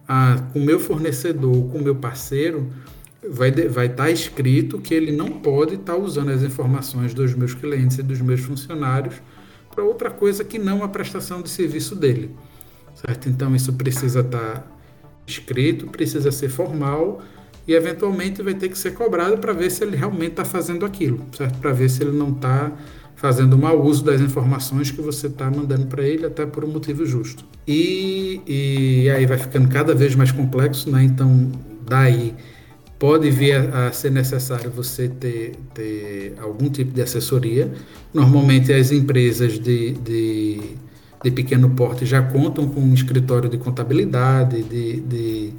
ah, 0.08 0.44
com 0.52 0.60
o 0.60 0.66
meu 0.66 0.80
fornecedor, 0.80 1.70
com 1.70 1.78
o 1.78 1.84
meu 1.84 1.96
parceiro, 1.96 2.72
vai 3.30 3.50
estar 3.50 3.70
vai 3.70 3.90
tá 3.90 4.10
escrito 4.10 4.80
que 4.80 4.94
ele 4.94 5.12
não 5.12 5.28
pode 5.30 5.76
estar 5.76 5.94
tá 5.94 6.00
usando 6.00 6.30
as 6.30 6.42
informações 6.42 7.14
dos 7.14 7.36
meus 7.36 7.54
clientes 7.54 8.00
e 8.00 8.04
dos 8.04 8.20
meus 8.20 8.42
funcionários 8.42 9.16
para 9.74 9.84
outra 9.84 10.10
coisa 10.10 10.44
que 10.44 10.58
não 10.58 10.84
a 10.84 10.90
prestação 10.90 11.42
de 11.42 11.50
serviço 11.50 11.96
dele. 11.96 12.36
Certo? 12.96 13.30
Então 13.30 13.56
isso 13.56 13.72
precisa 13.74 14.22
estar 14.22 14.40
tá 14.40 14.64
escrito, 15.26 15.88
precisa 15.88 16.32
ser 16.32 16.50
formal 16.50 17.22
e 17.68 17.74
eventualmente 17.74 18.42
vai 18.42 18.54
ter 18.54 18.70
que 18.70 18.78
ser 18.78 18.92
cobrado 18.92 19.38
para 19.38 19.54
ver 19.54 19.70
se 19.70 19.84
ele 19.84 19.96
realmente 19.96 20.32
está 20.32 20.46
fazendo 20.46 20.86
aquilo, 20.86 21.26
certo? 21.38 21.58
Para 21.60 21.72
ver 21.72 21.90
se 21.90 22.04
ele 22.04 22.12
não 22.12 22.30
está 22.30 22.72
fazendo 23.16 23.56
mau 23.56 23.80
uso 23.84 24.04
das 24.04 24.20
informações 24.20 24.90
que 24.90 25.00
você 25.00 25.28
está 25.28 25.50
mandando 25.50 25.86
para 25.86 26.04
ele, 26.04 26.26
até 26.26 26.44
por 26.44 26.66
um 26.66 26.68
motivo 26.68 27.06
justo. 27.06 27.46
E, 27.68 28.42
e 28.48 29.10
aí 29.12 29.28
vai 29.28 29.38
ficando 29.38 29.70
cada 29.70 29.94
vez 29.94 30.16
mais 30.16 30.32
complexo, 30.32 30.90
né? 30.90 31.04
Então, 31.04 31.52
daí 31.88 32.34
pode 32.98 33.30
vir 33.30 33.56
a, 33.56 33.88
a, 33.88 33.92
ser 33.92 34.10
necessário 34.12 34.72
você 34.72 35.08
ter, 35.08 35.54
ter 35.74 36.34
algum 36.40 36.68
tipo 36.68 36.92
de 36.94 37.02
assessoria. 37.02 37.72
Normalmente, 38.12 38.74
as 38.74 38.92
empresas 38.92 39.60
de, 39.60 39.94
de, 39.94 40.60
de 41.24 41.32
pequeno 41.32 41.70
porte 41.70 42.08
já 42.08 42.24
contam 42.24 42.68
com 42.68 42.80
um 42.80 42.94
escritório 42.94 43.48
de 43.48 43.58
contabilidade, 43.60 44.64
de, 44.64 45.00
de, 45.00 45.54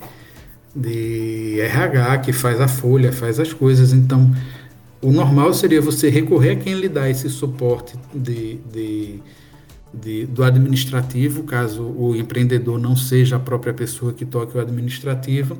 de 0.74 1.60
RH, 1.60 2.18
que 2.18 2.32
faz 2.32 2.60
a 2.60 2.68
folha, 2.68 3.12
faz 3.12 3.38
as 3.38 3.52
coisas. 3.52 3.92
Então, 3.92 4.34
o 5.00 5.12
normal 5.12 5.52
seria 5.52 5.80
você 5.80 6.08
recorrer 6.08 6.50
a 6.50 6.56
quem 6.56 6.74
lhe 6.74 6.88
dá 6.88 7.10
esse 7.10 7.28
suporte 7.28 7.94
de, 8.14 8.58
de, 8.72 9.20
de, 9.92 10.26
do 10.26 10.44
administrativo, 10.44 11.42
caso 11.42 11.82
o 11.82 12.14
empreendedor 12.16 12.78
não 12.78 12.96
seja 12.96 13.36
a 13.36 13.40
própria 13.40 13.74
pessoa 13.74 14.12
que 14.12 14.24
toque 14.24 14.56
o 14.56 14.60
administrativo, 14.60 15.58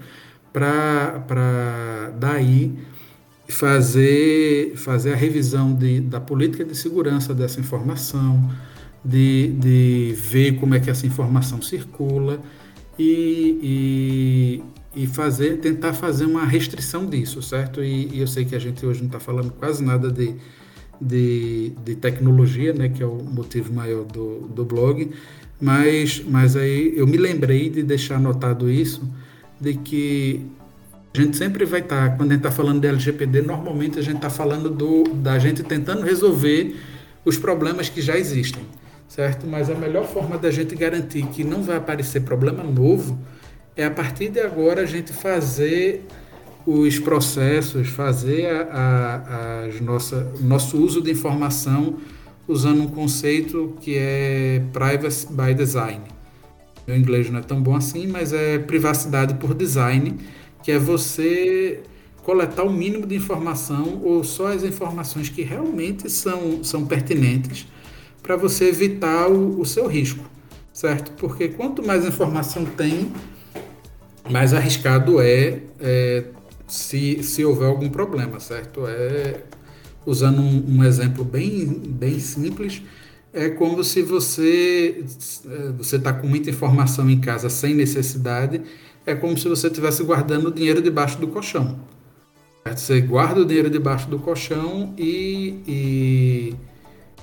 para 0.52 2.12
daí 2.18 2.72
fazer, 3.48 4.74
fazer 4.76 5.12
a 5.12 5.16
revisão 5.16 5.74
de, 5.74 6.00
da 6.00 6.20
política 6.20 6.64
de 6.64 6.76
segurança 6.76 7.34
dessa 7.34 7.60
informação, 7.60 8.50
de, 9.04 9.48
de 9.58 10.14
ver 10.16 10.52
como 10.52 10.74
é 10.74 10.80
que 10.80 10.88
essa 10.88 11.06
informação 11.06 11.60
circula 11.60 12.38
e, 12.98 13.58
e 13.62 14.62
e 14.95 15.07
fazer, 15.07 15.59
tentar 15.59 15.95
fazer 15.95 16.26
uma 16.26 16.45
restrição 16.45 17.07
disso, 17.07 17.43
certo? 17.43 17.82
E, 17.82 18.09
e 18.12 18.20
eu 18.20 18.26
sei 18.26 18.45
que 18.45 18.55
a 18.55 18.59
gente 18.59 18.84
hoje 18.84 19.01
não 19.01 19.07
está 19.07 19.18
falando 19.18 19.51
quase 19.53 19.82
nada 19.82 20.11
de, 20.11 20.34
de, 21.01 21.72
de, 21.84 21.95
tecnologia, 21.95 22.72
né, 22.72 22.88
que 22.88 23.03
é 23.03 23.07
o 23.07 23.22
motivo 23.22 23.72
maior 23.72 24.05
do, 24.05 24.49
do 24.49 24.64
blog, 24.64 25.11
mas, 25.61 26.22
mas 26.26 26.57
aí 26.57 26.93
eu 26.97 27.07
me 27.07 27.16
lembrei 27.16 27.70
de 27.70 27.82
deixar 27.82 28.16
anotado 28.16 28.70
isso, 28.70 29.03
de 29.61 29.74
que 29.74 30.45
a 31.14 31.20
gente 31.20 31.36
sempre 31.36 31.64
vai 31.64 31.80
estar, 31.80 32.11
tá, 32.11 32.16
quando 32.16 32.30
a 32.30 32.34
gente 32.34 32.45
está 32.45 32.51
falando 32.51 32.80
de 32.80 32.88
LGPD, 32.88 33.43
normalmente 33.43 33.99
a 33.99 34.03
gente 34.03 34.16
está 34.16 34.30
falando 34.30 34.68
do, 34.68 35.05
da 35.14 35.38
gente 35.38 35.62
tentando 35.62 36.03
resolver 36.03 36.76
os 37.24 37.38
problemas 37.38 37.88
que 37.88 38.03
já 38.03 38.18
existem, 38.18 38.62
certo? 39.09 39.47
Mas 39.47 39.70
a 39.70 39.74
melhor 39.74 40.07
forma 40.07 40.36
da 40.36 40.51
gente 40.51 40.74
garantir 40.74 41.26
que 41.26 41.45
não 41.45 41.62
vai 41.62 41.76
aparecer 41.76 42.20
problema 42.22 42.62
novo 42.62 43.18
é 43.76 43.84
a 43.84 43.90
partir 43.90 44.28
de 44.28 44.40
agora 44.40 44.82
a 44.82 44.86
gente 44.86 45.12
fazer 45.12 46.04
os 46.66 46.98
processos, 46.98 47.88
fazer 47.88 48.46
a, 48.70 49.66
a, 49.68 49.82
nossa, 49.82 50.32
nosso 50.40 50.76
uso 50.78 51.00
de 51.00 51.10
informação 51.10 51.98
usando 52.46 52.82
um 52.82 52.88
conceito 52.88 53.76
que 53.80 53.96
é 53.96 54.62
privacy 54.72 55.26
by 55.30 55.54
design. 55.54 56.00
Meu 56.86 56.96
inglês 56.96 57.30
não 57.30 57.38
é 57.38 57.42
tão 57.42 57.60
bom 57.60 57.74
assim, 57.74 58.06
mas 58.06 58.32
é 58.32 58.58
privacidade 58.58 59.34
por 59.34 59.54
design, 59.54 60.18
que 60.62 60.70
é 60.70 60.78
você 60.78 61.82
coletar 62.22 62.62
o 62.62 62.72
mínimo 62.72 63.06
de 63.06 63.16
informação 63.16 64.00
ou 64.04 64.22
só 64.22 64.52
as 64.52 64.62
informações 64.62 65.28
que 65.28 65.42
realmente 65.42 66.08
são, 66.10 66.62
são 66.62 66.86
pertinentes 66.86 67.66
para 68.22 68.36
você 68.36 68.68
evitar 68.68 69.28
o, 69.28 69.60
o 69.60 69.66
seu 69.66 69.88
risco, 69.88 70.24
certo? 70.72 71.12
Porque 71.12 71.48
quanto 71.48 71.84
mais 71.84 72.06
informação 72.06 72.64
tem, 72.64 73.10
mais 74.30 74.54
arriscado 74.54 75.20
é, 75.20 75.60
é 75.80 76.24
se, 76.66 77.22
se 77.22 77.44
houver 77.44 77.68
algum 77.68 77.88
problema, 77.88 78.40
certo? 78.40 78.86
É, 78.86 79.40
usando 80.06 80.40
um, 80.40 80.78
um, 80.78 80.84
exemplo 80.84 81.24
bem, 81.24 81.66
bem 81.66 82.18
simples, 82.18 82.82
é 83.32 83.48
como 83.50 83.82
se 83.84 84.02
você 84.02 85.04
é, 85.48 85.72
você 85.76 85.96
está 85.96 86.12
com 86.12 86.26
muita 86.26 86.50
informação 86.50 87.08
em 87.10 87.20
casa 87.20 87.48
sem 87.48 87.74
necessidade, 87.74 88.62
é 89.06 89.14
como 89.14 89.36
se 89.36 89.48
você 89.48 89.66
estivesse 89.66 90.02
guardando 90.02 90.48
o 90.48 90.52
dinheiro 90.52 90.80
debaixo 90.80 91.18
do 91.18 91.28
colchão. 91.28 91.78
Você 92.64 93.00
guarda 93.00 93.40
o 93.40 93.44
dinheiro 93.44 93.68
debaixo 93.68 94.08
do 94.08 94.18
colchão 94.18 94.94
e, 94.96 95.60
e 95.66 96.56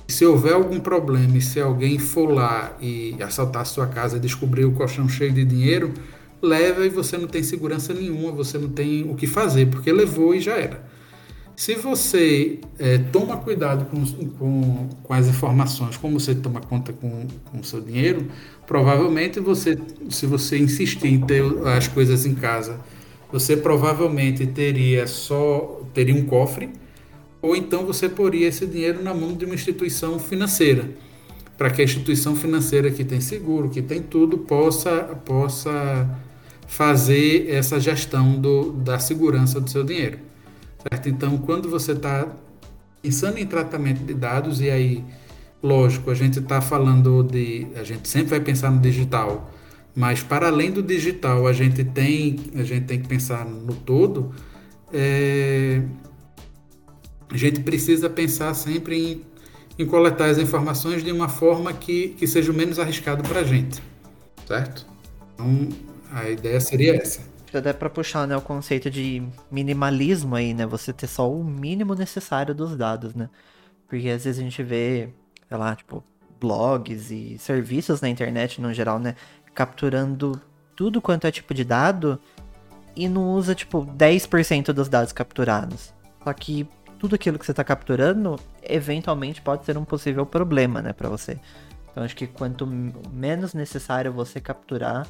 se 0.06 0.26
houver 0.26 0.52
algum 0.52 0.78
problema 0.78 1.38
e 1.38 1.40
se 1.40 1.58
alguém 1.58 1.98
for 1.98 2.30
lá 2.30 2.76
e 2.80 3.16
assaltar 3.22 3.62
a 3.62 3.64
sua 3.64 3.86
casa 3.86 4.18
e 4.18 4.20
descobrir 4.20 4.66
o 4.66 4.72
colchão 4.72 5.08
cheio 5.08 5.32
de 5.32 5.44
dinheiro, 5.44 5.94
leva 6.42 6.86
e 6.86 6.88
você 6.88 7.16
não 7.16 7.26
tem 7.26 7.42
segurança 7.42 7.92
nenhuma, 7.92 8.32
você 8.32 8.58
não 8.58 8.68
tem 8.68 9.10
o 9.10 9.14
que 9.14 9.26
fazer, 9.26 9.66
porque 9.66 9.92
levou 9.92 10.34
e 10.34 10.40
já 10.40 10.56
era. 10.56 10.90
Se 11.60 11.74
você 11.74 12.58
é, 12.78 12.96
toma 12.96 13.36
cuidado 13.36 13.84
com, 13.84 14.02
com, 14.38 14.88
com, 15.02 15.12
as 15.12 15.26
informações, 15.26 15.94
como 15.94 16.18
você 16.18 16.34
toma 16.34 16.58
conta 16.58 16.90
com, 16.90 17.26
com 17.50 17.58
o 17.58 17.64
seu 17.64 17.82
dinheiro, 17.82 18.28
provavelmente 18.66 19.38
você, 19.40 19.78
se 20.08 20.24
você 20.24 20.56
insistir 20.56 21.08
em 21.08 21.20
ter 21.20 21.44
as 21.66 21.86
coisas 21.86 22.24
em 22.24 22.34
casa, 22.34 22.80
você 23.30 23.58
provavelmente 23.58 24.46
teria 24.46 25.06
só 25.06 25.82
teria 25.92 26.14
um 26.14 26.24
cofre, 26.24 26.70
ou 27.42 27.54
então 27.54 27.84
você 27.84 28.08
poria 28.08 28.48
esse 28.48 28.66
dinheiro 28.66 29.02
na 29.02 29.12
mão 29.12 29.34
de 29.34 29.44
uma 29.44 29.54
instituição 29.54 30.18
financeira, 30.18 30.88
para 31.58 31.68
que 31.68 31.82
a 31.82 31.84
instituição 31.84 32.34
financeira 32.34 32.90
que 32.90 33.04
tem 33.04 33.20
seguro, 33.20 33.68
que 33.68 33.82
tem 33.82 34.02
tudo, 34.02 34.38
possa 34.38 35.02
possa 35.26 36.08
fazer 36.70 37.50
essa 37.50 37.80
gestão 37.80 38.40
do, 38.40 38.70
da 38.70 39.00
segurança 39.00 39.60
do 39.60 39.68
seu 39.68 39.82
dinheiro. 39.82 40.20
Certo? 40.78 41.08
Então, 41.08 41.36
quando 41.36 41.68
você 41.68 41.92
está 41.92 42.28
pensando 43.02 43.38
em 43.38 43.44
tratamento 43.44 44.04
de 44.04 44.14
dados, 44.14 44.60
e 44.60 44.70
aí, 44.70 45.04
lógico, 45.60 46.12
a 46.12 46.14
gente 46.14 46.38
está 46.38 46.60
falando 46.60 47.24
de. 47.24 47.66
A 47.74 47.82
gente 47.82 48.08
sempre 48.08 48.30
vai 48.30 48.40
pensar 48.40 48.70
no 48.70 48.78
digital, 48.80 49.50
mas 49.96 50.22
para 50.22 50.46
além 50.46 50.70
do 50.70 50.80
digital, 50.80 51.48
a 51.48 51.52
gente 51.52 51.82
tem, 51.82 52.38
a 52.54 52.62
gente 52.62 52.86
tem 52.86 53.02
que 53.02 53.08
pensar 53.08 53.44
no 53.44 53.74
todo. 53.74 54.32
É, 54.92 55.82
a 57.28 57.36
gente 57.36 57.60
precisa 57.60 58.08
pensar 58.08 58.54
sempre 58.54 58.96
em, 58.96 59.22
em 59.76 59.84
coletar 59.84 60.26
as 60.26 60.38
informações 60.38 61.02
de 61.02 61.10
uma 61.10 61.28
forma 61.28 61.72
que, 61.72 62.10
que 62.10 62.28
seja 62.28 62.52
o 62.52 62.54
menos 62.54 62.78
arriscado 62.78 63.24
para 63.24 63.40
a 63.40 63.44
gente, 63.44 63.82
certo? 64.46 64.86
Então, 65.34 65.89
a 66.12 66.28
ideia 66.28 66.60
seria 66.60 66.96
essa. 66.96 67.20
Até 67.52 67.72
para 67.72 67.90
puxar 67.90 68.26
né, 68.26 68.36
o 68.36 68.40
conceito 68.40 68.88
de 68.88 69.22
minimalismo 69.50 70.36
aí, 70.36 70.54
né? 70.54 70.66
Você 70.66 70.92
ter 70.92 71.08
só 71.08 71.30
o 71.30 71.42
mínimo 71.42 71.94
necessário 71.94 72.54
dos 72.54 72.76
dados, 72.76 73.14
né? 73.14 73.28
Porque 73.88 74.08
às 74.08 74.24
vezes 74.24 74.38
a 74.38 74.42
gente 74.42 74.62
vê, 74.62 75.08
sei 75.48 75.56
lá, 75.56 75.74
tipo, 75.74 76.04
blogs 76.40 77.10
e 77.10 77.36
serviços 77.38 78.00
na 78.00 78.08
internet 78.08 78.60
no 78.60 78.72
geral, 78.72 78.98
né? 79.00 79.16
Capturando 79.52 80.40
tudo 80.76 81.02
quanto 81.02 81.26
é 81.26 81.30
tipo 81.32 81.52
de 81.52 81.64
dado 81.64 82.20
e 82.94 83.08
não 83.08 83.32
usa, 83.32 83.54
tipo, 83.54 83.84
10% 83.84 84.72
dos 84.72 84.88
dados 84.88 85.12
capturados. 85.12 85.92
Só 86.22 86.32
que 86.32 86.68
tudo 87.00 87.16
aquilo 87.16 87.38
que 87.38 87.44
você 87.44 87.50
está 87.50 87.64
capturando, 87.64 88.38
eventualmente 88.62 89.42
pode 89.42 89.64
ser 89.64 89.76
um 89.76 89.84
possível 89.84 90.24
problema, 90.24 90.80
né, 90.80 90.92
para 90.92 91.08
você. 91.08 91.38
Então 91.90 92.04
acho 92.04 92.14
que 92.14 92.26
quanto 92.26 92.66
menos 92.66 93.54
necessário 93.54 94.12
você 94.12 94.40
capturar, 94.40 95.06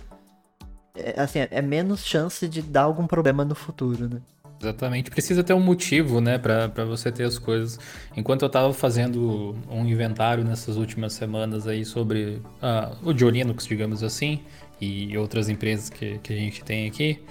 é, 0.95 1.21
assim, 1.21 1.39
é 1.39 1.63
menos 1.63 2.05
chance 2.05 2.49
de 2.49 2.63
dar 2.63 2.83
algum 2.83 3.07
problema 3.07 3.45
no 3.45 3.55
futuro, 3.55 4.09
né? 4.09 4.21
Exatamente, 4.63 5.11
precisa 5.11 5.43
ter 5.43 5.55
um 5.55 5.61
motivo, 5.61 6.21
né, 6.21 6.37
para 6.37 6.85
você 6.85 7.11
ter 7.11 7.25
as 7.25 7.39
coisas. 7.39 7.81
Enquanto 8.15 8.43
eu 8.43 8.47
estava 8.47 8.75
fazendo 8.75 9.57
um 9.71 9.87
inventário 9.87 10.45
nessas 10.45 10.77
últimas 10.77 11.15
semanas 11.15 11.67
aí 11.67 11.83
sobre 11.83 12.43
uh, 12.63 12.95
o 13.03 13.15
Dio 13.15 13.31
Linux, 13.31 13.67
digamos 13.67 14.03
assim, 14.03 14.41
e 14.79 15.17
outras 15.17 15.49
empresas 15.49 15.89
que, 15.89 16.19
que 16.19 16.35
a 16.35 16.37
gente 16.37 16.63
tem 16.63 16.87
aqui, 16.87 17.23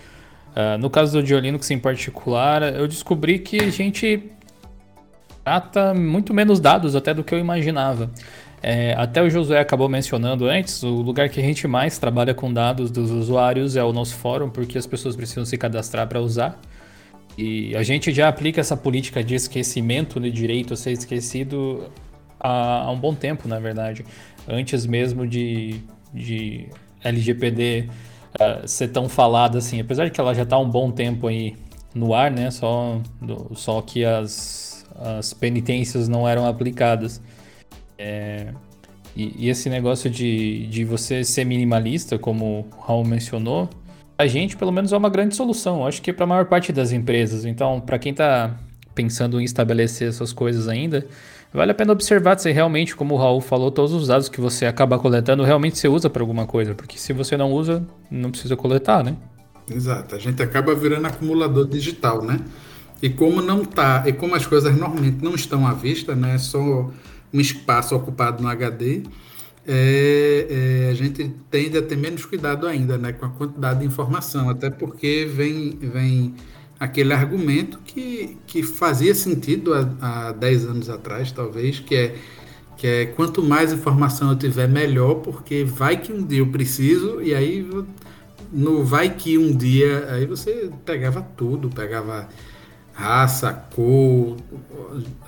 uh, 0.56 0.80
no 0.80 0.90
caso 0.90 1.20
do 1.20 1.24
Dio 1.24 1.38
Linux 1.38 1.70
em 1.70 1.78
particular, 1.78 2.64
eu 2.64 2.88
descobri 2.88 3.38
que 3.38 3.62
a 3.62 3.70
gente 3.70 4.32
trata 5.44 5.94
muito 5.94 6.34
menos 6.34 6.60
dados 6.60 6.96
até 6.96 7.14
do 7.14 7.24
que 7.24 7.36
eu 7.36 7.40
imaginava. 7.40 8.10
É, 8.62 8.94
até 8.94 9.22
o 9.22 9.30
Josué 9.30 9.60
acabou 9.60 9.88
mencionando 9.88 10.46
antes, 10.46 10.84
o 10.84 11.02
lugar 11.02 11.30
que 11.30 11.40
a 11.40 11.44
gente 11.44 11.66
mais 11.68 11.98
trabalha 11.98 12.34
com 12.34 12.52
dados 12.52 12.92
dos 12.92 13.10
usuários 13.10 13.76
é 13.76 13.84
o 13.84 13.94
nosso 13.94 14.16
fórum, 14.16 14.50
porque 14.50 14.78
as 14.78 14.86
pessoas 14.86 15.16
precisam 15.16 15.46
se 15.46 15.58
cadastrar 15.58 16.08
para 16.08 16.20
usar. 16.20 16.60
E 17.38 17.76
a 17.76 17.84
gente 17.84 18.12
já 18.12 18.28
aplica 18.28 18.60
essa 18.60 18.76
política 18.76 19.24
de 19.24 19.36
esquecimento 19.36 20.20
de 20.20 20.30
direito 20.30 20.74
a 20.74 20.78
ser 20.78 20.92
esquecido 20.92 21.90
há, 22.40 22.84
há 22.84 22.92
um 22.92 23.00
bom 23.00 23.16
tempo, 23.16 23.48
na 23.48 23.60
verdade. 23.60 24.06
Antes 24.48 24.86
mesmo 24.86 25.26
de, 25.26 25.80
de 26.14 26.68
LGPD 27.02 27.88
uh, 28.40 28.44
é, 28.44 28.68
ser 28.68 28.90
tão 28.90 29.08
falada 29.08 29.58
assim. 29.58 29.80
Apesar 29.80 30.06
de 30.06 30.12
que 30.12 30.20
ela 30.20 30.34
já 30.34 30.44
está 30.44 30.58
há 30.58 30.60
um 30.60 30.70
bom 30.70 30.92
tempo 30.92 31.28
aí 31.28 31.56
no 31.96 32.14
ar, 32.14 32.30
né? 32.30 32.52
Só, 32.52 33.00
só 33.56 33.82
que 33.82 34.04
as 34.04 34.70
as 35.00 35.34
penitências 35.34 36.08
não 36.08 36.28
eram 36.28 36.46
aplicadas. 36.46 37.22
É, 38.00 38.54
e, 39.14 39.46
e, 39.46 39.50
esse 39.50 39.70
negócio 39.70 40.10
de, 40.10 40.66
de 40.68 40.86
você 40.86 41.22
ser 41.26 41.44
minimalista, 41.44 42.18
como 42.18 42.66
o 42.72 42.82
Raul 42.82 43.06
mencionou, 43.06 43.70
a 44.18 44.26
gente, 44.26 44.56
pelo 44.56 44.72
menos, 44.72 44.94
é 44.94 44.98
uma 44.98 45.10
grande 45.10 45.36
solução. 45.36 45.86
Acho 45.86 46.02
que 46.02 46.14
para 46.14 46.24
a 46.24 46.28
maior 46.28 46.46
parte 46.46 46.72
das 46.72 46.94
empresas. 46.94 47.44
Então, 47.44 47.82
para 47.82 48.00
quem 48.00 48.12
está 48.12 48.56
pensando 48.96 49.40
em 49.42 49.44
estabelecer 49.44 50.08
essas 50.08 50.32
coisas 50.32 50.70
ainda, 50.70 51.06
vale 51.54 51.72
a 51.72 51.76
pena 51.76 51.92
observar 51.92 52.40
se 52.40 52.50
realmente, 52.52 52.96
como 52.96 53.16
o 53.16 53.18
Raul 53.18 53.42
falou, 53.42 53.70
todos 53.70 53.92
os 53.92 54.08
dados 54.08 54.30
que 54.30 54.40
você 54.40 54.66
acaba 54.66 54.98
coletando 54.98 55.44
realmente 55.44 55.78
você 55.78 55.90
usa 55.90 56.10
para 56.10 56.24
alguma 56.24 56.46
coisa. 56.46 56.74
Porque 56.74 56.98
se 56.98 57.12
você 57.12 57.36
não 57.36 57.52
usa, 57.52 57.86
não 58.10 58.32
precisa 58.32 58.56
coletar, 58.56 59.04
né? 59.04 59.18
Exato. 59.70 60.16
A 60.16 60.20
gente 60.20 60.42
acaba 60.42 60.74
virando 60.74 61.06
acumulador 61.06 61.68
digital, 61.68 62.24
né? 62.24 62.40
E 63.02 63.10
como 63.10 63.42
não 63.42 63.64
tá, 63.66 64.04
e 64.06 64.14
como 64.14 64.36
as 64.36 64.46
coisas 64.46 64.76
normalmente 64.78 65.24
não 65.24 65.36
estão 65.36 65.66
à 65.66 65.74
vista, 65.74 66.16
né, 66.16 66.36
é 66.36 66.38
só 66.38 66.90
um 67.34 67.40
espaço 67.40 67.96
ocupado 67.96 68.42
no 68.42 68.50
HD, 68.50 69.04
é, 69.68 70.48
é, 70.88 70.90
a 70.90 70.94
gente 70.94 71.30
tende 71.52 71.78
a 71.78 71.82
ter 71.82 71.96
menos 71.96 72.26
cuidado 72.26 72.66
ainda, 72.66 72.98
né, 72.98 73.14
com 73.14 73.26
a 73.26 73.30
quantidade 73.30 73.82
de 73.82 73.86
informação, 73.86 74.50
até 74.50 74.70
porque 74.70 75.30
vem, 75.32 75.78
vem 75.80 76.34
aquele 76.80 77.14
argumento 77.14 77.80
que, 77.86 78.38
que 78.48 78.64
fazia 78.64 79.14
sentido 79.14 79.74
há, 79.74 80.30
há 80.30 80.32
10 80.32 80.66
anos 80.66 80.90
atrás, 80.90 81.32
talvez, 81.32 81.80
que 81.80 81.96
é 81.96 82.16
que 82.80 82.88
é 82.88 83.06
quanto 83.08 83.44
mais 83.44 83.74
informação 83.74 84.30
eu 84.30 84.38
tiver, 84.38 84.66
melhor, 84.66 85.16
porque 85.16 85.66
vai 85.66 85.98
que 85.98 86.14
um 86.14 86.26
dia 86.26 86.40
eu 86.40 86.48
preciso, 86.48 87.22
e 87.22 87.36
aí 87.36 87.70
no 88.54 88.86
vai 88.86 89.10
que 89.10 89.38
um 89.38 89.56
dia, 89.56 90.08
aí 90.10 90.26
você 90.26 90.72
pegava 90.86 91.22
tudo, 91.22 91.70
pegava 91.70 92.30
raça, 93.00 93.54
cor, 93.74 94.36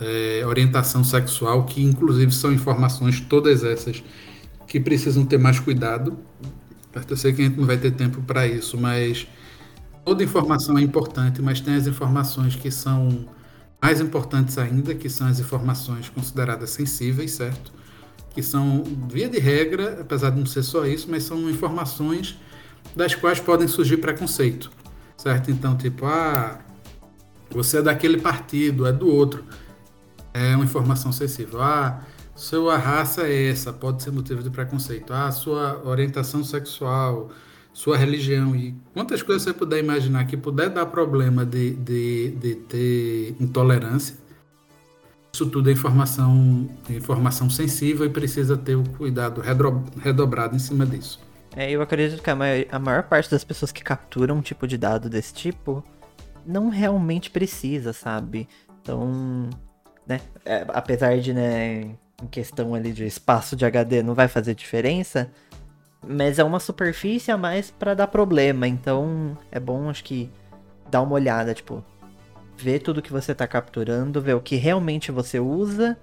é, 0.02 0.44
orientação 0.46 1.06
sexual, 1.06 1.66
que 1.66 1.82
inclusive 1.82 2.32
são 2.34 2.52
informações 2.52 3.22
todas 3.22 3.64
essas 3.64 4.04
que 4.68 4.80
precisam 4.80 5.26
ter 5.26 5.38
mais 5.38 5.58
cuidado. 5.58 6.18
Eu 7.10 7.16
sei 7.16 7.32
que 7.32 7.42
a 7.42 7.46
gente 7.46 7.58
não 7.58 7.66
vai 7.66 7.78
ter 7.78 7.92
tempo 7.92 8.22
para 8.24 8.46
isso, 8.46 8.78
mas 8.78 9.26
toda 10.04 10.22
informação 10.22 10.78
é 10.78 10.82
importante, 10.82 11.42
mas 11.42 11.62
tem 11.62 11.76
as 11.76 11.88
informações 11.88 12.56
que 12.56 12.70
são 12.70 13.26
mais 13.82 14.02
importantes 14.02 14.58
ainda, 14.58 14.94
que 14.94 15.10
são 15.10 15.28
as 15.28 15.40
informações 15.40 16.10
consideradas 16.10 16.72
sensíveis, 16.72 17.32
certo? 17.32 17.72
Que 18.32 18.44
são, 18.44 18.84
via 19.10 19.30
de 19.30 19.40
regra, 19.40 20.00
apesar 20.02 20.32
de 20.32 20.40
não 20.40 20.46
ser 20.46 20.64
só 20.64 20.86
isso, 20.86 21.08
mas 21.10 21.24
são 21.24 21.50
informações 21.50 22.38
das 22.96 23.16
quais 23.16 23.40
podem 23.40 23.68
surgir 23.68 23.98
preconceito, 23.98 24.70
certo? 25.16 25.50
Então, 25.50 25.78
tipo, 25.78 26.06
ah, 26.06 26.60
você 27.52 27.78
é 27.78 27.82
daquele 27.82 28.20
partido, 28.20 28.86
é 28.88 28.92
do 28.92 29.08
outro. 29.08 29.44
É 30.34 30.56
uma 30.56 30.64
informação 30.64 31.12
sensível. 31.12 31.62
Ah, 31.62 32.02
sua 32.36 32.78
raça 32.78 33.24
é 33.24 33.50
essa, 33.50 33.74
pode 33.74 34.02
ser 34.02 34.12
motivo 34.12 34.42
de 34.42 34.50
preconceito. 34.50 35.14
Ah, 35.14 35.32
sua 35.32 35.82
orientação 35.86 36.44
sexual, 36.44 37.30
sua 37.74 37.98
religião. 37.98 38.56
E 38.56 38.76
quantas 38.94 39.22
coisas 39.22 39.44
você 39.44 39.54
puder 39.54 39.80
imaginar 39.80 40.26
que 40.26 40.38
puder 40.38 40.70
dar 40.70 40.86
problema 40.86 41.46
de, 41.46 41.72
de, 41.72 42.32
de 42.32 42.56
ter 42.56 43.36
intolerância. 43.40 44.16
Isso 45.34 45.46
tudo 45.46 45.70
é 45.70 45.74
informação, 45.74 46.70
informação 46.90 47.50
sensível 47.50 48.06
e 48.06 48.10
precisa 48.10 48.58
ter 48.58 48.76
o 48.76 48.84
cuidado 48.84 49.42
redobrado 49.98 50.56
em 50.56 50.60
cima 50.60 50.86
disso. 50.86 51.20
É, 51.56 51.70
eu 51.70 51.82
acredito 51.82 52.22
que 52.22 52.30
a 52.30 52.36
maior, 52.36 52.66
a 52.72 52.80
maior 52.80 53.04
parte 53.04 53.30
das 53.30 53.44
pessoas 53.44 53.72
que 53.72 53.84
capturam 53.84 54.38
um 54.38 54.42
tipo 54.42 54.68
de 54.68 54.78
dado 54.78 55.10
desse 55.10 55.34
tipo 55.34 55.84
não 56.46 56.70
realmente 56.70 57.30
precisa, 57.30 57.94
sabe? 57.94 58.48
Então, 58.82 59.50
né, 60.08 60.20
é, 60.46 60.66
apesar 60.70 61.20
de, 61.20 61.34
né, 61.34 61.96
em 62.22 62.28
questão 62.30 62.74
ali 62.74 62.92
de 62.92 63.06
espaço 63.06 63.56
de 63.56 63.66
HD 63.66 64.04
não 64.04 64.14
vai 64.14 64.28
fazer 64.28 64.56
diferença, 64.56 65.32
mas 66.06 66.40
é 66.40 66.44
uma 66.44 66.60
superfície 66.60 67.32
a 67.32 67.38
mais 67.38 67.70
para 67.72 67.94
dar 67.94 68.08
problema, 68.08 68.68
então 68.68 69.38
é 69.52 69.60
bom 69.60 69.90
acho 69.90 70.04
que 70.04 70.32
dar 70.90 71.02
uma 71.02 71.14
olhada, 71.14 71.54
tipo, 71.54 71.84
ver 72.58 72.80
tudo 72.80 73.02
que 73.02 73.12
você 73.12 73.34
tá 73.34 73.48
capturando, 73.48 74.22
ver 74.22 74.36
o 74.36 74.42
que 74.42 74.56
realmente 74.56 75.12
você 75.12 75.40
usa 75.40 75.98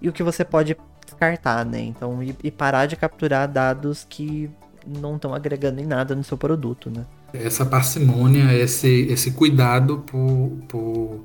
e 0.00 0.08
o 0.08 0.12
que 0.12 0.22
você 0.22 0.44
pode 0.44 0.76
descartar, 1.04 1.64
né? 1.64 1.80
Então, 1.80 2.22
e, 2.22 2.36
e 2.42 2.50
parar 2.50 2.86
de 2.86 2.96
capturar 2.96 3.48
dados 3.48 4.04
que 4.08 4.50
não 4.86 5.16
estão 5.16 5.34
agregando 5.34 5.80
em 5.80 5.86
nada 5.86 6.14
no 6.14 6.24
seu 6.24 6.36
produto, 6.36 6.90
né? 6.90 7.06
Essa 7.34 7.66
parcimônia, 7.66 8.54
esse, 8.56 8.88
esse 9.10 9.32
cuidado 9.32 9.98
por, 10.06 10.52
por, 10.68 11.24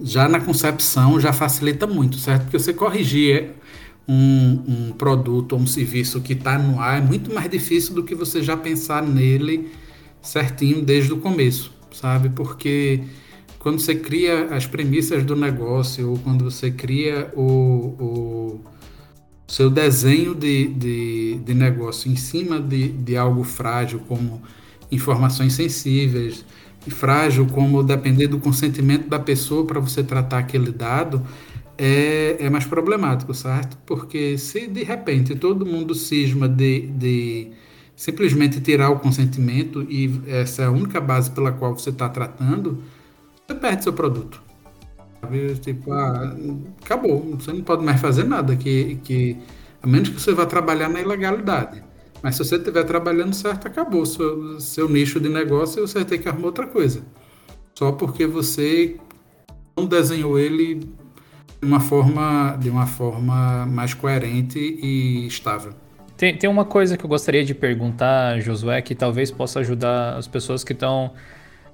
já 0.00 0.28
na 0.28 0.40
concepção 0.40 1.20
já 1.20 1.32
facilita 1.32 1.86
muito, 1.86 2.18
certo? 2.18 2.42
Porque 2.42 2.58
você 2.58 2.72
corrigir 2.72 3.54
um, 4.08 4.62
um 4.66 4.92
produto 4.92 5.52
ou 5.52 5.60
um 5.60 5.66
serviço 5.66 6.20
que 6.20 6.32
está 6.32 6.58
no 6.58 6.80
ar 6.80 6.98
é 6.98 7.00
muito 7.00 7.32
mais 7.32 7.48
difícil 7.48 7.94
do 7.94 8.02
que 8.02 8.14
você 8.14 8.42
já 8.42 8.56
pensar 8.56 9.02
nele 9.02 9.70
certinho 10.20 10.82
desde 10.82 11.12
o 11.12 11.18
começo, 11.18 11.72
sabe? 11.92 12.28
Porque 12.30 13.04
quando 13.58 13.78
você 13.78 13.94
cria 13.94 14.46
as 14.46 14.66
premissas 14.66 15.24
do 15.24 15.36
negócio 15.36 16.10
ou 16.10 16.18
quando 16.18 16.44
você 16.44 16.70
cria 16.70 17.32
o, 17.36 17.42
o 18.00 18.60
seu 19.46 19.70
desenho 19.70 20.34
de, 20.34 20.66
de, 20.68 21.38
de 21.44 21.54
negócio 21.54 22.10
em 22.10 22.16
cima 22.16 22.60
de, 22.60 22.88
de 22.88 23.16
algo 23.16 23.44
frágil 23.44 24.00
como 24.08 24.42
informações 24.90 25.54
sensíveis 25.54 26.44
e 26.86 26.90
frágil, 26.90 27.46
como 27.46 27.82
depender 27.82 28.28
do 28.28 28.38
consentimento 28.38 29.08
da 29.08 29.18
pessoa 29.18 29.66
para 29.66 29.80
você 29.80 30.02
tratar 30.02 30.38
aquele 30.38 30.70
dado, 30.70 31.22
é, 31.76 32.36
é 32.38 32.50
mais 32.50 32.64
problemático, 32.64 33.34
certo? 33.34 33.76
Porque 33.84 34.38
se 34.38 34.66
de 34.66 34.82
repente 34.82 35.34
todo 35.34 35.66
mundo 35.66 35.94
cisma 35.94 36.48
de, 36.48 36.86
de, 36.86 37.50
simplesmente 37.94 38.60
tirar 38.60 38.90
o 38.90 38.98
consentimento 38.98 39.82
e 39.88 40.20
essa 40.26 40.62
é 40.62 40.66
a 40.66 40.70
única 40.70 41.00
base 41.00 41.30
pela 41.30 41.52
qual 41.52 41.76
você 41.76 41.90
está 41.90 42.08
tratando, 42.08 42.82
você 43.46 43.54
perde 43.54 43.82
seu 43.82 43.92
produto. 43.92 44.42
Tipo, 45.60 45.92
ah, 45.92 46.36
acabou, 46.84 47.36
você 47.38 47.52
não 47.52 47.62
pode 47.62 47.84
mais 47.84 48.00
fazer 48.00 48.24
nada, 48.24 48.54
que, 48.54 48.96
que, 49.02 49.36
a 49.82 49.86
menos 49.86 50.08
que 50.08 50.20
você 50.20 50.32
vá 50.32 50.46
trabalhar 50.46 50.88
na 50.88 51.00
ilegalidade. 51.00 51.82
Mas 52.26 52.34
se 52.34 52.44
você 52.44 52.56
estiver 52.56 52.82
trabalhando 52.82 53.32
certo, 53.36 53.68
acabou 53.68 54.04
seu, 54.04 54.58
seu 54.58 54.88
nicho 54.88 55.20
de 55.20 55.28
negócio 55.28 55.86
você 55.86 56.00
vai 56.00 56.04
ter 56.04 56.18
que 56.18 56.28
arrumar 56.28 56.46
outra 56.46 56.66
coisa. 56.66 57.04
Só 57.72 57.92
porque 57.92 58.26
você 58.26 58.96
não 59.76 59.86
desenhou 59.86 60.36
ele 60.36 60.74
de 60.74 60.88
uma 61.62 61.78
forma, 61.78 62.58
de 62.60 62.68
uma 62.68 62.84
forma 62.84 63.64
mais 63.66 63.94
coerente 63.94 64.58
e 64.58 65.24
estável. 65.28 65.72
Tem, 66.16 66.36
tem 66.36 66.50
uma 66.50 66.64
coisa 66.64 66.96
que 66.96 67.04
eu 67.04 67.08
gostaria 67.08 67.44
de 67.44 67.54
perguntar, 67.54 68.40
Josué, 68.40 68.82
que 68.82 68.96
talvez 68.96 69.30
possa 69.30 69.60
ajudar 69.60 70.16
as 70.16 70.26
pessoas 70.26 70.64
que 70.64 70.72
estão. 70.72 71.12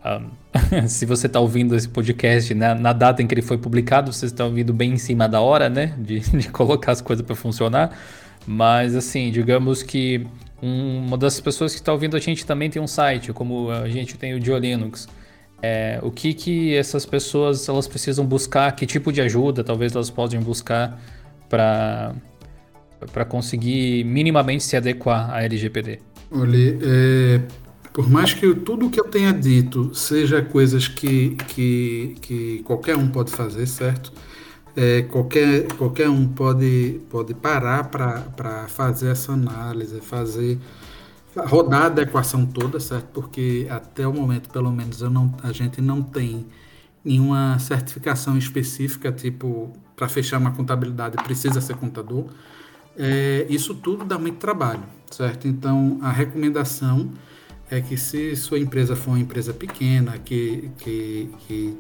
Um, 0.05 0.85
se 0.87 1.07
você 1.07 1.29
está 1.29 1.41
ouvindo 1.41 1.75
esse 1.75 1.89
podcast 1.89 2.53
né, 2.53 2.75
na 2.75 2.93
data 2.93 3.23
em 3.23 3.27
que 3.27 3.33
ele 3.33 3.41
foi 3.41 3.57
publicado, 3.57 4.13
você 4.13 4.27
está 4.27 4.45
ouvindo 4.45 4.75
bem 4.75 4.93
em 4.93 4.99
cima 4.99 5.27
da 5.27 5.41
hora, 5.41 5.71
né? 5.71 5.95
De, 5.97 6.21
de 6.37 6.51
colocar 6.51 6.93
as 6.93 7.01
coisas 7.01 7.25
para 7.25 7.35
funcionar. 7.35 7.97
Mas, 8.47 8.95
assim, 8.95 9.31
digamos 9.31 9.83
que 9.83 10.27
um, 10.63 11.07
uma 11.07 11.19
das 11.19 11.41
pessoas 11.41 11.73
que 11.73 11.81
está 11.81 11.93
ouvindo 11.93 12.17
a 12.17 12.21
gente 12.21 12.47
também 12.47 12.71
tem 12.71 12.81
um 12.81 12.87
site, 12.87 13.33
como 13.33 13.71
a 13.71 13.89
gente 13.89 14.17
tem 14.17 14.35
o 14.35 14.41
Diolinux. 14.41 15.09
É, 15.61 16.01
o 16.03 16.11
que, 16.11 16.35
que 16.35 16.75
essas 16.75 17.07
pessoas 17.07 17.69
elas 17.69 17.87
precisam 17.87 18.27
buscar, 18.27 18.73
que 18.73 18.85
tipo 18.85 19.13
de 19.13 19.21
ajuda 19.21 19.63
talvez 19.63 19.95
elas 19.95 20.11
podem 20.11 20.41
buscar 20.41 21.01
para 21.49 22.15
conseguir 23.29 24.05
minimamente 24.05 24.65
se 24.65 24.77
adequar 24.77 25.31
à 25.31 25.45
LGPD? 25.45 26.01
Olha, 26.33 26.79
é, 26.83 27.41
por 27.93 28.09
mais 28.09 28.33
que 28.33 28.55
tudo 28.55 28.91
que 28.91 28.99
eu 28.99 29.05
tenha 29.05 29.33
dito 29.33 29.95
seja 29.95 30.43
coisas 30.43 30.89
que, 30.89 31.37
que, 31.49 32.17
que 32.21 32.63
qualquer 32.65 32.97
um 32.97 33.07
pode 33.07 33.31
fazer, 33.31 33.67
certo? 33.67 34.13
É, 34.75 35.03
qualquer, 35.03 35.67
qualquer 35.75 36.09
um 36.09 36.27
pode, 36.29 37.01
pode 37.11 37.35
parar 37.35 37.85
para 37.85 38.67
fazer 38.69 39.11
essa 39.11 39.33
análise, 39.33 40.01
fazer 40.01 40.59
rodar 41.37 41.83
a 41.83 41.87
adequação 41.87 42.47
toda, 42.47 42.81
certo? 42.81 43.07
Porque 43.13 43.67
até 43.71 44.07
o 44.07 44.13
momento, 44.13 44.49
pelo 44.51 44.71
menos, 44.71 45.01
eu 45.01 45.11
não, 45.11 45.35
a 45.43 45.53
gente 45.53 45.81
não 45.81 46.03
tem 46.03 46.47
nenhuma 47.05 47.59
certificação 47.59 48.39
específica, 48.39 49.13
tipo, 49.13 49.73
para 49.97 50.09
fechar 50.09 50.39
uma 50.39 50.53
contabilidade 50.53 51.17
precisa 51.25 51.61
ser 51.61 51.77
contador 51.77 52.27
é, 52.97 53.47
isso 53.49 53.75
tudo 53.75 54.05
dá 54.05 54.19
muito 54.19 54.39
trabalho, 54.39 54.83
certo? 55.11 55.49
Então, 55.49 55.99
a 56.03 56.11
recomendação 56.11 57.11
é 57.71 57.81
que 57.81 57.97
se 57.97 58.37
sua 58.37 58.59
empresa 58.59 58.95
for 58.95 59.13
uma 59.13 59.21
empresa 59.21 59.53
pequena, 59.55 60.19
que, 60.19 60.71
que, 60.79 61.31
que 61.47 61.77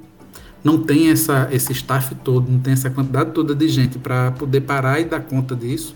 não 0.63 0.79
tem 0.79 1.11
essa, 1.11 1.49
esse 1.51 1.73
staff 1.73 2.15
todo, 2.17 2.51
não 2.51 2.61
tem 2.61 2.73
essa 2.73 2.91
quantidade 2.91 3.33
toda 3.33 3.55
de 3.55 3.69
gente 3.69 3.99
para 3.99 4.31
poder 4.31 4.61
parar 4.63 5.01
e 5.01 5.05
dar 5.05 5.21
conta 5.21 5.57
disso, 5.57 5.95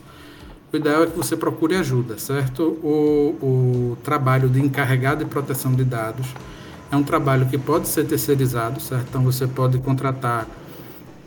o 0.72 0.76
ideal 0.76 1.04
é 1.04 1.06
que 1.06 1.16
você 1.16 1.36
procure 1.36 1.76
ajuda, 1.76 2.18
certo? 2.18 2.62
O, 2.82 3.36
o 3.40 3.98
trabalho 4.02 4.48
de 4.48 4.60
encarregado 4.60 5.24
de 5.24 5.30
proteção 5.30 5.72
de 5.72 5.84
dados 5.84 6.26
é 6.90 6.96
um 6.96 7.02
trabalho 7.02 7.46
que 7.46 7.56
pode 7.56 7.88
ser 7.88 8.04
terceirizado, 8.04 8.80
certo? 8.80 9.06
Então 9.08 9.22
você 9.22 9.46
pode 9.46 9.78
contratar 9.78 10.46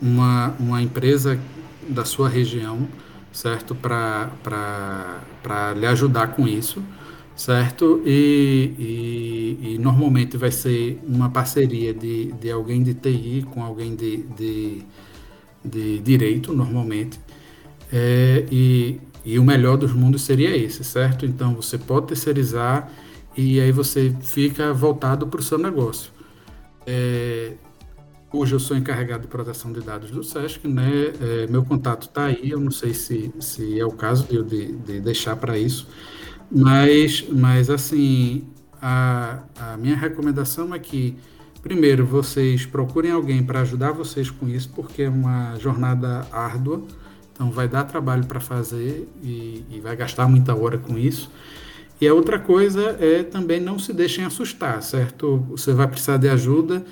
uma, 0.00 0.54
uma 0.58 0.82
empresa 0.82 1.38
da 1.88 2.04
sua 2.04 2.28
região 2.28 2.86
certo? 3.32 3.74
Para 3.74 4.30
lhe 5.76 5.86
ajudar 5.86 6.28
com 6.28 6.46
isso, 6.46 6.82
certo? 7.36 8.02
E, 8.04 8.74
e, 8.78 9.74
e, 9.74 9.78
normalmente 9.78 10.36
vai 10.36 10.50
ser 10.50 11.00
uma 11.06 11.30
parceria 11.30 11.94
de, 11.94 12.32
de 12.32 12.50
alguém 12.50 12.82
de 12.82 12.94
TI 12.94 13.46
com 13.50 13.64
alguém 13.64 13.94
de, 13.94 14.18
de, 14.36 14.82
de 15.64 15.98
direito, 16.00 16.52
normalmente. 16.52 17.18
É, 17.92 18.46
e, 18.50 19.00
e 19.24 19.38
o 19.38 19.44
melhor 19.44 19.76
dos 19.76 19.92
mundos 19.92 20.22
seria 20.22 20.56
esse, 20.56 20.84
certo? 20.84 21.26
Então 21.26 21.54
você 21.54 21.78
pode 21.78 22.08
terceirizar 22.08 22.90
e 23.36 23.60
aí 23.60 23.72
você 23.72 24.14
fica 24.20 24.72
voltado 24.72 25.26
para 25.26 25.40
o 25.40 25.42
seu 25.42 25.58
negócio. 25.58 26.10
É, 26.86 27.54
Hoje 28.32 28.54
eu 28.54 28.60
sou 28.60 28.76
encarregado 28.76 29.22
de 29.22 29.26
proteção 29.26 29.72
de 29.72 29.80
dados 29.80 30.12
do 30.12 30.22
SESC, 30.22 30.68
né? 30.68 31.12
É, 31.20 31.46
meu 31.48 31.64
contato 31.64 32.02
está 32.02 32.26
aí, 32.26 32.50
eu 32.50 32.60
não 32.60 32.70
sei 32.70 32.94
se, 32.94 33.32
se 33.40 33.80
é 33.80 33.84
o 33.84 33.90
caso 33.90 34.24
de, 34.24 34.40
de, 34.44 34.76
de 34.76 35.00
deixar 35.00 35.34
para 35.34 35.58
isso, 35.58 35.88
mas, 36.50 37.24
mas 37.28 37.70
assim, 37.70 38.44
a, 38.80 39.42
a 39.58 39.76
minha 39.76 39.96
recomendação 39.96 40.74
é 40.74 40.78
que, 40.78 41.16
primeiro, 41.62 42.04
vocês 42.04 42.66
procurem 42.66 43.10
alguém 43.10 43.42
para 43.42 43.60
ajudar 43.60 43.92
vocês 43.92 44.30
com 44.30 44.48
isso, 44.48 44.70
porque 44.74 45.02
é 45.02 45.08
uma 45.08 45.56
jornada 45.58 46.26
árdua, 46.32 46.82
então 47.32 47.50
vai 47.50 47.68
dar 47.68 47.84
trabalho 47.84 48.26
para 48.26 48.40
fazer 48.40 49.08
e, 49.22 49.64
e 49.70 49.80
vai 49.80 49.96
gastar 49.96 50.28
muita 50.28 50.54
hora 50.54 50.78
com 50.78 50.98
isso. 50.98 51.30
E 52.00 52.08
a 52.08 52.14
outra 52.14 52.38
coisa 52.38 52.96
é 52.98 53.22
também 53.22 53.60
não 53.60 53.78
se 53.78 53.92
deixem 53.92 54.24
assustar, 54.24 54.82
certo? 54.82 55.44
Você 55.50 55.72
vai 55.72 55.86
precisar 55.86 56.16
de 56.16 56.28
ajuda 56.28 56.84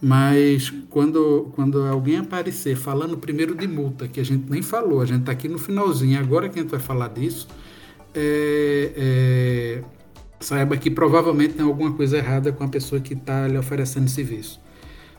mas 0.00 0.72
quando, 0.88 1.52
quando 1.54 1.82
alguém 1.82 2.16
aparecer 2.16 2.74
falando 2.74 3.18
primeiro 3.18 3.54
de 3.54 3.68
multa, 3.68 4.08
que 4.08 4.18
a 4.18 4.24
gente 4.24 4.50
nem 4.50 4.62
falou, 4.62 5.02
a 5.02 5.04
gente 5.04 5.20
está 5.20 5.32
aqui 5.32 5.46
no 5.46 5.58
finalzinho, 5.58 6.18
agora 6.18 6.48
que 6.48 6.58
a 6.58 6.62
gente 6.62 6.70
vai 6.70 6.80
falar 6.80 7.08
disso, 7.08 7.46
é, 8.14 8.92
é, 8.96 9.82
saiba 10.40 10.76
que 10.76 10.90
provavelmente 10.90 11.54
tem 11.54 11.64
alguma 11.64 11.92
coisa 11.92 12.16
errada 12.18 12.52
com 12.52 12.64
a 12.64 12.68
pessoa 12.68 13.00
que 13.00 13.14
está 13.14 13.46
lhe 13.46 13.58
oferecendo 13.58 14.08
serviço. 14.08 14.60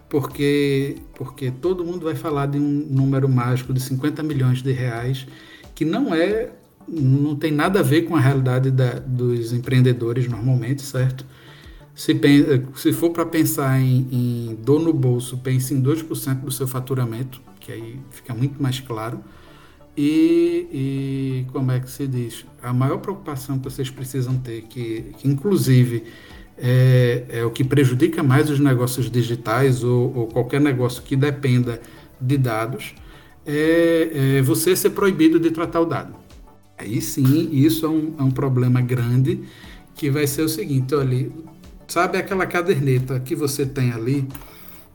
Porque, 0.09 0.97
porque 1.15 1.51
todo 1.51 1.85
mundo 1.85 2.03
vai 2.03 2.15
falar 2.15 2.47
de 2.47 2.57
um 2.57 2.87
número 2.89 3.29
mágico 3.29 3.73
de 3.73 3.79
50 3.79 4.21
milhões 4.23 4.61
de 4.61 4.71
reais, 4.71 5.25
que 5.73 5.85
não 5.85 6.13
é, 6.13 6.49
não 6.87 7.35
tem 7.35 7.51
nada 7.51 7.79
a 7.79 7.83
ver 7.83 8.01
com 8.03 8.15
a 8.15 8.19
realidade 8.19 8.71
da, 8.71 8.99
dos 8.99 9.53
empreendedores 9.53 10.27
normalmente, 10.27 10.81
certo? 10.81 11.25
Se, 11.95 12.19
se 12.75 12.93
for 12.93 13.11
para 13.11 13.25
pensar 13.25 13.79
em, 13.79 14.07
em 14.11 14.55
dor 14.55 14.81
no 14.81 14.93
bolso, 14.93 15.37
pense 15.37 15.73
em 15.73 15.81
2% 15.81 16.41
do 16.41 16.51
seu 16.51 16.67
faturamento, 16.67 17.41
que 17.59 17.71
aí 17.71 17.99
fica 18.09 18.33
muito 18.33 18.61
mais 18.61 18.79
claro. 18.79 19.23
E, 19.95 20.67
e, 20.71 21.45
como 21.51 21.71
é 21.71 21.79
que 21.79 21.89
se 21.89 22.07
diz? 22.07 22.45
A 22.61 22.71
maior 22.71 22.97
preocupação 22.99 23.57
que 23.59 23.65
vocês 23.65 23.89
precisam 23.89 24.37
ter, 24.37 24.61
que, 24.63 25.13
que 25.17 25.27
inclusive 25.27 26.03
é, 26.57 27.25
é, 27.29 27.45
o 27.45 27.51
que 27.51 27.63
prejudica 27.63 28.23
mais 28.23 28.49
os 28.49 28.59
negócios 28.59 29.11
digitais 29.11 29.83
ou, 29.83 30.15
ou 30.15 30.27
qualquer 30.27 30.61
negócio 30.61 31.03
que 31.03 31.15
dependa 31.15 31.81
de 32.19 32.37
dados, 32.37 32.95
é, 33.45 34.37
é, 34.37 34.41
você 34.41 34.75
ser 34.75 34.91
proibido 34.91 35.39
de 35.39 35.51
tratar 35.51 35.81
o 35.81 35.85
dado. 35.85 36.15
Aí 36.77 37.01
sim, 37.01 37.49
isso 37.51 37.85
é 37.85 37.89
um, 37.89 38.15
é 38.17 38.23
um 38.23 38.31
problema 38.31 38.79
grande 38.81 39.41
que 39.93 40.09
vai 40.09 40.25
ser 40.25 40.43
o 40.43 40.49
seguinte: 40.49 40.95
olha, 40.95 41.29
Sabe 41.91 42.17
aquela 42.17 42.45
caderneta 42.45 43.19
que 43.19 43.35
você 43.35 43.65
tem 43.65 43.91
ali? 43.91 44.25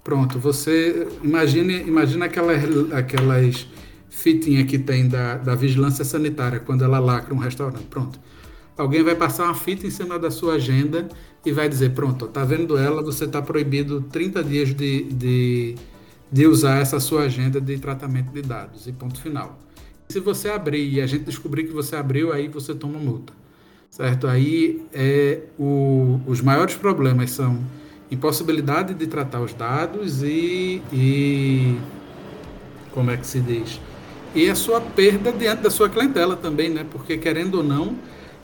Pronto, 0.03 0.39
você 0.39 1.07
imagine, 1.23 1.83
imagine 1.83 2.25
aquelas, 2.25 2.91
aquelas 2.91 3.69
fitinhas 4.17 4.67
que 4.69 4.79
tem 4.79 5.09
da, 5.09 5.37
da 5.37 5.55
vigilância 5.55 6.05
sanitária 6.05 6.59
quando 6.59 6.83
ela 6.85 6.99
lacra 6.99 7.35
um 7.35 7.39
restaurante. 7.39 7.85
Pronto. 7.85 8.19
Alguém 8.77 9.03
vai 9.03 9.15
passar 9.15 9.45
uma 9.45 9.55
fita 9.55 9.87
em 9.87 9.91
cima 9.91 10.19
da 10.19 10.31
sua 10.31 10.55
agenda 10.55 11.09
e 11.45 11.53
vai 11.53 11.69
dizer, 11.69 11.91
pronto, 11.91 12.27
tá 12.27 12.45
vendo 12.45 12.77
ela, 12.77 13.03
você 13.03 13.25
está 13.25 13.41
proibido 13.41 14.03
30 14.03 14.45
dias 14.45 14.75
de, 14.75 15.05
de, 15.05 15.75
de 16.31 16.47
usar 16.47 16.79
essa 16.81 17.01
sua 17.01 17.23
agenda 17.23 17.61
de 17.61 17.79
tratamento 17.79 18.33
de 18.33 18.43
dados. 18.43 18.87
E 18.87 18.93
ponto 18.93 19.21
final. 19.21 19.59
Se 20.09 20.21
você 20.21 20.49
abrir 20.49 20.89
e 20.89 21.01
a 21.01 21.07
gente 21.07 21.25
descobrir 21.25 21.65
que 21.65 21.73
você 21.73 21.97
abriu, 21.97 22.33
aí 22.33 22.49
você 22.49 22.75
toma 22.75 22.99
multa 22.99 23.33
certo? 23.97 24.27
Aí 24.27 24.85
é, 24.93 25.41
o, 25.59 26.21
os 26.27 26.43
maiores 26.43 26.75
problemas 26.75 27.31
são 27.31 27.59
impossibilidade 28.11 28.93
de 28.93 29.07
tratar 29.07 29.41
os 29.41 29.55
dados 29.55 30.23
e, 30.23 30.83
e 30.93 31.79
como 32.93 33.11
é 33.11 33.17
que 33.17 33.27
se 33.27 33.41
diz? 33.41 33.81
E 34.37 34.51
a 34.51 34.55
sua 34.55 34.83
perda 34.83 35.33
diante 35.33 35.63
da 35.63 35.71
sua 35.71 35.89
clientela 35.89 36.37
também, 36.37 36.69
né? 36.69 36.85
Porque 36.91 37.17
querendo 37.17 37.55
ou 37.57 37.65
não, 37.65 37.97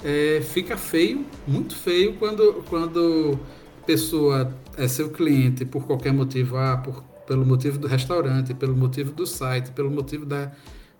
é, 0.02 0.40
fica 0.42 0.74
feio, 0.74 1.26
muito 1.46 1.76
feio 1.76 2.14
quando 2.14 2.64
quando 2.70 3.38
pessoa 3.86 4.50
é 4.78 4.88
seu 4.88 5.10
cliente 5.10 5.66
por 5.66 5.86
qualquer 5.86 6.14
motivo, 6.14 6.56
ah, 6.56 6.78
por, 6.78 7.02
pelo 7.26 7.44
motivo 7.44 7.78
do 7.78 7.86
restaurante, 7.86 8.54
pelo 8.54 8.74
motivo 8.74 9.12
do 9.12 9.26
site, 9.26 9.70
pelo 9.72 9.90
motivo 9.90 10.24
da 10.24 10.50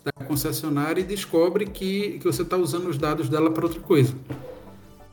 da 0.04 0.26
concessionária 0.26 1.00
e 1.00 1.04
descobre 1.04 1.64
que, 1.64 2.18
que 2.18 2.24
você 2.24 2.42
está 2.42 2.56
usando 2.56 2.88
os 2.88 2.98
dados 2.98 3.28
dela 3.28 3.50
para 3.50 3.64
outra 3.64 3.80
coisa. 3.80 4.14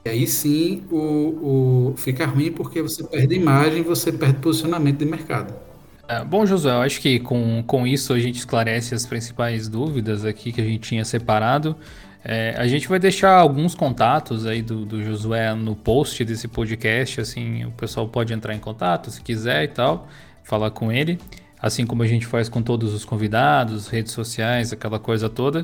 E 0.04 0.10
aí 0.10 0.28
sim 0.28 0.84
o, 0.90 1.92
o, 1.92 1.94
fica 1.96 2.26
ruim 2.26 2.52
porque 2.52 2.82
você 2.82 3.04
perde 3.04 3.36
imagem, 3.36 3.84
você 3.84 4.12
perde 4.12 4.40
posicionamento 4.40 4.98
de 4.98 5.06
mercado. 5.06 5.69
É, 6.10 6.24
bom, 6.26 6.44
Josué, 6.44 6.72
eu 6.72 6.82
acho 6.82 7.00
que 7.00 7.20
com, 7.20 7.64
com 7.68 7.86
isso 7.86 8.14
a 8.14 8.20
gente 8.20 8.38
esclarece 8.40 8.96
as 8.96 9.06
principais 9.06 9.70
dúvidas 9.70 10.26
aqui 10.26 10.52
que 10.52 10.60
a 10.60 10.64
gente 10.64 10.80
tinha 10.80 11.06
separado. 11.06 11.76
É, 12.24 12.56
a 12.58 12.68
gente 12.68 12.88
vai 12.88 12.98
deixar 12.98 13.36
alguns 13.36 13.76
contatos 13.76 14.48
aí 14.48 14.64
do, 14.64 14.86
do 14.86 15.04
Josué 15.04 15.54
no 15.54 15.76
post 15.76 16.26
desse 16.26 16.48
podcast, 16.48 17.22
assim, 17.22 17.64
o 17.64 17.70
pessoal 17.72 18.08
pode 18.08 18.34
entrar 18.34 18.56
em 18.56 18.60
contato 18.60 19.12
se 19.12 19.22
quiser 19.22 19.66
e 19.66 19.68
tal, 19.68 20.08
falar 20.44 20.72
com 20.72 20.92
ele, 20.92 21.20
assim 21.62 21.86
como 21.86 22.02
a 22.02 22.08
gente 22.08 22.26
faz 22.26 22.50
com 22.50 22.64
todos 22.64 22.92
os 22.92 23.06
convidados, 23.06 23.88
redes 23.88 24.12
sociais, 24.12 24.74
aquela 24.74 24.98
coisa 24.98 25.30
toda. 25.30 25.64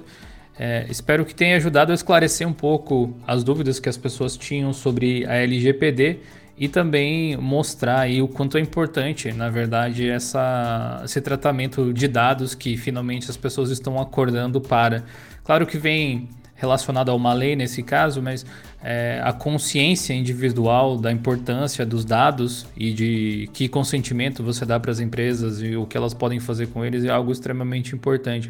É, 0.60 0.86
espero 0.92 1.26
que 1.26 1.34
tenha 1.34 1.58
ajudado 1.58 1.92
a 1.92 1.96
esclarecer 1.96 2.48
um 2.48 2.54
pouco 2.54 3.16
as 3.26 3.44
dúvidas 3.44 3.80
que 3.80 3.90
as 3.90 3.98
pessoas 3.98 4.38
tinham 4.38 4.72
sobre 4.74 5.26
a 5.26 5.34
LGPD 5.38 6.20
e 6.58 6.70
também 6.70 7.36
mostrar 7.38 8.02
aí 8.02 8.22
o 8.22 8.28
quanto 8.28 8.58
é 8.58 8.62
importante, 8.62 9.32
na 9.34 9.50
verdade, 9.50 10.10
essa, 10.10 11.02
esse 11.04 11.20
tratamento 11.20 11.94
de 11.94 12.08
dados 12.08 12.56
que 12.56 12.78
finalmente 12.78 13.30
as 13.30 13.36
pessoas 13.36 13.70
estão 13.70 14.00
acordando 14.00 14.62
para. 14.62 15.04
Claro 15.44 15.68
que 15.68 15.78
vem 15.78 16.30
relacionado 16.56 17.10
a 17.10 17.14
uma 17.14 17.34
lei 17.34 17.56
nesse 17.56 17.84
caso, 17.84 18.22
mas 18.22 18.46
é, 18.82 19.20
a 19.24 19.34
consciência 19.34 20.14
individual 20.14 20.98
da 20.98 21.12
importância 21.12 21.86
dos 21.86 22.06
dados 22.06 22.66
e 22.78 22.94
de 22.94 23.50
que 23.54 23.68
consentimento 23.68 24.42
você 24.42 24.66
dá 24.66 24.80
para 24.80 24.92
as 24.92 25.02
empresas 25.02 25.62
e 25.62 25.76
o 25.76 25.86
que 25.86 25.98
elas 25.98 26.14
podem 26.14 26.40
fazer 26.40 26.68
com 26.68 26.86
eles 26.86 27.04
é 27.04 27.10
algo 27.10 27.32
extremamente 27.32 27.94
importante. 27.94 28.50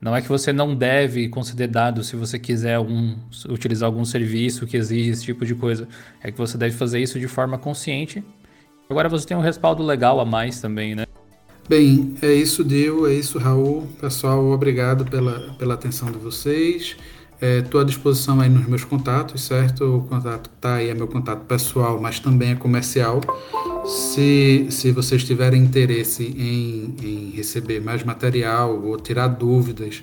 Não 0.00 0.14
é 0.14 0.20
que 0.20 0.28
você 0.28 0.52
não 0.52 0.74
deve 0.74 1.28
conceder 1.28 1.68
dados 1.68 2.08
se 2.08 2.16
você 2.16 2.38
quiser 2.38 2.74
algum, 2.74 3.16
utilizar 3.48 3.86
algum 3.86 4.04
serviço 4.04 4.66
que 4.66 4.76
exige 4.76 5.10
esse 5.10 5.24
tipo 5.24 5.44
de 5.44 5.54
coisa. 5.54 5.88
É 6.22 6.30
que 6.30 6.38
você 6.38 6.58
deve 6.58 6.76
fazer 6.76 7.00
isso 7.00 7.18
de 7.18 7.26
forma 7.26 7.58
consciente. 7.58 8.22
Agora 8.88 9.08
você 9.08 9.26
tem 9.26 9.36
um 9.36 9.40
respaldo 9.40 9.82
legal 9.82 10.20
a 10.20 10.24
mais 10.24 10.60
também, 10.60 10.94
né? 10.94 11.06
Bem, 11.68 12.14
é 12.22 12.32
isso, 12.32 12.62
Dio, 12.62 13.08
é 13.08 13.14
isso, 13.14 13.38
Raul. 13.38 13.88
Pessoal, 14.00 14.44
obrigado 14.52 15.04
pela, 15.04 15.52
pela 15.54 15.74
atenção 15.74 16.12
de 16.12 16.18
vocês. 16.18 16.96
Estou 17.40 17.80
é, 17.80 17.84
à 17.84 17.86
disposição 17.86 18.40
aí 18.40 18.48
nos 18.48 18.66
meus 18.66 18.84
contatos, 18.84 19.42
certo? 19.42 19.84
O 19.84 20.02
contato 20.02 20.50
está 20.54 20.76
aí 20.76 20.88
é 20.88 20.94
meu 20.94 21.06
contato 21.06 21.44
pessoal, 21.44 22.00
mas 22.00 22.18
também 22.18 22.52
é 22.52 22.54
comercial. 22.54 23.20
Se, 23.84 24.66
se 24.70 24.90
vocês 24.90 25.22
tiverem 25.22 25.62
interesse 25.62 26.24
em, 26.24 26.96
em 27.02 27.30
receber 27.30 27.80
mais 27.80 28.02
material 28.02 28.82
ou 28.82 28.96
tirar 28.98 29.28
dúvidas, 29.28 30.02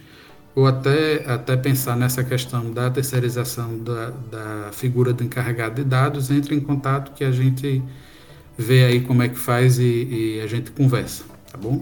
ou 0.56 0.68
até, 0.68 1.24
até 1.26 1.58
pensar 1.58 1.98
nessa 1.98 2.24
questão 2.24 2.72
da 2.72 2.90
terceirização 2.90 3.80
da, 3.80 4.12
da 4.32 4.72
figura 4.72 5.12
do 5.12 5.24
encarregado 5.24 5.76
de 5.76 5.84
dados, 5.84 6.30
entre 6.30 6.56
em 6.56 6.60
contato 6.60 7.14
que 7.14 7.24
a 7.24 7.32
gente 7.32 7.82
vê 8.56 8.86
aí 8.86 9.02
como 9.02 9.24
é 9.24 9.30
que 9.30 9.38
faz 9.38 9.80
e, 9.80 9.84
e 10.38 10.42
a 10.42 10.48
gente 10.48 10.70
conversa, 10.70 11.24
tá 11.52 11.58
bom? 11.58 11.82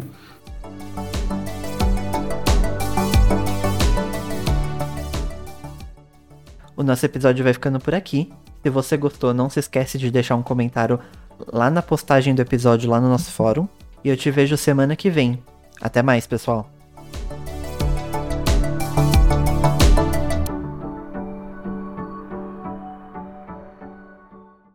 O 6.75 6.83
nosso 6.83 7.05
episódio 7.05 7.43
vai 7.43 7.53
ficando 7.53 7.79
por 7.79 7.93
aqui. 7.93 8.31
Se 8.63 8.69
você 8.69 8.95
gostou, 8.97 9.33
não 9.33 9.49
se 9.49 9.59
esquece 9.59 9.97
de 9.97 10.11
deixar 10.11 10.35
um 10.35 10.43
comentário 10.43 10.99
lá 11.51 11.69
na 11.69 11.81
postagem 11.81 12.35
do 12.35 12.41
episódio 12.41 12.89
lá 12.89 12.99
no 12.99 13.09
nosso 13.09 13.31
fórum. 13.31 13.67
E 14.03 14.09
eu 14.09 14.17
te 14.17 14.31
vejo 14.31 14.57
semana 14.57 14.95
que 14.95 15.09
vem. 15.09 15.41
Até 15.79 16.01
mais, 16.01 16.27
pessoal. 16.27 16.69